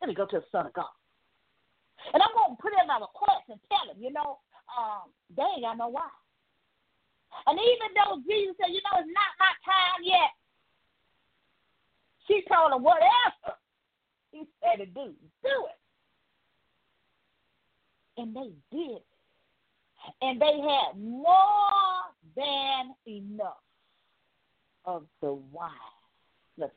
Let 0.00 0.08
me 0.08 0.16
go 0.16 0.24
to 0.24 0.40
the 0.40 0.48
Son 0.48 0.64
of 0.64 0.72
God. 0.72 0.96
And 2.16 2.24
I'm 2.24 2.32
going 2.32 2.56
to 2.56 2.62
put 2.64 2.72
in 2.80 2.88
my 2.88 2.96
request 2.96 3.44
and 3.52 3.60
tell 3.68 3.92
him, 3.92 4.00
you 4.00 4.08
know, 4.08 4.40
um, 4.72 5.12
they 5.36 5.44
ain't 5.44 5.68
got 5.68 5.76
no 5.76 5.92
why. 5.92 6.08
And 7.44 7.60
even 7.60 7.92
though 7.92 8.24
Jesus 8.24 8.56
said, 8.56 8.72
you 8.72 8.80
know, 8.88 9.04
it's 9.04 9.12
not 9.12 9.36
my 9.36 9.52
time 9.68 10.00
yet, 10.00 10.32
she 12.30 12.42
told 12.52 12.72
him, 12.72 12.82
whatever 12.82 13.58
he 14.30 14.44
said 14.62 14.78
to 14.78 14.86
do, 14.86 15.12
do 15.42 15.66
it. 15.66 15.78
And 18.16 18.34
they 18.34 18.50
did. 18.70 19.02
And 20.22 20.40
they 20.40 20.60
had 20.60 20.98
more 20.98 22.02
than 22.36 22.94
enough 23.06 23.56
of 24.84 25.04
the 25.20 25.32
wine, 25.32 25.70
the 26.56 26.70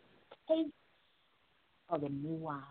taste 0.47 0.71
of 1.89 2.01
the 2.01 2.09
new 2.09 2.35
wine. 2.35 2.61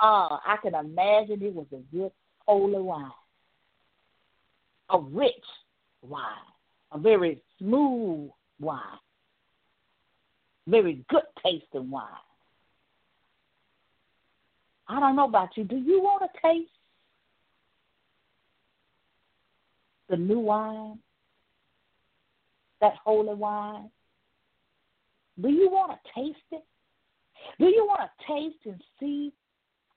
Ah, 0.00 0.40
I 0.46 0.56
can 0.56 0.74
imagine 0.74 1.42
it 1.42 1.54
was 1.54 1.66
a 1.72 1.94
good 1.94 2.12
holy 2.46 2.80
wine, 2.80 3.10
a 4.90 4.98
rich 4.98 5.34
wine 6.02 6.24
a 6.92 6.98
very 6.98 7.40
smooth 7.58 8.30
wine, 8.60 8.80
very 10.68 11.04
good 11.08 11.22
tasting 11.44 11.90
wine. 11.90 12.06
I 14.86 15.00
don't 15.00 15.16
know 15.16 15.26
about 15.26 15.56
you. 15.56 15.64
Do 15.64 15.76
you 15.76 16.00
want 16.00 16.22
to 16.22 16.40
taste 16.40 16.70
the 20.08 20.16
new 20.16 20.38
wine, 20.38 20.98
that 22.80 22.94
holy 23.04 23.34
wine? 23.34 23.90
Do 25.40 25.48
you 25.48 25.70
want 25.70 25.92
to 25.92 26.20
taste 26.20 26.38
it? 26.52 26.64
Do 27.58 27.66
you 27.66 27.86
want 27.86 28.00
to 28.00 28.32
taste 28.32 28.58
and 28.64 28.82
see 28.98 29.32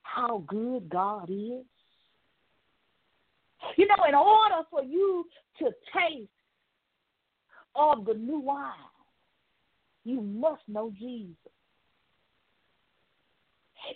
how 0.02 0.44
good 0.46 0.88
God 0.88 1.30
is? 1.30 1.64
You 3.76 3.86
know, 3.86 4.04
in 4.08 4.14
order 4.14 4.62
for 4.70 4.82
you 4.82 5.26
to 5.58 5.66
taste 5.92 6.28
of 7.74 8.04
the 8.04 8.14
new 8.14 8.38
wine, 8.38 8.72
you 10.04 10.20
must 10.20 10.62
know 10.68 10.92
Jesus. 10.98 11.36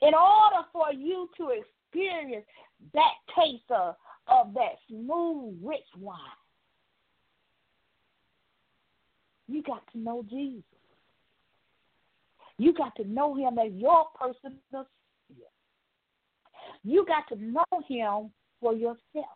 In 0.02 0.14
order 0.14 0.66
for 0.72 0.92
you 0.92 1.28
to 1.36 1.50
experience 1.50 2.44
that 2.92 3.12
taste 3.36 3.70
of, 3.70 3.94
of 4.28 4.52
that 4.54 4.76
smooth, 4.88 5.54
rich 5.62 5.80
wine, 5.98 6.18
you 9.48 9.62
got 9.62 9.82
to 9.92 9.98
know 9.98 10.24
Jesus. 10.28 10.62
You 12.58 12.72
got 12.72 12.96
to 12.96 13.04
know 13.04 13.34
him 13.34 13.58
as 13.58 13.72
your 13.72 14.06
personal 14.18 14.58
Savior. 15.28 15.44
You 16.82 17.04
got 17.06 17.28
to 17.28 17.42
know 17.42 17.64
him 17.86 18.30
for 18.60 18.74
yourself. 18.74 19.26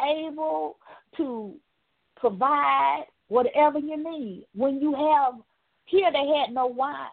Able 0.00 0.76
to 1.16 1.54
provide 2.16 3.04
whatever 3.28 3.78
you 3.78 3.96
need. 3.96 4.46
When 4.54 4.80
you 4.80 4.94
have, 4.94 5.34
here 5.86 6.10
they 6.12 6.26
had 6.38 6.52
no 6.52 6.66
wine, 6.66 7.08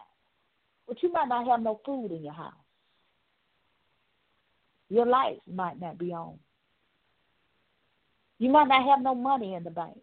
but 0.86 1.02
you 1.02 1.12
might 1.12 1.28
not 1.28 1.46
have 1.46 1.62
no 1.62 1.80
food 1.84 2.12
in 2.12 2.24
your 2.24 2.32
house. 2.32 2.52
Your 4.88 5.06
lights 5.06 5.40
might 5.52 5.80
not 5.80 5.98
be 5.98 6.12
on. 6.12 6.38
You 8.38 8.50
might 8.50 8.68
not 8.68 8.84
have 8.88 9.02
no 9.02 9.14
money 9.14 9.54
in 9.54 9.64
the 9.64 9.70
bank. 9.70 9.98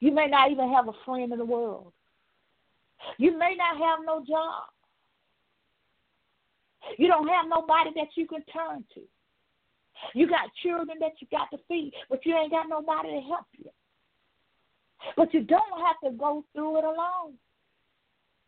You 0.00 0.12
may 0.12 0.26
not 0.26 0.50
even 0.50 0.72
have 0.72 0.88
a 0.88 0.92
friend 1.04 1.32
in 1.32 1.38
the 1.38 1.44
world. 1.44 1.92
You 3.18 3.36
may 3.38 3.54
not 3.56 3.76
have 3.78 4.00
no 4.04 4.24
job. 4.24 4.64
You 6.98 7.08
don't 7.08 7.28
have 7.28 7.46
nobody 7.48 7.90
that 7.96 8.08
you 8.14 8.26
can 8.26 8.42
turn 8.52 8.84
to. 8.94 9.00
You 10.14 10.28
got 10.28 10.50
children 10.62 10.98
that 11.00 11.12
you 11.20 11.26
got 11.30 11.50
to 11.50 11.58
feed, 11.68 11.92
but 12.08 12.24
you 12.24 12.36
ain't 12.36 12.50
got 12.50 12.68
nobody 12.68 13.10
to 13.10 13.20
help 13.20 13.46
you. 13.58 13.70
But 15.16 15.32
you 15.34 15.42
don't 15.42 15.80
have 15.86 15.96
to 16.04 16.16
go 16.16 16.44
through 16.52 16.78
it 16.78 16.84
alone. 16.84 17.34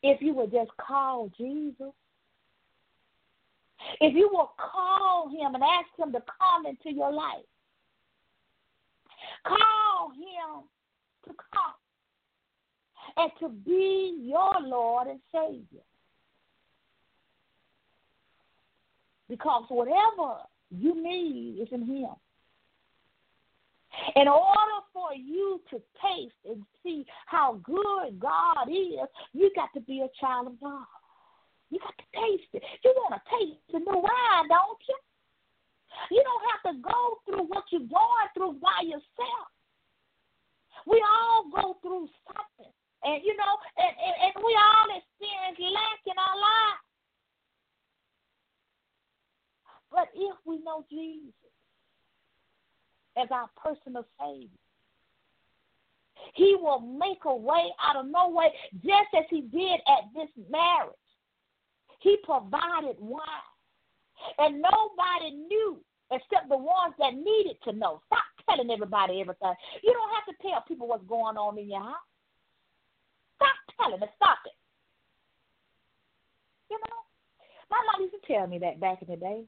If 0.03 0.20
you 0.20 0.34
would 0.34 0.53
just 0.53 0.70
call 0.78 1.30
Jesus. 1.36 1.92
If 4.00 4.14
you 4.14 4.28
will 4.32 4.53
call 4.59 5.28
him 5.28 5.55
and 5.55 5.62
ask 5.62 5.88
him 5.98 6.12
to 6.12 6.22
come 6.38 6.66
into 6.66 6.96
your 6.96 7.12
life. 7.12 7.44
Call 9.46 10.11
him 10.11 10.64
to 11.24 11.30
come 11.53 11.74
and 13.16 13.30
to 13.40 13.48
be 13.48 14.18
your 14.22 14.53
Lord 14.61 15.09
and 15.09 15.20
Savior. 15.32 15.82
Because 19.28 19.64
whatever 19.68 20.40
you 20.70 21.03
need 21.03 21.62
is 21.62 21.68
in 21.72 21.86
Him. 21.86 22.11
In 24.16 24.28
order 24.28 24.78
for 24.93 25.14
you 25.14 25.61
to 25.70 25.76
taste 26.01 26.40
and 26.49 26.64
see 26.82 27.05
how 27.26 27.61
good 27.62 28.18
God 28.18 28.68
is, 28.68 29.09
you 29.32 29.51
got 29.55 29.68
to 29.74 29.80
be 29.80 30.01
a 30.01 30.09
child 30.20 30.49
of 30.49 30.61
God. 30.61 30.86
You 31.70 31.78
got 31.78 31.95
to 31.97 32.05
taste 32.12 32.51
it. 32.53 32.62
You 32.84 32.93
want 32.97 33.20
to 33.20 33.22
taste 33.38 33.61
the 33.72 33.78
new 33.78 34.01
wine, 34.01 34.49
don't 34.49 34.82
you? 34.88 34.99
You 36.11 36.22
don't 36.24 36.45
have 36.53 36.62
to 36.72 36.80
go 36.80 37.18
through 37.24 37.47
what 37.49 37.64
you're 37.70 37.88
going 37.88 38.28
through 38.34 38.61
by 38.61 38.84
yourself. 38.84 39.49
We 40.86 41.03
all 41.05 41.49
go 41.53 41.76
through 41.82 42.09
something. 42.26 42.72
And 43.05 43.22
you 43.24 43.36
know, 43.36 43.55
and, 43.76 43.95
and, 43.99 44.14
and 44.24 44.45
we 44.45 44.53
all 44.57 44.88
experience 44.88 45.59
lack 45.59 46.01
in 46.07 46.16
our 46.16 46.36
lives. 46.38 46.84
But 49.90 50.09
if 50.14 50.36
we 50.47 50.62
know 50.64 50.84
Jesus 50.88 51.51
as 53.16 53.28
our 53.30 53.48
personal 53.62 54.04
Savior, 54.20 54.48
He 56.34 56.56
will 56.60 56.80
make 56.80 57.24
a 57.24 57.34
way 57.34 57.72
out 57.82 57.96
of 57.96 58.06
no 58.06 58.30
way, 58.30 58.52
just 58.82 59.12
as 59.16 59.24
He 59.30 59.42
did 59.42 59.80
at 59.86 60.04
this 60.14 60.30
marriage. 60.50 60.96
He 62.00 62.16
provided 62.24 62.96
wine, 62.98 63.22
and 64.38 64.62
nobody 64.62 65.36
knew 65.48 65.80
except 66.10 66.48
the 66.48 66.56
ones 66.56 66.94
that 66.98 67.14
needed 67.14 67.56
to 67.64 67.72
know. 67.72 68.00
Stop 68.06 68.24
telling 68.48 68.70
everybody 68.70 69.20
everything. 69.20 69.54
You 69.82 69.92
don't 69.92 70.14
have 70.14 70.26
to 70.28 70.42
tell 70.42 70.64
people 70.68 70.86
what's 70.86 71.06
going 71.06 71.36
on 71.36 71.58
in 71.58 71.70
your 71.70 71.80
house. 71.80 72.08
Stop 73.36 73.56
telling 73.80 74.00
her, 74.00 74.12
stop 74.16 74.38
it. 74.46 74.52
You 76.70 76.78
know? 76.78 77.00
My 77.70 77.80
mom 77.88 78.02
used 78.02 78.14
to 78.20 78.32
tell 78.32 78.46
me 78.46 78.58
that 78.60 78.80
back 78.80 79.00
in 79.02 79.08
the 79.08 79.16
day. 79.16 79.44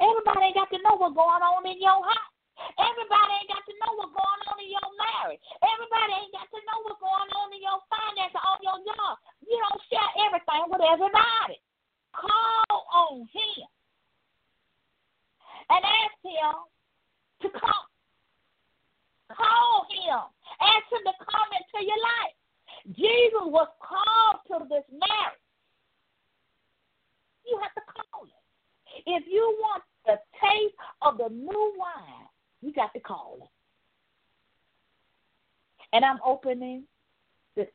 Everybody 0.00 0.46
ain't 0.46 0.54
got 0.56 0.70
to 0.70 0.78
know 0.84 0.96
what's 0.96 1.16
going 1.16 1.42
on 1.42 1.66
in 1.66 1.80
your 1.80 2.04
house. 2.04 2.31
Everybody 2.76 3.32
ain't 3.40 3.52
got 3.52 3.64
to 3.64 3.74
know 3.80 3.92
what's 3.96 4.14
going 4.14 4.42
on 4.48 4.56
in 4.60 4.70
your 4.70 4.88
marriage. 4.96 5.40
Everybody 5.60 6.12
ain't 6.20 6.34
got 6.36 6.48
to 6.52 6.60
know 6.68 6.78
what's 6.84 7.00
going 7.00 7.30
on 7.32 7.48
in 7.52 7.60
your 7.64 7.80
finances, 7.88 8.38
on 8.38 8.60
your 8.60 8.78
job. 8.86 9.16
You 9.44 9.56
don't 9.56 9.82
share 9.88 10.10
everything 10.28 10.64
with 10.68 10.82
everybody. 10.84 11.56
Call 12.12 12.76
on 12.92 13.24
him 13.28 13.68
and 15.72 15.80
ask 15.80 16.16
him 16.20 16.54
to 17.42 17.48
come. 17.56 17.86
Call 19.32 19.88
him. 19.88 20.20
Ask 20.60 20.86
him 20.92 21.02
to 21.08 21.14
come 21.24 21.50
into 21.56 21.78
your 21.80 22.00
life. 22.00 22.36
Jesus 22.92 23.46
was 23.48 23.68
called 23.80 24.44
to 24.48 24.68
this 24.68 24.84
marriage. 24.92 25.46
You 27.48 27.58
have 27.60 27.74
to 27.74 27.84
call 27.88 28.24
him. 28.28 28.42
If 29.06 29.24
you 29.26 29.56
want 29.60 29.82
the 30.04 30.20
taste 30.36 30.76
of 31.00 31.16
the 31.16 31.28
new 31.32 31.74
wine, 31.78 32.28
you 32.62 32.72
got 32.72 32.94
to 32.94 33.00
call. 33.00 33.50
And 35.92 36.04
I'm 36.04 36.18
opening, 36.24 36.84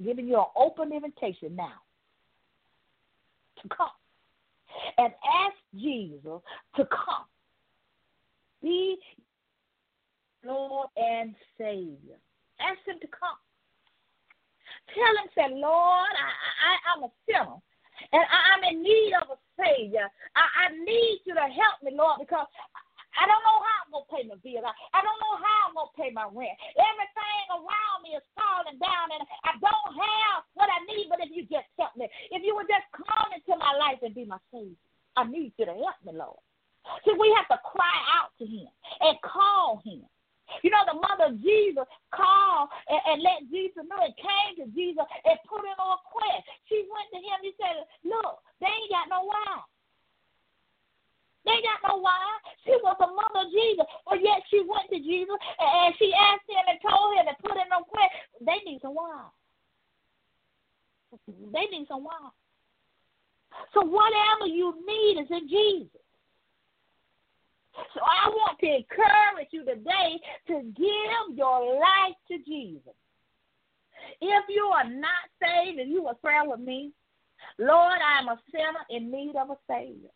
giving 0.03 0.27
you 0.27 0.39
an 0.39 0.45
open 0.55 0.91
invitation 0.91 1.55
now 1.55 1.81
to 3.61 3.69
come 3.69 3.89
and 4.97 5.13
ask 5.45 5.55
Jesus 5.75 6.41
to 6.75 6.85
come. 6.85 7.25
Be 8.61 8.97
Lord 10.45 10.89
and 10.95 11.35
Savior. 11.57 12.17
Ask 12.59 12.79
Him 12.87 12.99
to 13.01 13.07
come. 13.07 13.37
Tell 14.93 15.23
Him, 15.23 15.29
say, 15.35 15.53
Lord, 15.53 16.13
I, 16.15 16.29
I, 16.65 16.73
I'm 16.95 17.03
a 17.03 17.11
sinner. 17.27 17.59
And 18.13 18.21
I, 18.21 18.37
I'm 18.55 18.75
in 18.75 18.83
need 18.83 19.13
of 19.21 19.37
a 19.37 19.39
Savior. 19.61 20.07
I, 20.35 20.69
I 20.69 20.77
need 20.77 21.19
you 21.25 21.33
to 21.33 21.41
help 21.41 21.83
me, 21.83 21.91
Lord, 21.93 22.19
because 22.19 22.47
I 23.17 23.25
don't 23.25 23.43
know 23.43 23.59
how 23.59 23.77
I'm 23.81 23.91
gonna 23.91 24.13
pay 24.13 24.23
my 24.29 24.37
bill. 24.45 24.63
I, 24.63 24.73
I 24.93 25.01
don't 25.01 25.19
know 25.19 25.35
how 25.41 25.57
I'm 25.67 25.75
gonna 25.75 25.97
pay 25.97 26.09
my 26.13 26.29
rent. 26.29 26.53
Everything 26.77 27.43
around 27.49 27.97
me 28.05 28.13
is 28.13 28.25
falling 28.37 28.77
down, 28.77 29.09
and 29.11 29.25
I 29.43 29.57
don't 29.57 29.91
have 29.97 30.45
what 30.53 30.69
I 30.69 30.79
need. 30.85 31.09
But 31.09 31.25
if 31.25 31.33
you 31.33 31.49
just 31.49 31.67
help 31.81 31.97
me, 31.97 32.05
if 32.29 32.45
you 32.45 32.53
would 32.53 32.69
just 32.69 32.85
come 32.93 33.33
into 33.33 33.57
my 33.57 33.73
life 33.75 33.99
and 34.05 34.13
be 34.13 34.29
my 34.29 34.41
savior, 34.53 34.77
I 35.17 35.25
need 35.25 35.51
you 35.57 35.65
to 35.65 35.75
help 35.75 35.97
me, 36.05 36.13
Lord. 36.13 36.39
See, 37.03 37.17
we 37.17 37.33
have 37.35 37.49
to 37.49 37.59
cry 37.65 37.97
out 38.15 38.31
to 38.37 38.45
Him 38.45 38.69
and 39.01 39.17
call 39.25 39.81
Him. 39.83 40.05
You 40.63 40.71
know, 40.71 40.87
the 40.87 40.95
mother 40.95 41.35
of 41.35 41.41
Jesus 41.43 41.83
called 42.15 42.69
and, 42.87 43.01
and 43.03 43.17
let 43.19 43.51
Jesus 43.51 43.83
know 43.83 43.99
and 43.99 44.15
came 44.15 44.63
to 44.63 44.65
Jesus 44.71 45.03
and 45.27 45.35
put 45.43 45.67
on 45.67 45.75
a 45.75 45.99
quest. 46.07 46.43
She 46.71 46.87
went 46.87 47.11
to 47.11 47.19
him 47.19 47.37
and 47.43 47.55
said, 47.59 47.75
Look, 48.07 48.39
they 48.63 48.71
ain't 48.71 48.95
got 48.95 49.11
no 49.11 49.27
wine. 49.27 49.67
They 51.47 51.63
got 51.63 51.79
no 51.87 52.03
wine. 52.03 52.39
She 52.67 52.75
was 52.83 52.99
the 52.99 53.07
mother 53.07 53.47
of 53.47 53.53
Jesus, 53.55 53.87
but 54.03 54.19
yet 54.19 54.43
she 54.51 54.59
went 54.67 54.91
to 54.91 54.99
Jesus 54.99 55.39
and 55.63 55.95
she 55.95 56.11
asked 56.11 56.43
him 56.43 56.59
and 56.67 56.79
told 56.83 57.15
him 57.15 57.31
and 57.31 57.39
put 57.39 57.55
him 57.55 57.71
on 57.71 57.87
prayer. 57.87 58.11
They 58.43 58.59
need 58.67 58.83
some 58.83 58.95
wine. 58.99 59.31
They 61.55 61.71
need 61.71 61.87
some 61.87 62.03
wine. 62.03 62.35
So 63.73 63.79
whatever 63.79 64.51
you 64.51 64.75
need 64.83 65.23
is 65.23 65.31
in 65.31 65.47
Jesus. 65.47 66.03
So 67.93 68.01
I 68.03 68.27
want 68.27 68.59
to 68.59 68.67
encourage 68.67 69.47
you 69.51 69.63
today 69.63 70.19
to 70.47 70.67
give 70.75 71.37
your 71.37 71.79
life 71.79 72.17
to 72.27 72.43
Jesus. 72.43 72.91
If 74.19 74.43
you 74.49 74.65
are 74.65 74.89
not 74.89 75.31
saved 75.39 75.79
and 75.79 75.91
you 75.91 76.03
will 76.03 76.19
pray 76.21 76.39
with 76.43 76.59
me, 76.59 76.91
Lord, 77.57 77.99
I 78.03 78.19
am 78.19 78.27
a 78.27 78.39
sinner 78.51 78.83
in 78.89 79.11
need 79.11 79.35
of 79.39 79.51
a 79.51 79.57
Savior. 79.69 80.09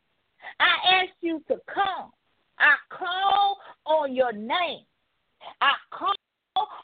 I 0.60 1.04
ask 1.04 1.12
you 1.22 1.42
to 1.48 1.58
come. 1.74 2.12
I 2.60 2.76
call 2.89 3.58
on 3.86 4.16
your 4.16 4.32
name. 4.32 4.86
I 5.62 5.72
call 5.92 6.14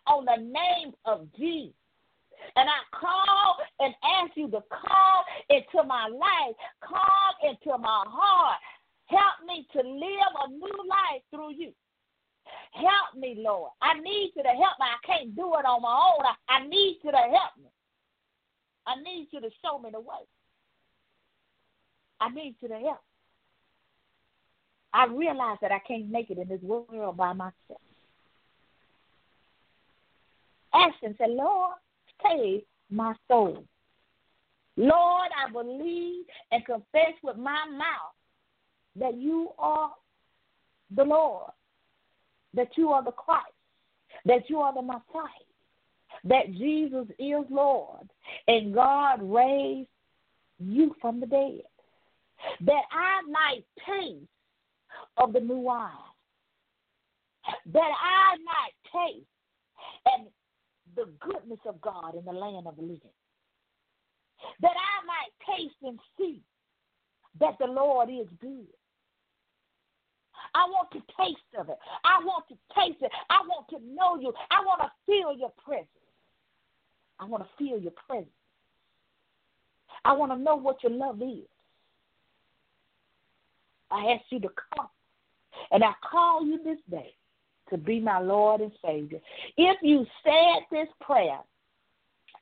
on 0.08 0.26
the 0.26 0.41
name 0.41 0.93
of 1.05 1.28
Jesus. 1.38 1.74
And 2.55 2.70
I 2.70 2.97
call 2.97 3.58
and 3.80 3.93
ask 4.22 4.36
you 4.36 4.49
to 4.49 4.64
come 4.72 5.24
into 5.49 5.88
my 5.88 6.08
life, 6.08 6.55
come 6.82 7.34
into 7.43 7.78
my 7.78 8.03
heart. 8.08 8.60
Help 9.05 9.47
me 9.47 9.66
to 9.74 9.80
live 9.80 10.34
a 10.45 10.49
new 10.49 10.89
life 10.89 11.24
through 11.32 11.53
you. 11.53 11.72
Help 12.72 13.16
me, 13.16 13.36
Lord. 13.38 13.72
I 13.82 13.99
need 13.99 14.32
you 14.36 14.43
to 14.43 14.49
help 14.49 14.78
me. 14.80 14.86
I 14.86 15.05
can't 15.05 15.36
do 15.36 15.53
it 15.55 15.66
on 15.66 15.82
my 15.82 15.91
own. 15.91 16.26
I, 16.26 16.53
I 16.53 16.68
need 16.68 16.99
you 17.03 17.12
to 17.12 17.18
help 17.18 17.58
me. 17.58 17.70
I 18.86 19.01
need 19.01 19.28
you 19.32 19.41
to 19.41 19.49
show 19.64 19.80
me 19.80 19.89
the 19.91 19.99
way. 19.99 20.24
I 22.20 22.30
need 22.30 22.55
you 22.62 22.68
to 22.70 22.76
help. 22.76 23.01
I 24.97 25.05
realize 25.05 25.57
that 25.61 25.71
I 25.71 25.77
can't 25.87 26.09
make 26.09 26.31
it 26.31 26.39
in 26.39 26.47
this 26.47 26.61
world 26.63 27.17
by 27.17 27.31
myself. 27.31 27.81
Ask 30.73 30.95
and 31.03 31.13
say, 31.19 31.27
Lord, 31.29 31.75
save 32.23 32.63
my 32.89 33.13
soul. 33.27 33.63
Lord, 34.75 35.29
I 35.37 35.51
believe 35.51 36.25
and 36.51 36.65
confess 36.65 37.13
with 37.23 37.37
my 37.37 37.63
mouth 37.69 38.15
that 38.95 39.15
you 39.17 39.49
are 39.59 39.91
the 40.95 41.03
Lord, 41.03 41.51
that 42.55 42.69
you 42.75 42.89
are 42.89 43.03
the 43.03 43.11
Christ, 43.11 43.45
that 44.25 44.49
you 44.49 44.57
are 44.61 44.73
the 44.73 44.81
Messiah, 44.81 45.45
that 46.23 46.51
Jesus 46.53 47.05
is 47.19 47.45
Lord, 47.51 48.09
and 48.47 48.73
God 48.73 49.21
raised 49.21 49.89
you 50.57 50.95
from 50.99 51.19
the 51.19 51.27
dead, 51.27 51.61
that 52.61 52.83
I 52.91 53.21
might 53.29 53.63
taste 53.85 54.27
of 55.18 55.34
the 55.34 55.39
new 55.39 55.57
wine, 55.57 55.91
that 57.74 57.80
I 57.80 58.38
might 58.43 59.07
taste 59.07 59.26
and 60.05 60.28
the 60.95 61.09
goodness 61.20 61.59
of 61.68 61.80
God 61.82 62.15
in 62.15 62.26
the 62.26 62.32
land 62.32 62.68
of 62.68 62.76
the 62.76 62.82
living, 62.82 63.15
that 64.61 64.72
I 64.72 65.05
might 65.05 65.57
taste 65.57 65.76
and 65.84 65.99
see 66.18 66.41
that 67.39 67.57
the 67.59 67.68
Lord 67.68 68.09
is 68.09 68.28
good. 68.39 68.68
I 70.53 70.65
want 70.70 70.91
to 70.91 70.99
taste 71.18 71.38
of 71.59 71.70
it. 71.70 71.78
I 72.03 72.24
want 72.24 72.45
to 72.49 72.55
taste 72.76 73.01
it. 73.01 73.11
I 73.30 73.41
want 73.47 73.68
to 73.70 73.80
know 73.93 74.20
you. 74.20 74.34
I 74.51 74.63
want 74.63 74.82
to 74.82 74.91
feel 75.05 75.38
your 75.38 75.51
presence. 75.63 75.88
I 77.20 77.26
want 77.26 77.43
to 77.43 77.49
feel 77.57 77.80
your 77.80 77.93
presence. 78.07 78.30
I 80.05 80.13
want 80.13 80.32
to 80.32 80.38
know 80.38 80.55
what 80.55 80.84
your 80.84 80.91
love 80.91 81.22
is. 81.22 81.47
I 83.91 84.13
ask 84.13 84.26
you 84.30 84.39
to 84.41 84.49
come 84.76 84.88
and 85.72 85.84
I 85.84 85.93
call 86.10 86.45
you 86.45 86.64
this 86.64 86.80
day 86.89 87.14
to 87.70 87.78
be 87.78 87.99
my 87.99 88.20
Lord 88.20 88.62
and 88.62 88.72
Savior. 88.86 89.20
If 89.58 89.78
you 89.82 90.05
said 90.24 90.64
this 90.72 90.88
prayer 91.01 91.39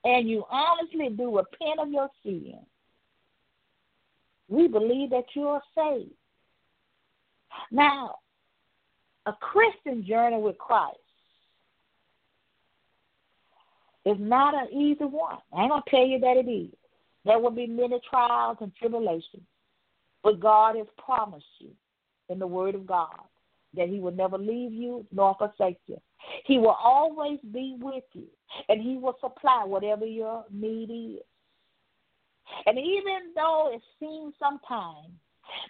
and 0.03 0.29
you 0.29 0.43
honestly 0.49 1.09
do 1.09 1.35
repent 1.35 1.79
of 1.79 1.91
your 1.91 2.09
sin, 2.23 2.59
we 4.47 4.67
believe 4.67 5.09
that 5.09 5.25
you 5.33 5.47
are 5.47 5.61
saved. 5.75 6.11
Now, 7.71 8.17
a 9.25 9.33
Christian 9.33 10.05
journey 10.05 10.37
with 10.37 10.57
Christ 10.57 10.97
is 14.05 14.17
not 14.19 14.53
an 14.53 14.71
easy 14.71 15.05
one. 15.05 15.37
I 15.55 15.61
ain't 15.61 15.71
going 15.71 15.81
to 15.83 15.89
tell 15.89 16.05
you 16.05 16.19
that 16.19 16.37
it 16.37 16.49
is. 16.49 16.69
There 17.25 17.39
will 17.39 17.49
be 17.49 17.65
many 17.65 17.99
trials 18.07 18.57
and 18.61 18.71
tribulations, 18.75 19.41
but 20.23 20.39
God 20.39 20.75
has 20.75 20.85
promised 21.03 21.45
you 21.57 21.71
in 22.29 22.39
the 22.39 22.47
Word 22.47 22.75
of 22.75 22.85
God 22.85 23.19
that 23.75 23.89
He 23.89 23.99
will 23.99 24.11
never 24.11 24.37
leave 24.37 24.73
you 24.73 25.05
nor 25.11 25.35
forsake 25.37 25.79
you. 25.87 25.99
He 26.45 26.57
will 26.57 26.77
always 26.81 27.39
be 27.53 27.77
with 27.79 28.03
you, 28.13 28.27
and 28.69 28.81
He 28.81 28.97
will 28.97 29.17
supply 29.21 29.63
whatever 29.65 30.05
your 30.05 30.45
need 30.51 30.89
is. 30.89 31.23
And 32.65 32.77
even 32.77 33.33
though 33.35 33.71
it 33.73 33.81
seems 33.99 34.33
sometimes 34.39 35.11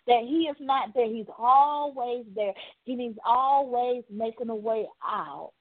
that 0.08 0.22
He 0.24 0.44
is 0.44 0.56
not 0.60 0.94
there, 0.94 1.08
He's 1.08 1.26
always 1.38 2.26
there. 2.36 2.54
and 2.88 3.02
He's 3.02 3.18
always 3.26 4.04
making 4.10 4.50
a 4.50 4.56
way 4.56 4.86
out 5.04 5.52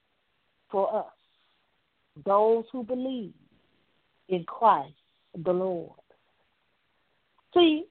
for 0.71 0.95
us, 0.97 1.13
those 2.25 2.65
who 2.73 2.85
believe 2.85 3.33
in 4.29 4.45
Christ 4.45 4.95
the 5.45 5.53
Lord. 5.53 5.91
See, 7.55 7.85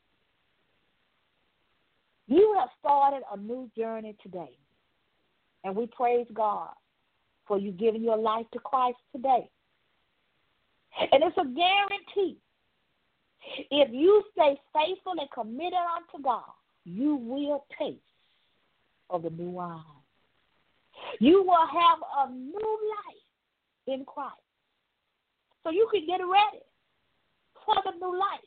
you 2.36 2.55
have 2.59 2.69
started 2.79 3.23
a 3.31 3.38
new 3.38 3.69
journey 3.77 4.15
today. 4.21 4.57
And 5.63 5.75
we 5.75 5.88
praise 5.88 6.27
God 6.34 6.73
for 7.47 7.57
you 7.57 7.71
giving 7.71 8.03
your 8.03 8.17
life 8.17 8.45
to 8.53 8.59
Christ 8.59 8.97
today. 9.15 9.49
And 10.99 11.23
it's 11.23 11.38
a 11.38 11.45
guarantee. 11.45 12.38
If 13.71 13.89
you 13.91 14.23
stay 14.31 14.59
faithful 14.73 15.13
and 15.19 15.29
committed 15.31 15.73
unto 15.73 16.23
God, 16.23 16.43
you 16.86 17.15
will 17.15 17.65
taste 17.77 17.99
of 19.09 19.23
the 19.23 19.29
new 19.29 19.49
wine. 19.49 19.81
You 21.19 21.43
will 21.43 21.67
have 21.67 21.99
a 22.27 22.31
new 22.31 22.79
life 22.89 23.97
in 23.99 24.05
Christ. 24.05 24.36
So 25.63 25.71
you 25.71 25.88
can 25.91 26.05
get 26.05 26.21
ready 26.21 26.63
for 27.65 27.75
the 27.86 27.91
new 27.99 28.17
life. 28.17 28.39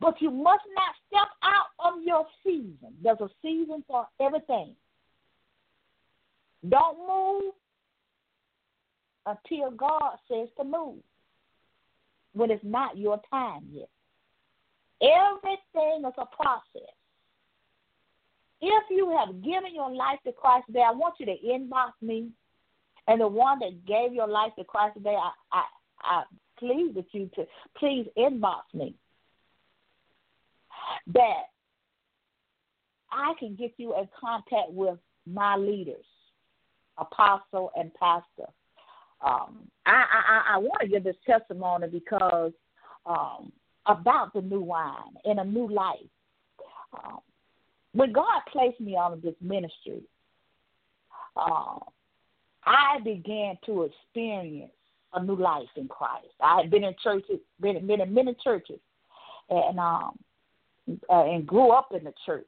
But 0.00 0.20
you 0.20 0.30
must 0.30 0.64
not 0.74 0.94
step 1.06 1.28
out 1.42 1.92
of 1.92 2.02
your 2.02 2.26
season. 2.44 2.94
There's 3.02 3.20
a 3.20 3.28
season 3.42 3.84
for 3.86 4.06
everything. 4.20 4.74
Don't 6.68 6.98
move 6.98 7.54
until 9.26 9.70
God 9.70 10.16
says 10.28 10.48
to 10.58 10.64
move 10.64 10.98
when 12.32 12.50
it's 12.50 12.64
not 12.64 12.96
your 12.96 13.20
time 13.30 13.66
yet. 13.70 13.88
Everything 15.02 16.04
is 16.06 16.14
a 16.18 16.26
process. 16.26 16.94
If 18.60 18.84
you 18.90 19.16
have 19.16 19.42
given 19.42 19.74
your 19.74 19.90
life 19.90 20.18
to 20.26 20.32
Christ 20.32 20.66
today, 20.66 20.84
I 20.86 20.92
want 20.92 21.14
you 21.18 21.26
to 21.26 21.36
inbox 21.46 21.92
me. 22.02 22.28
And 23.08 23.20
the 23.20 23.28
one 23.28 23.58
that 23.60 23.86
gave 23.86 24.12
your 24.12 24.28
life 24.28 24.52
to 24.58 24.64
Christ 24.64 24.94
today, 24.94 25.16
I, 25.16 25.30
I, 25.52 25.64
I 26.02 26.22
plead 26.58 26.94
with 26.94 27.06
you 27.12 27.30
to 27.34 27.46
please 27.78 28.06
inbox 28.18 28.62
me. 28.74 28.94
That 31.14 31.44
I 33.12 33.34
can 33.38 33.54
get 33.54 33.72
you 33.76 33.96
in 33.98 34.08
contact 34.18 34.70
with 34.70 34.98
my 35.26 35.56
leaders, 35.56 36.04
apostle 36.98 37.70
and 37.76 37.92
pastor. 37.94 38.50
Um, 39.22 39.68
I, 39.84 40.04
I, 40.28 40.54
I 40.54 40.58
want 40.58 40.80
to 40.80 40.88
give 40.88 41.04
this 41.04 41.16
testimony 41.26 41.88
because 41.88 42.52
um, 43.04 43.52
about 43.86 44.32
the 44.32 44.40
new 44.40 44.60
wine 44.60 45.14
and 45.24 45.40
a 45.40 45.44
new 45.44 45.70
life. 45.70 45.96
Um, 46.94 47.18
when 47.92 48.12
God 48.12 48.40
placed 48.50 48.80
me 48.80 48.96
on 48.96 49.20
this 49.22 49.34
ministry, 49.40 50.02
uh, 51.36 51.78
I 52.64 52.98
began 53.04 53.56
to 53.66 53.82
experience 53.82 54.72
a 55.14 55.22
new 55.22 55.36
life 55.36 55.68
in 55.76 55.88
Christ. 55.88 56.28
I 56.40 56.60
had 56.60 56.70
been 56.70 56.84
in 56.84 56.94
churches, 57.02 57.40
been, 57.60 57.86
been 57.86 58.00
in 58.00 58.14
many 58.14 58.36
churches, 58.42 58.78
and 59.48 59.78
um, 59.78 60.18
uh, 61.08 61.24
and 61.24 61.46
grew 61.46 61.70
up 61.70 61.92
in 61.96 62.04
the 62.04 62.14
church. 62.26 62.46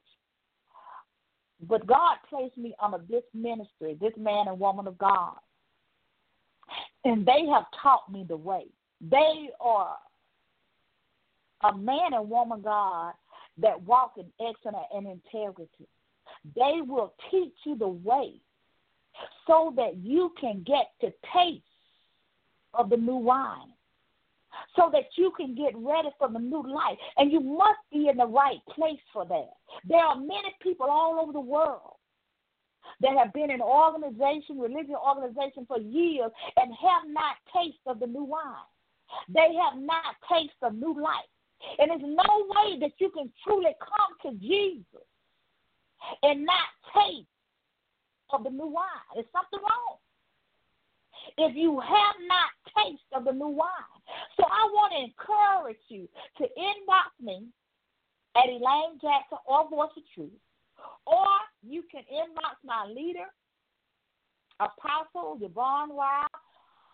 But 1.67 1.87
God 1.87 2.17
placed 2.29 2.57
me 2.57 2.75
under 2.81 2.99
this 3.09 3.23
ministry, 3.33 3.97
this 3.99 4.13
man 4.17 4.47
and 4.47 4.59
woman 4.59 4.87
of 4.87 4.97
God, 4.97 5.37
and 7.05 7.25
they 7.25 7.45
have 7.51 7.65
taught 7.81 8.11
me 8.11 8.25
the 8.27 8.37
way. 8.37 8.65
They 9.09 9.49
are 9.59 9.95
a 11.63 11.77
man 11.77 12.13
and 12.13 12.29
woman 12.29 12.61
God 12.61 13.13
that 13.57 13.81
walk 13.83 14.13
in 14.17 14.25
excellence 14.45 14.87
and 14.93 15.07
integrity. 15.07 15.87
They 16.55 16.81
will 16.85 17.13
teach 17.29 17.53
you 17.65 17.77
the 17.77 17.87
way 17.87 18.33
so 19.47 19.73
that 19.75 19.97
you 19.97 20.33
can 20.39 20.63
get 20.65 20.91
to 21.01 21.13
taste 21.35 21.63
of 22.73 22.89
the 22.89 22.97
new 22.97 23.15
wine. 23.15 23.72
So 24.75 24.89
that 24.91 25.05
you 25.17 25.31
can 25.37 25.53
get 25.53 25.73
ready 25.75 26.09
for 26.17 26.29
the 26.29 26.39
new 26.39 26.63
life. 26.63 26.97
And 27.17 27.31
you 27.31 27.39
must 27.39 27.79
be 27.91 28.07
in 28.09 28.17
the 28.17 28.25
right 28.25 28.59
place 28.73 28.99
for 29.11 29.25
that. 29.25 29.51
There 29.87 29.99
are 29.99 30.15
many 30.15 30.55
people 30.61 30.87
all 30.89 31.19
over 31.21 31.31
the 31.31 31.39
world 31.39 31.97
that 33.01 33.17
have 33.17 33.33
been 33.33 33.51
in 33.51 33.61
organization, 33.61 34.59
religious 34.59 34.95
organization 34.95 35.65
for 35.67 35.79
years 35.79 36.31
and 36.57 36.73
have 36.73 37.03
not 37.07 37.35
tasted 37.53 37.85
of 37.85 37.99
the 37.99 38.07
new 38.07 38.23
wine. 38.23 38.67
They 39.29 39.53
have 39.61 39.79
not 39.79 40.15
tasted 40.29 40.63
of 40.63 40.75
new 40.75 40.99
life. 40.99 41.29
And 41.79 41.91
there's 41.91 42.01
no 42.01 42.47
way 42.49 42.79
that 42.79 42.91
you 42.97 43.09
can 43.11 43.31
truly 43.43 43.73
come 43.79 44.31
to 44.31 44.39
Jesus 44.39 45.05
and 46.23 46.45
not 46.45 46.67
taste 46.93 47.27
of 48.31 48.43
the 48.43 48.49
new 48.49 48.67
wine. 48.67 48.85
There's 49.13 49.27
something 49.31 49.59
wrong. 49.59 49.97
If 51.37 51.55
you 51.55 51.79
have 51.79 52.15
not 52.27 52.49
tasted 52.75 53.15
of 53.15 53.25
the 53.25 53.31
new 53.31 53.47
wine. 53.47 53.69
So 54.37 54.43
I 54.43 54.69
want 54.71 54.93
to 54.93 55.03
encourage 55.03 55.81
you 55.89 56.07
to 56.37 56.43
inbox 56.43 57.23
me 57.23 57.47
at 58.35 58.49
Elaine 58.49 58.99
Jackson 59.01 59.37
or 59.45 59.69
Voice 59.69 59.89
of 59.97 60.03
Truth. 60.13 60.31
Or 61.05 61.27
you 61.61 61.83
can 61.91 62.01
inbox 62.01 62.55
my 62.65 62.85
leader, 62.85 63.27
Apostle 64.59 65.37
Yvonne 65.41 65.93
Wild, 65.93 66.27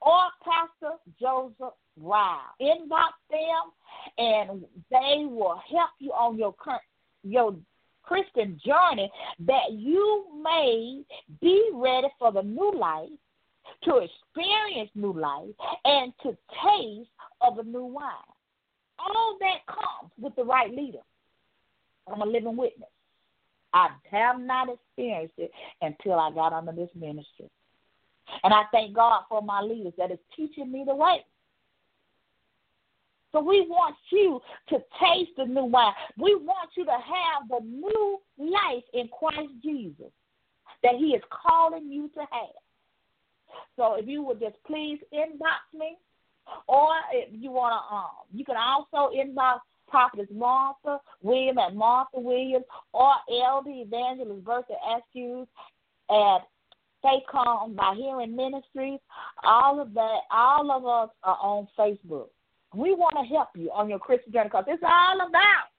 or 0.01 0.23
Pastor 0.43 0.95
Joseph 1.19 1.73
Wow. 1.99 2.41
Inbox 2.61 3.11
them 3.29 3.71
and 4.17 4.65
they 4.89 5.25
will 5.25 5.59
help 5.69 5.89
you 5.99 6.11
on 6.11 6.37
your 6.37 6.53
current 6.53 6.81
your 7.23 7.55
Christian 8.03 8.59
journey 8.65 9.11
that 9.45 9.71
you 9.71 10.25
may 10.41 11.01
be 11.41 11.69
ready 11.73 12.07
for 12.17 12.31
the 12.31 12.41
new 12.41 12.71
life, 12.73 13.09
to 13.83 13.97
experience 13.97 14.89
new 14.95 15.13
life, 15.13 15.49
and 15.85 16.13
to 16.23 16.37
taste 16.63 17.09
of 17.41 17.57
a 17.59 17.63
new 17.63 17.85
wine. 17.85 18.13
All 18.99 19.37
that 19.39 19.65
comes 19.67 20.11
with 20.19 20.35
the 20.35 20.43
right 20.43 20.73
leader. 20.73 20.99
I'm 22.11 22.21
a 22.21 22.25
living 22.25 22.57
witness. 22.57 22.89
I 23.73 23.89
have 24.11 24.39
not 24.39 24.67
experienced 24.69 25.35
it 25.37 25.51
until 25.81 26.13
I 26.13 26.31
got 26.31 26.53
under 26.53 26.71
this 26.71 26.89
ministry. 26.95 27.49
And 28.43 28.53
I 28.53 28.63
thank 28.71 28.95
God 28.95 29.23
for 29.29 29.41
my 29.41 29.61
leaders 29.61 29.93
that 29.97 30.11
is 30.11 30.19
teaching 30.35 30.71
me 30.71 30.83
the 30.85 30.95
way. 30.95 31.23
So 33.31 33.39
we 33.39 33.61
want 33.61 33.95
you 34.11 34.41
to 34.69 34.77
taste 34.99 35.31
the 35.37 35.45
new 35.45 35.65
wine. 35.65 35.93
We 36.17 36.35
want 36.35 36.71
you 36.75 36.83
to 36.85 36.91
have 36.91 37.47
the 37.49 37.63
new 37.63 38.19
life 38.37 38.83
in 38.93 39.07
Christ 39.07 39.51
Jesus 39.63 40.11
that 40.81 40.95
He 40.95 41.13
is 41.13 41.21
calling 41.29 41.91
you 41.91 42.09
to 42.15 42.21
have. 42.21 42.55
So 43.75 43.95
if 43.95 44.07
you 44.07 44.23
would 44.23 44.39
just 44.39 44.55
please 44.65 44.99
inbox 45.13 45.77
me, 45.77 45.97
or 46.67 46.89
if 47.11 47.29
you 47.31 47.51
want 47.51 47.73
to, 47.73 47.95
um, 47.95 48.09
you 48.33 48.43
can 48.45 48.57
also 48.57 49.13
inbox 49.15 49.59
Prophetess 49.87 50.27
Martha 50.31 50.99
Williams 51.21 51.59
at 51.65 51.75
Martha 51.75 52.19
Williams 52.19 52.65
or 52.93 53.13
Elder 53.43 53.71
Evangelist 53.71 54.43
Bertha 54.43 54.73
Askews 54.87 55.47
at 56.09 56.47
Faith 57.01 57.23
Come 57.31 57.75
by 57.75 57.95
Hearing 57.95 58.35
Ministries. 58.35 58.99
All 59.43 59.79
of 59.79 59.93
that, 59.93 60.19
all 60.31 60.71
of 60.71 60.85
us 60.85 61.09
are 61.23 61.37
on 61.41 61.67
Facebook. 61.77 62.27
We 62.75 62.93
want 62.93 63.15
to 63.17 63.33
help 63.33 63.49
you 63.55 63.71
on 63.71 63.89
your 63.89 63.99
Christian 63.99 64.31
journey 64.31 64.49
because 64.49 64.65
it's 64.67 64.83
all 64.83 65.27
about 65.27 65.69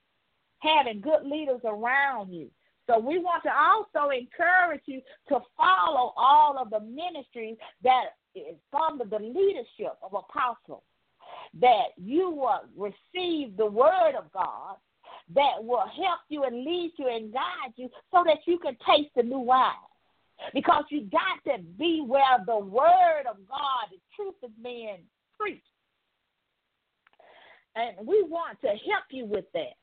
having 0.59 1.01
good 1.01 1.25
leaders 1.25 1.61
around 1.65 2.33
you. 2.33 2.51
So 2.87 2.99
we 2.99 3.19
want 3.19 3.43
to 3.45 3.51
also 3.51 4.11
encourage 4.11 4.83
you 4.87 5.01
to 5.29 5.41
follow 5.57 6.13
all 6.17 6.59
of 6.59 6.71
the 6.71 6.81
ministries 6.81 7.57
that 7.85 8.17
is 8.35 8.57
under 8.73 9.05
the 9.05 9.19
leadership 9.19 9.97
of 10.03 10.15
apostles, 10.15 10.83
that 11.61 11.89
you 11.97 12.31
will 12.31 12.63
receive 12.77 13.57
the 13.57 13.67
word 13.67 14.15
of 14.19 14.33
God 14.33 14.77
that 15.35 15.63
will 15.63 15.85
help 15.87 16.21
you 16.29 16.45
and 16.45 16.65
lead 16.65 16.93
you 16.99 17.09
and 17.09 17.33
guide 17.33 17.73
you 17.77 17.89
so 18.11 18.25
that 18.27 18.39
you 18.47 18.59
can 18.59 18.77
taste 18.87 19.11
the 19.15 19.23
new 19.23 19.39
wine. 19.39 19.73
Because 20.55 20.85
you 20.91 21.03
got 21.03 21.53
to 21.53 21.63
be 21.79 22.03
where 22.07 22.39
the 22.47 22.59
word 22.59 23.25
of 23.29 23.37
God, 23.47 23.91
the 23.91 23.99
truth 24.17 24.35
is 24.43 24.51
being 24.63 24.99
preached. 25.39 25.63
And 27.77 28.07
we 28.07 28.23
want 28.23 28.61
to 28.63 28.69
help 28.69 29.05
you 29.11 29.27
with 29.27 29.45
that. 29.53 29.77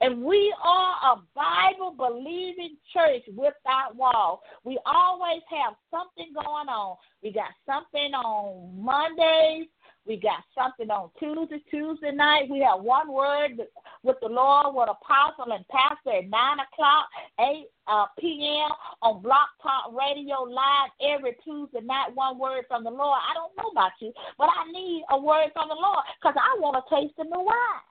And 0.00 0.22
we 0.22 0.54
are 0.62 0.94
a 1.12 1.22
Bible 1.34 1.94
believing 1.96 2.76
church 2.92 3.22
without 3.36 3.94
wall. 3.94 4.42
We 4.64 4.78
always 4.86 5.42
have 5.50 5.74
something 5.90 6.32
going 6.32 6.68
on. 6.68 6.96
We 7.22 7.32
got 7.32 7.50
something 7.66 8.14
on 8.14 8.82
Mondays. 8.82 9.68
We 10.06 10.16
got 10.16 10.42
something 10.56 10.90
on 10.90 11.10
Tuesday, 11.20 11.62
Tuesday 11.70 12.12
night. 12.12 12.48
We 12.48 12.60
have 12.60 12.80
one 12.80 13.12
word 13.12 13.60
with 14.02 14.16
the 14.22 14.28
Lord 14.28 14.74
with 14.74 14.88
apostle 14.88 15.52
and 15.52 15.68
pastor 15.68 16.18
at 16.18 16.30
9 16.30 16.32
o'clock, 16.32 17.06
8 17.38 17.66
uh, 17.86 18.06
p.m. 18.18 18.70
on 19.02 19.20
Blog 19.20 19.48
Talk 19.62 19.92
Radio 19.92 20.42
Live 20.42 20.90
every 21.04 21.36
Tuesday 21.44 21.84
night. 21.84 22.14
One 22.14 22.38
word 22.38 22.64
from 22.66 22.84
the 22.84 22.90
Lord. 22.90 23.20
I 23.20 23.34
don't 23.34 23.54
know 23.58 23.70
about 23.70 23.92
you, 24.00 24.12
but 24.38 24.48
I 24.48 24.72
need 24.72 25.04
a 25.10 25.20
word 25.20 25.50
from 25.52 25.68
the 25.68 25.74
Lord 25.74 26.02
because 26.20 26.34
I 26.40 26.58
want 26.58 26.80
to 26.80 26.96
taste 26.96 27.14
the 27.18 27.24
new 27.24 27.44
wine. 27.44 27.84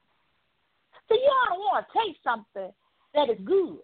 So 1.09 1.15
you 1.17 1.33
don't 1.49 1.59
want 1.59 1.85
to 1.85 1.89
taste 1.97 2.21
something 2.23 2.71
that 3.13 3.29
is 3.29 3.41
good. 3.43 3.81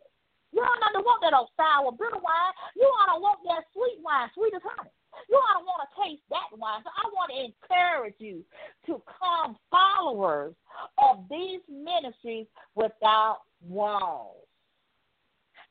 You 0.53 0.61
don't 0.61 1.03
want 1.03 1.19
that 1.21 1.33
old 1.33 1.49
sour 1.57 1.91
bitter 1.91 2.21
wine. 2.21 2.53
You 2.77 2.87
don't 2.87 3.21
want 3.21 3.39
that 3.49 3.65
sweet 3.73 3.99
wine, 3.99 4.29
sweet 4.33 4.53
as 4.55 4.61
honey. 4.63 4.93
You 5.27 5.41
don't 5.51 5.65
want 5.65 5.83
to 5.83 5.89
taste 5.99 6.23
that 6.29 6.47
wine. 6.55 6.81
So 6.83 6.89
I 6.93 7.09
want 7.11 7.31
to 7.33 7.39
encourage 7.43 8.15
you 8.19 8.45
to 8.85 9.01
come 9.19 9.57
followers 9.71 10.53
of 10.97 11.25
these 11.29 11.59
ministries 11.67 12.47
without 12.75 13.39
walls. 13.67 14.44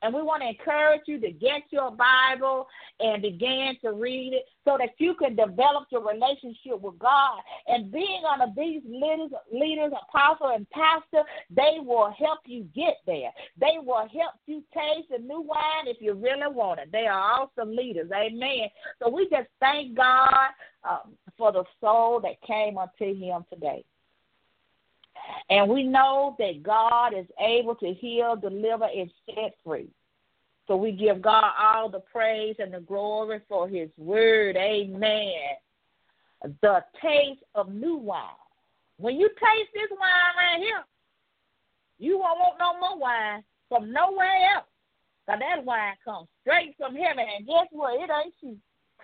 And 0.02 0.14
we 0.14 0.22
want 0.22 0.42
to 0.42 0.48
encourage 0.48 1.02
you 1.06 1.20
to 1.20 1.30
get 1.30 1.62
your 1.70 1.90
Bible 1.90 2.66
and 3.00 3.22
begin 3.22 3.74
to 3.82 3.92
read 3.92 4.32
it 4.34 4.44
so 4.64 4.76
that 4.78 4.90
you 4.98 5.14
can 5.14 5.36
develop 5.36 5.86
your 5.90 6.06
relationship 6.06 6.80
with 6.80 6.98
God. 6.98 7.40
And 7.66 7.90
being 7.92 8.22
under 8.30 8.52
these 8.56 8.82
leaders, 8.86 9.30
leaders, 9.52 9.92
apostle 10.08 10.52
and 10.54 10.68
pastor, 10.70 11.22
they 11.50 11.78
will 11.80 12.12
help 12.18 12.40
you 12.46 12.66
get 12.74 12.98
there. 13.06 13.30
They 13.58 13.78
will 13.82 14.08
help 14.08 14.34
you 14.46 14.62
taste 14.72 15.08
the 15.10 15.18
new 15.18 15.40
wine 15.40 15.86
if 15.86 15.98
you 16.00 16.14
really 16.14 16.52
want 16.52 16.80
it. 16.80 16.90
They 16.92 17.06
are 17.06 17.20
awesome 17.40 17.74
leaders. 17.74 18.10
Amen. 18.14 18.68
So 19.02 19.10
we 19.10 19.28
just 19.28 19.48
thank 19.60 19.96
God 19.96 20.48
um, 20.88 21.12
for 21.36 21.52
the 21.52 21.64
soul 21.80 22.20
that 22.20 22.40
came 22.46 22.78
unto 22.78 23.14
him 23.14 23.44
today. 23.52 23.84
And 25.50 25.68
we 25.68 25.82
know 25.82 26.36
that 26.38 26.62
God 26.62 27.12
is 27.14 27.26
able 27.38 27.74
to 27.76 27.92
heal, 27.92 28.36
deliver, 28.36 28.84
and 28.84 29.10
set 29.26 29.54
free. 29.64 29.88
So 30.66 30.76
we 30.76 30.92
give 30.92 31.20
God 31.20 31.52
all 31.58 31.90
the 31.90 32.00
praise 32.00 32.56
and 32.58 32.72
the 32.72 32.80
glory 32.80 33.40
for 33.48 33.68
his 33.68 33.90
word. 33.98 34.56
Amen. 34.56 35.32
The 36.62 36.84
taste 37.02 37.42
of 37.54 37.72
new 37.72 37.96
wine. 37.96 38.22
When 38.98 39.16
you 39.16 39.28
taste 39.28 39.70
this 39.74 39.90
wine 39.90 40.36
right 40.38 40.60
here, 40.60 40.84
you 41.98 42.18
won't 42.18 42.38
want 42.38 42.58
no 42.58 42.78
more 42.80 42.98
wine 42.98 43.44
from 43.68 43.92
nowhere 43.92 44.54
else. 44.54 44.66
Because 45.26 45.40
that 45.40 45.64
wine 45.64 45.94
comes 46.04 46.28
straight 46.42 46.74
from 46.78 46.94
heaven. 46.94 47.24
And 47.36 47.46
guess 47.46 47.66
what? 47.70 48.00
It 48.00 48.10
ain't 48.10 48.34
cheap. 48.40 48.58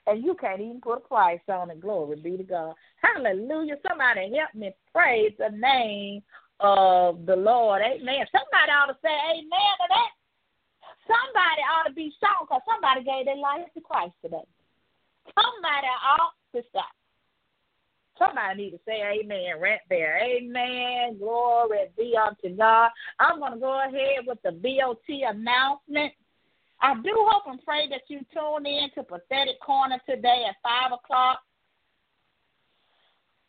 And 0.07 0.24
you 0.24 0.34
can't 0.40 0.61
even 0.61 0.80
put 0.80 0.98
a 0.98 1.09
price 1.09 1.40
on 1.48 1.70
it. 1.70 1.80
Glory 1.80 2.16
be 2.16 2.36
to 2.36 2.42
God. 2.42 2.74
Hallelujah. 3.03 3.76
Somebody 3.86 4.32
help 4.36 4.55
me 4.55 4.72
praise 4.92 5.32
the 5.38 5.51
name 5.57 6.22
of 6.61 7.26
the 7.26 7.36
Lord. 7.36 7.82
Amen. 7.82 8.26
Somebody 8.32 8.72
ought 8.72 8.86
to 8.86 8.96
say 9.03 9.12
amen 9.12 9.74
to 9.80 9.86
that. 9.88 10.12
Somebody 11.07 11.62
ought 11.66 11.88
to 11.88 11.94
be 11.94 12.12
shocked 12.20 12.48
because 12.48 12.62
somebody 12.68 13.05
gave 13.05 13.26
their 13.26 13.36
life 13.36 13.66
to 13.74 13.80
Christ 13.80 14.14
today. 14.22 14.46
Somebody 15.34 15.88
ought 15.88 16.34
to 16.55 16.62
stop. 16.70 16.92
Somebody 18.18 18.64
need 18.64 18.70
to 18.72 18.80
say 18.86 19.01
amen 19.01 19.61
right 19.61 19.80
there. 19.88 20.18
Amen. 20.18 21.18
Glory 21.18 21.88
be 21.96 22.14
unto 22.16 22.55
God. 22.55 22.90
I'm 23.18 23.38
going 23.38 23.55
to 23.55 23.59
go 23.59 23.80
ahead 23.80 24.26
with 24.26 24.38
the 24.44 24.53
VOT 24.53 25.09
announcement. 25.09 26.12
I 26.83 26.95
do 26.95 27.12
hope 27.14 27.45
and 27.47 27.62
pray 27.64 27.89
that 27.91 28.03
you 28.09 28.20
tune 28.33 28.66
in 28.66 28.89
to 28.95 29.03
Prophetic 29.03 29.61
Corner 29.61 30.01
today 30.09 30.45
at 30.49 30.57
5 30.62 30.99
o'clock. 31.03 31.41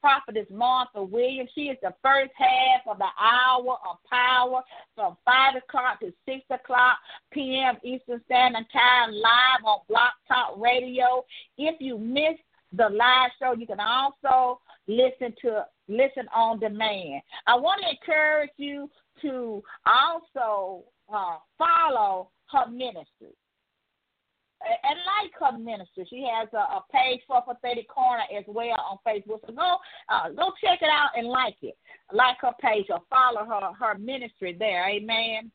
Prophetess 0.01 0.47
Martha 0.49 1.03
Williams. 1.03 1.51
She 1.53 1.65
is 1.65 1.77
the 1.83 1.93
first 2.01 2.31
half 2.35 2.81
of 2.87 2.97
the 2.97 3.05
hour 3.21 3.77
of 3.87 3.97
power 4.09 4.63
from 4.95 5.15
5 5.23 5.55
o'clock 5.57 5.99
to 5.99 6.11
6 6.25 6.43
o'clock 6.49 6.97
p.m. 7.31 7.77
Eastern 7.83 8.19
Standard 8.25 8.65
Time 8.73 9.11
live 9.11 9.63
on 9.63 9.79
Blog 9.87 10.09
Talk 10.27 10.59
Radio. 10.59 11.23
If 11.57 11.79
you 11.79 11.99
missed 11.99 12.41
the 12.73 12.89
live 12.89 13.29
show, 13.39 13.53
you 13.53 13.67
can 13.67 13.79
also 13.79 14.59
listen 14.87 15.35
to 15.43 15.65
listen 15.87 16.27
on 16.33 16.59
demand. 16.59 17.21
I 17.45 17.55
want 17.55 17.81
to 17.83 17.89
encourage 17.89 18.51
you 18.57 18.89
to 19.21 19.61
also 19.85 20.83
uh, 21.13 21.37
follow 21.57 22.29
her 22.51 22.69
ministry 22.69 23.35
and 24.83 24.99
like 25.05 25.31
her 25.39 25.57
ministry. 25.57 26.05
She 26.09 26.27
has 26.31 26.47
a, 26.53 26.57
a 26.57 26.83
page 26.91 27.21
for 27.27 27.41
Prophetic 27.41 27.87
Corner 27.89 28.23
as 28.35 28.43
well 28.47 28.77
on 28.79 28.97
Facebook. 29.07 29.39
So 29.47 29.53
go 29.53 29.77
uh, 30.09 30.29
go 30.29 30.51
check 30.63 30.81
it 30.81 30.89
out 30.89 31.09
and 31.15 31.27
like 31.27 31.57
it. 31.61 31.77
Like 32.11 32.37
her 32.41 32.53
page 32.61 32.87
or 32.89 33.01
follow 33.09 33.45
her 33.45 33.73
her 33.79 33.97
ministry 33.97 34.55
there. 34.57 34.87
Amen. 34.89 35.51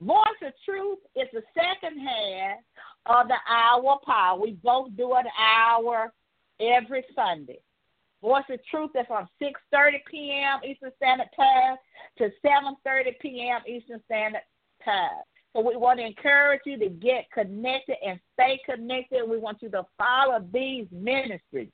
Voice 0.00 0.40
of 0.42 0.52
Truth 0.64 0.98
is 1.14 1.28
the 1.32 1.42
second 1.54 2.00
half 2.00 2.58
of 3.06 3.28
the 3.28 3.36
hour 3.48 3.98
power. 4.04 4.40
We 4.40 4.52
both 4.62 4.96
do 4.96 5.12
an 5.14 5.26
hour 5.38 6.12
every 6.60 7.04
Sunday. 7.14 7.60
Voice 8.22 8.44
of 8.50 8.60
Truth 8.70 8.92
is 8.98 9.06
from 9.06 9.28
6:30 9.42 9.90
p.m. 10.10 10.60
Eastern 10.64 10.92
Standard 10.96 11.28
Time 11.36 11.76
to 12.18 12.30
7:30 12.44 13.18
p.m. 13.20 13.60
Eastern 13.66 14.00
Standard 14.06 14.42
Time. 14.84 15.22
So 15.52 15.60
we 15.60 15.76
want 15.76 15.98
to 15.98 16.06
encourage 16.06 16.60
you 16.64 16.78
to 16.78 16.88
get 16.88 17.30
connected 17.32 17.96
and 18.06 18.20
stay 18.34 18.60
connected. 18.64 19.28
We 19.28 19.38
want 19.38 19.62
you 19.62 19.70
to 19.70 19.84
follow 19.98 20.44
these 20.52 20.86
ministries. 20.92 21.70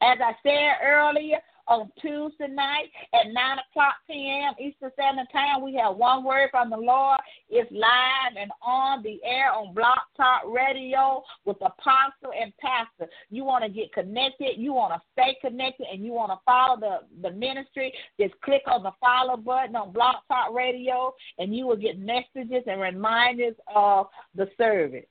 As 0.00 0.18
I 0.20 0.32
said 0.42 0.86
earlier, 0.86 1.38
on 1.68 1.90
Tuesday 2.00 2.48
night 2.48 2.90
at 3.14 3.32
9 3.32 3.58
o'clock 3.70 3.94
p.m. 4.06 4.54
Eastern 4.60 4.90
Standard 4.92 5.26
Time. 5.32 5.62
We 5.62 5.74
have 5.74 5.96
One 5.96 6.24
Word 6.24 6.48
from 6.50 6.70
the 6.70 6.76
Lord. 6.76 7.18
It's 7.50 7.70
live 7.72 8.36
and 8.38 8.50
on 8.62 9.02
the 9.02 9.20
air 9.24 9.52
on 9.52 9.74
Blog 9.74 9.98
Talk 10.16 10.42
Radio 10.46 11.22
with 11.44 11.56
Apostle 11.56 12.32
and 12.38 12.52
Pastor. 12.58 13.10
You 13.30 13.44
want 13.44 13.64
to 13.64 13.70
get 13.70 13.92
connected, 13.92 14.54
you 14.56 14.72
want 14.72 14.94
to 14.94 15.00
stay 15.12 15.36
connected, 15.40 15.86
and 15.92 16.04
you 16.04 16.12
want 16.12 16.30
to 16.30 16.38
follow 16.44 16.78
the, 16.78 17.28
the 17.28 17.34
ministry, 17.34 17.92
just 18.20 18.34
click 18.42 18.62
on 18.66 18.82
the 18.82 18.92
follow 19.00 19.36
button 19.36 19.76
on 19.76 19.92
Blog 19.92 20.16
Talk 20.28 20.54
Radio, 20.54 21.14
and 21.38 21.54
you 21.54 21.66
will 21.66 21.76
get 21.76 21.98
messages 21.98 22.62
and 22.66 22.80
reminders 22.80 23.54
of 23.74 24.06
the 24.34 24.48
service. 24.56 25.06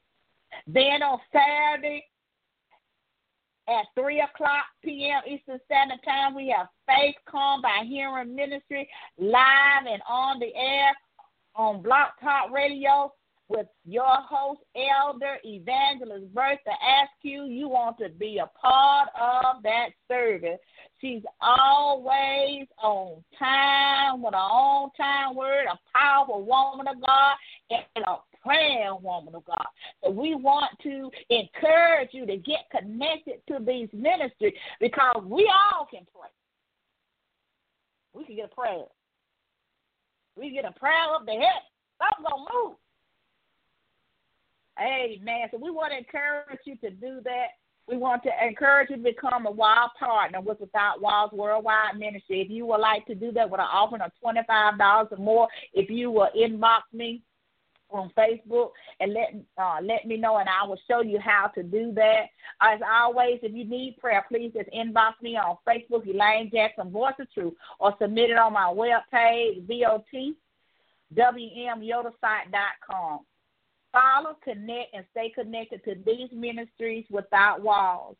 Then 0.67 1.03
on 1.03 1.19
Saturday, 1.31 2.05
at 3.67 3.85
3 3.95 4.21
o'clock 4.21 4.65
p.m. 4.83 5.21
Eastern 5.27 5.59
Standard 5.65 5.99
Time. 6.05 6.35
We 6.35 6.53
have 6.55 6.67
Faith 6.85 7.15
Come 7.29 7.61
by 7.61 7.83
Hearing 7.87 8.35
Ministry 8.35 8.87
live 9.17 9.85
and 9.89 10.01
on 10.07 10.39
the 10.39 10.53
air 10.55 10.91
on 11.55 11.81
Blog 11.81 12.09
Talk 12.21 12.51
Radio 12.51 13.11
with 13.47 13.67
your 13.85 14.17
host, 14.27 14.61
Elder 14.75 15.37
Evangelist 15.43 16.33
Bertha 16.33 16.71
you. 17.21 17.45
You 17.45 17.67
want 17.69 17.97
to 17.99 18.09
be 18.09 18.39
a 18.39 18.49
part 18.59 19.09
of 19.19 19.61
that 19.63 19.89
service. 20.07 20.59
She's 21.01 21.21
always 21.41 22.67
on 22.81 23.23
time 23.37 24.21
with 24.21 24.33
her 24.33 24.39
own 24.39 24.89
time 24.97 25.35
word, 25.35 25.65
a 25.71 25.79
powerful 25.97 26.43
woman 26.45 26.87
of 26.87 27.01
God, 27.01 27.35
and 27.69 28.05
a 28.05 28.15
praying 28.45 28.97
woman 29.01 29.35
of 29.35 29.45
God. 29.45 29.65
So 30.03 30.11
we 30.11 30.35
want 30.35 30.71
to 30.83 31.09
encourage 31.29 32.09
you 32.11 32.25
to 32.25 32.37
get 32.37 32.69
connected 32.71 33.41
to 33.47 33.63
these 33.65 33.89
ministries 33.91 34.53
because 34.79 35.23
we 35.25 35.51
all 35.51 35.85
can 35.85 36.05
pray. 36.13 36.29
We 38.13 38.25
can 38.25 38.35
get 38.35 38.51
a 38.51 38.55
prayer. 38.55 38.85
We 40.37 40.51
get 40.51 40.65
a 40.65 40.71
prayer 40.71 41.13
up 41.15 41.25
the 41.25 41.33
head. 41.33 41.63
Something's 41.99 42.27
gonna 42.29 42.45
move. 42.53 42.75
Amen. 44.79 45.47
So 45.51 45.57
we 45.57 45.71
want 45.71 45.93
to 45.93 45.97
encourage 45.97 46.59
you 46.65 46.75
to 46.77 46.89
do 46.89 47.21
that. 47.23 47.47
We 47.87 47.97
want 47.97 48.23
to 48.23 48.31
encourage 48.45 48.89
you 48.89 48.97
to 48.97 49.01
become 49.01 49.45
a 49.45 49.51
wild 49.51 49.91
partner 49.97 50.41
with 50.41 50.59
Without 50.59 51.01
Walls 51.01 51.31
Worldwide 51.31 51.97
Ministry. 51.97 52.41
If 52.41 52.49
you 52.49 52.65
would 52.65 52.81
like 52.81 53.05
to 53.05 53.15
do 53.15 53.31
that 53.33 53.49
with 53.49 53.61
an 53.61 53.67
offering 53.71 54.01
of 54.01 54.11
$25 54.23 55.11
or 55.11 55.17
more, 55.17 55.47
if 55.73 55.89
you 55.89 56.11
will 56.11 56.29
inbox 56.35 56.81
me 56.91 57.21
on 57.95 58.11
Facebook 58.17 58.71
and 58.99 59.13
let 59.13 59.33
uh, 59.57 59.77
let 59.81 60.05
me 60.05 60.17
know, 60.17 60.37
and 60.37 60.49
I 60.49 60.65
will 60.67 60.79
show 60.87 61.01
you 61.01 61.19
how 61.19 61.47
to 61.55 61.63
do 61.63 61.91
that. 61.93 62.25
As 62.61 62.79
always, 62.87 63.39
if 63.41 63.51
you 63.53 63.65
need 63.65 63.97
prayer, 63.99 64.23
please 64.27 64.51
just 64.53 64.69
inbox 64.69 65.13
me 65.21 65.37
on 65.37 65.57
Facebook, 65.67 66.07
Elaine 66.07 66.51
Jackson 66.53 66.91
Voice 66.91 67.15
of 67.19 67.31
Truth, 67.33 67.55
or 67.79 67.95
submit 67.99 68.29
it 68.29 68.37
on 68.37 68.53
my 68.53 68.71
webpage, 68.73 69.65
VOTWMYolasite.com. 71.15 73.19
Follow, 73.91 74.37
connect, 74.43 74.93
and 74.93 75.05
stay 75.11 75.29
connected 75.29 75.83
to 75.85 75.95
these 76.05 76.29
ministries 76.33 77.05
without 77.09 77.61
walls. 77.61 78.17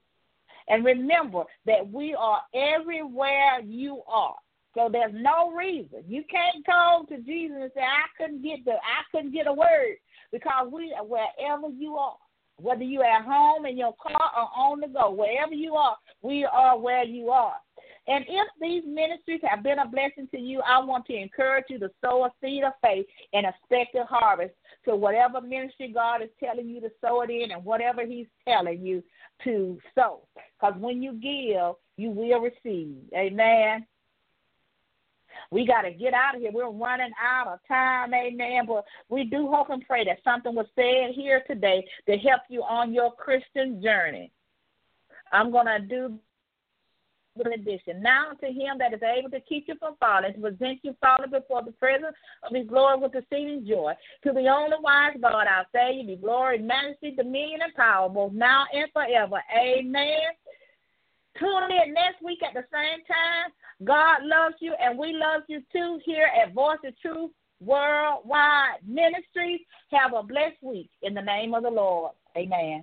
And 0.68 0.86
remember 0.86 1.44
that 1.66 1.92
we 1.92 2.16
are 2.16 2.42
everywhere 2.54 3.60
you 3.64 4.02
are. 4.08 4.36
So 4.76 4.90
there's 4.92 5.14
no 5.14 5.52
reason 5.52 6.04
you 6.08 6.24
can't 6.30 6.66
go 6.66 7.06
to 7.10 7.18
Jesus 7.22 7.58
and 7.60 7.72
say, 7.74 7.82
"I 7.82 8.06
couldn't 8.18 8.44
get 8.44 8.66
the, 8.66 8.74
I 8.74 9.04
couldn't 9.12 9.34
get 9.34 9.48
a 9.48 9.54
word," 9.54 9.98
because 10.32 10.68
we, 10.72 10.94
wherever 11.08 11.70
you 11.70 11.96
are, 11.96 12.18
whether 12.58 12.84
you 12.84 13.02
are 13.02 13.20
at 13.20 13.26
home 13.26 13.66
in 13.66 13.78
your 13.78 13.96
car 13.96 14.32
or 14.36 14.50
on 14.56 14.82
the 14.82 14.88
go, 14.88 15.12
wherever 15.12 15.54
you 15.54 15.76
are, 15.76 15.98
we 16.22 16.46
are 16.46 16.78
where 16.78 17.04
you 17.04 17.30
are. 17.30 17.56
And 18.08 18.24
if 18.28 18.48
these 18.62 18.84
ministries 18.86 19.42
have 19.44 19.64
been 19.64 19.80
a 19.80 19.88
blessing 19.88 20.28
to 20.32 20.38
you, 20.40 20.62
I 20.62 20.84
want 20.84 21.06
to 21.08 21.16
encourage 21.16 21.66
you 21.70 21.80
to 21.80 21.90
sow 22.02 22.26
a 22.26 22.32
seed 22.42 22.64
of 22.64 22.74
faith 22.84 23.08
and 23.34 23.48
expect 23.48 23.96
a 23.96 24.06
harvest 24.06 24.54
to 24.86 24.96
whatever 24.96 25.42
ministry 25.42 25.92
God 25.92 26.22
is 26.22 26.30
telling 26.40 26.70
you 26.70 26.82
to 26.82 26.92
sow 27.02 27.22
it 27.22 27.30
in 27.32 27.52
and 27.52 27.66
whatever 27.66 28.06
He's 28.06 28.28
telling 28.48 28.86
you 28.86 29.04
to 29.44 29.80
sow. 29.96 30.22
Because 30.60 30.80
when 30.80 31.02
you 31.02 31.14
give, 31.14 31.76
you 31.98 32.12
will 32.12 32.42
receive. 32.42 32.98
Amen. 33.16 33.86
We 35.52 35.66
got 35.66 35.84
to 35.84 35.92
get 35.92 36.14
out 36.14 36.36
of 36.36 36.42
here. 36.42 36.52
We're 36.52 36.70
running 36.70 37.12
out 37.22 37.48
of 37.48 37.60
time, 37.68 38.14
amen. 38.14 38.66
But 38.68 38.86
we 39.10 39.26
do 39.26 39.48
hope 39.50 39.70
and 39.70 39.86
pray 39.88 40.06
that 40.06 40.24
something 40.24 40.56
was 40.56 40.68
said 40.76 41.16
here 41.16 41.44
today 41.48 41.86
to 42.08 42.18
help 42.18 42.42
you 42.50 42.62
on 42.64 42.94
your 42.94 43.12
Christian 43.14 43.82
journey. 43.82 44.32
I'm 45.32 45.52
going 45.52 45.68
to 45.68 45.80
do 45.80 46.20
an 47.44 47.54
addition. 47.54 48.02
Now 48.02 48.32
to 48.40 48.48
him 48.48 48.78
that 48.80 48.94
is 48.94 49.02
able 49.04 49.30
to 49.32 49.42
keep 49.42 49.66
you 49.68 49.76
from 49.80 49.96
falling, 50.00 50.34
to 50.34 50.40
present 50.40 50.80
you 50.84 50.96
falling 51.02 51.32
before 51.32 51.64
the 51.64 51.72
presence 51.74 52.16
of 52.44 52.56
his 52.56 52.68
glory 52.68 52.98
with 52.98 53.16
exceeding 53.16 53.66
joy. 53.68 53.94
To 54.24 54.32
the 54.32 54.48
only 54.48 54.78
wise 54.82 55.18
God, 55.22 55.48
our 55.48 55.66
Savior, 55.74 56.16
be 56.16 56.22
glory, 56.22 56.60
majesty, 56.60 57.12
dominion, 57.12 57.60
and 57.64 57.74
power, 57.76 58.08
both 58.10 58.34
now 58.34 58.66
and 58.74 58.90
forever. 58.94 59.42
Amen. 59.58 60.20
Tune 61.40 61.72
in 61.72 61.94
next 61.94 62.22
week 62.24 62.40
at 62.44 62.54
the 62.54 62.66
same 62.72 63.04
time. 63.06 63.52
God 63.84 64.24
loves 64.24 64.56
you, 64.60 64.74
and 64.82 64.98
we 64.98 65.14
love 65.14 65.44
you 65.48 65.62
too 65.72 66.00
here 66.06 66.30
at 66.42 66.54
Voice 66.54 66.78
of 66.86 67.00
Truth 67.02 67.32
Worldwide 67.60 68.80
Ministries. 68.88 69.62
Have 69.92 70.14
a 70.14 70.24
blessed 70.24 70.62
week 70.62 70.90
in 71.02 71.14
the 71.14 71.22
name 71.22 71.54
of 71.54 71.64
the 71.64 71.70
Lord. 71.70 72.14
Amen. 72.38 72.74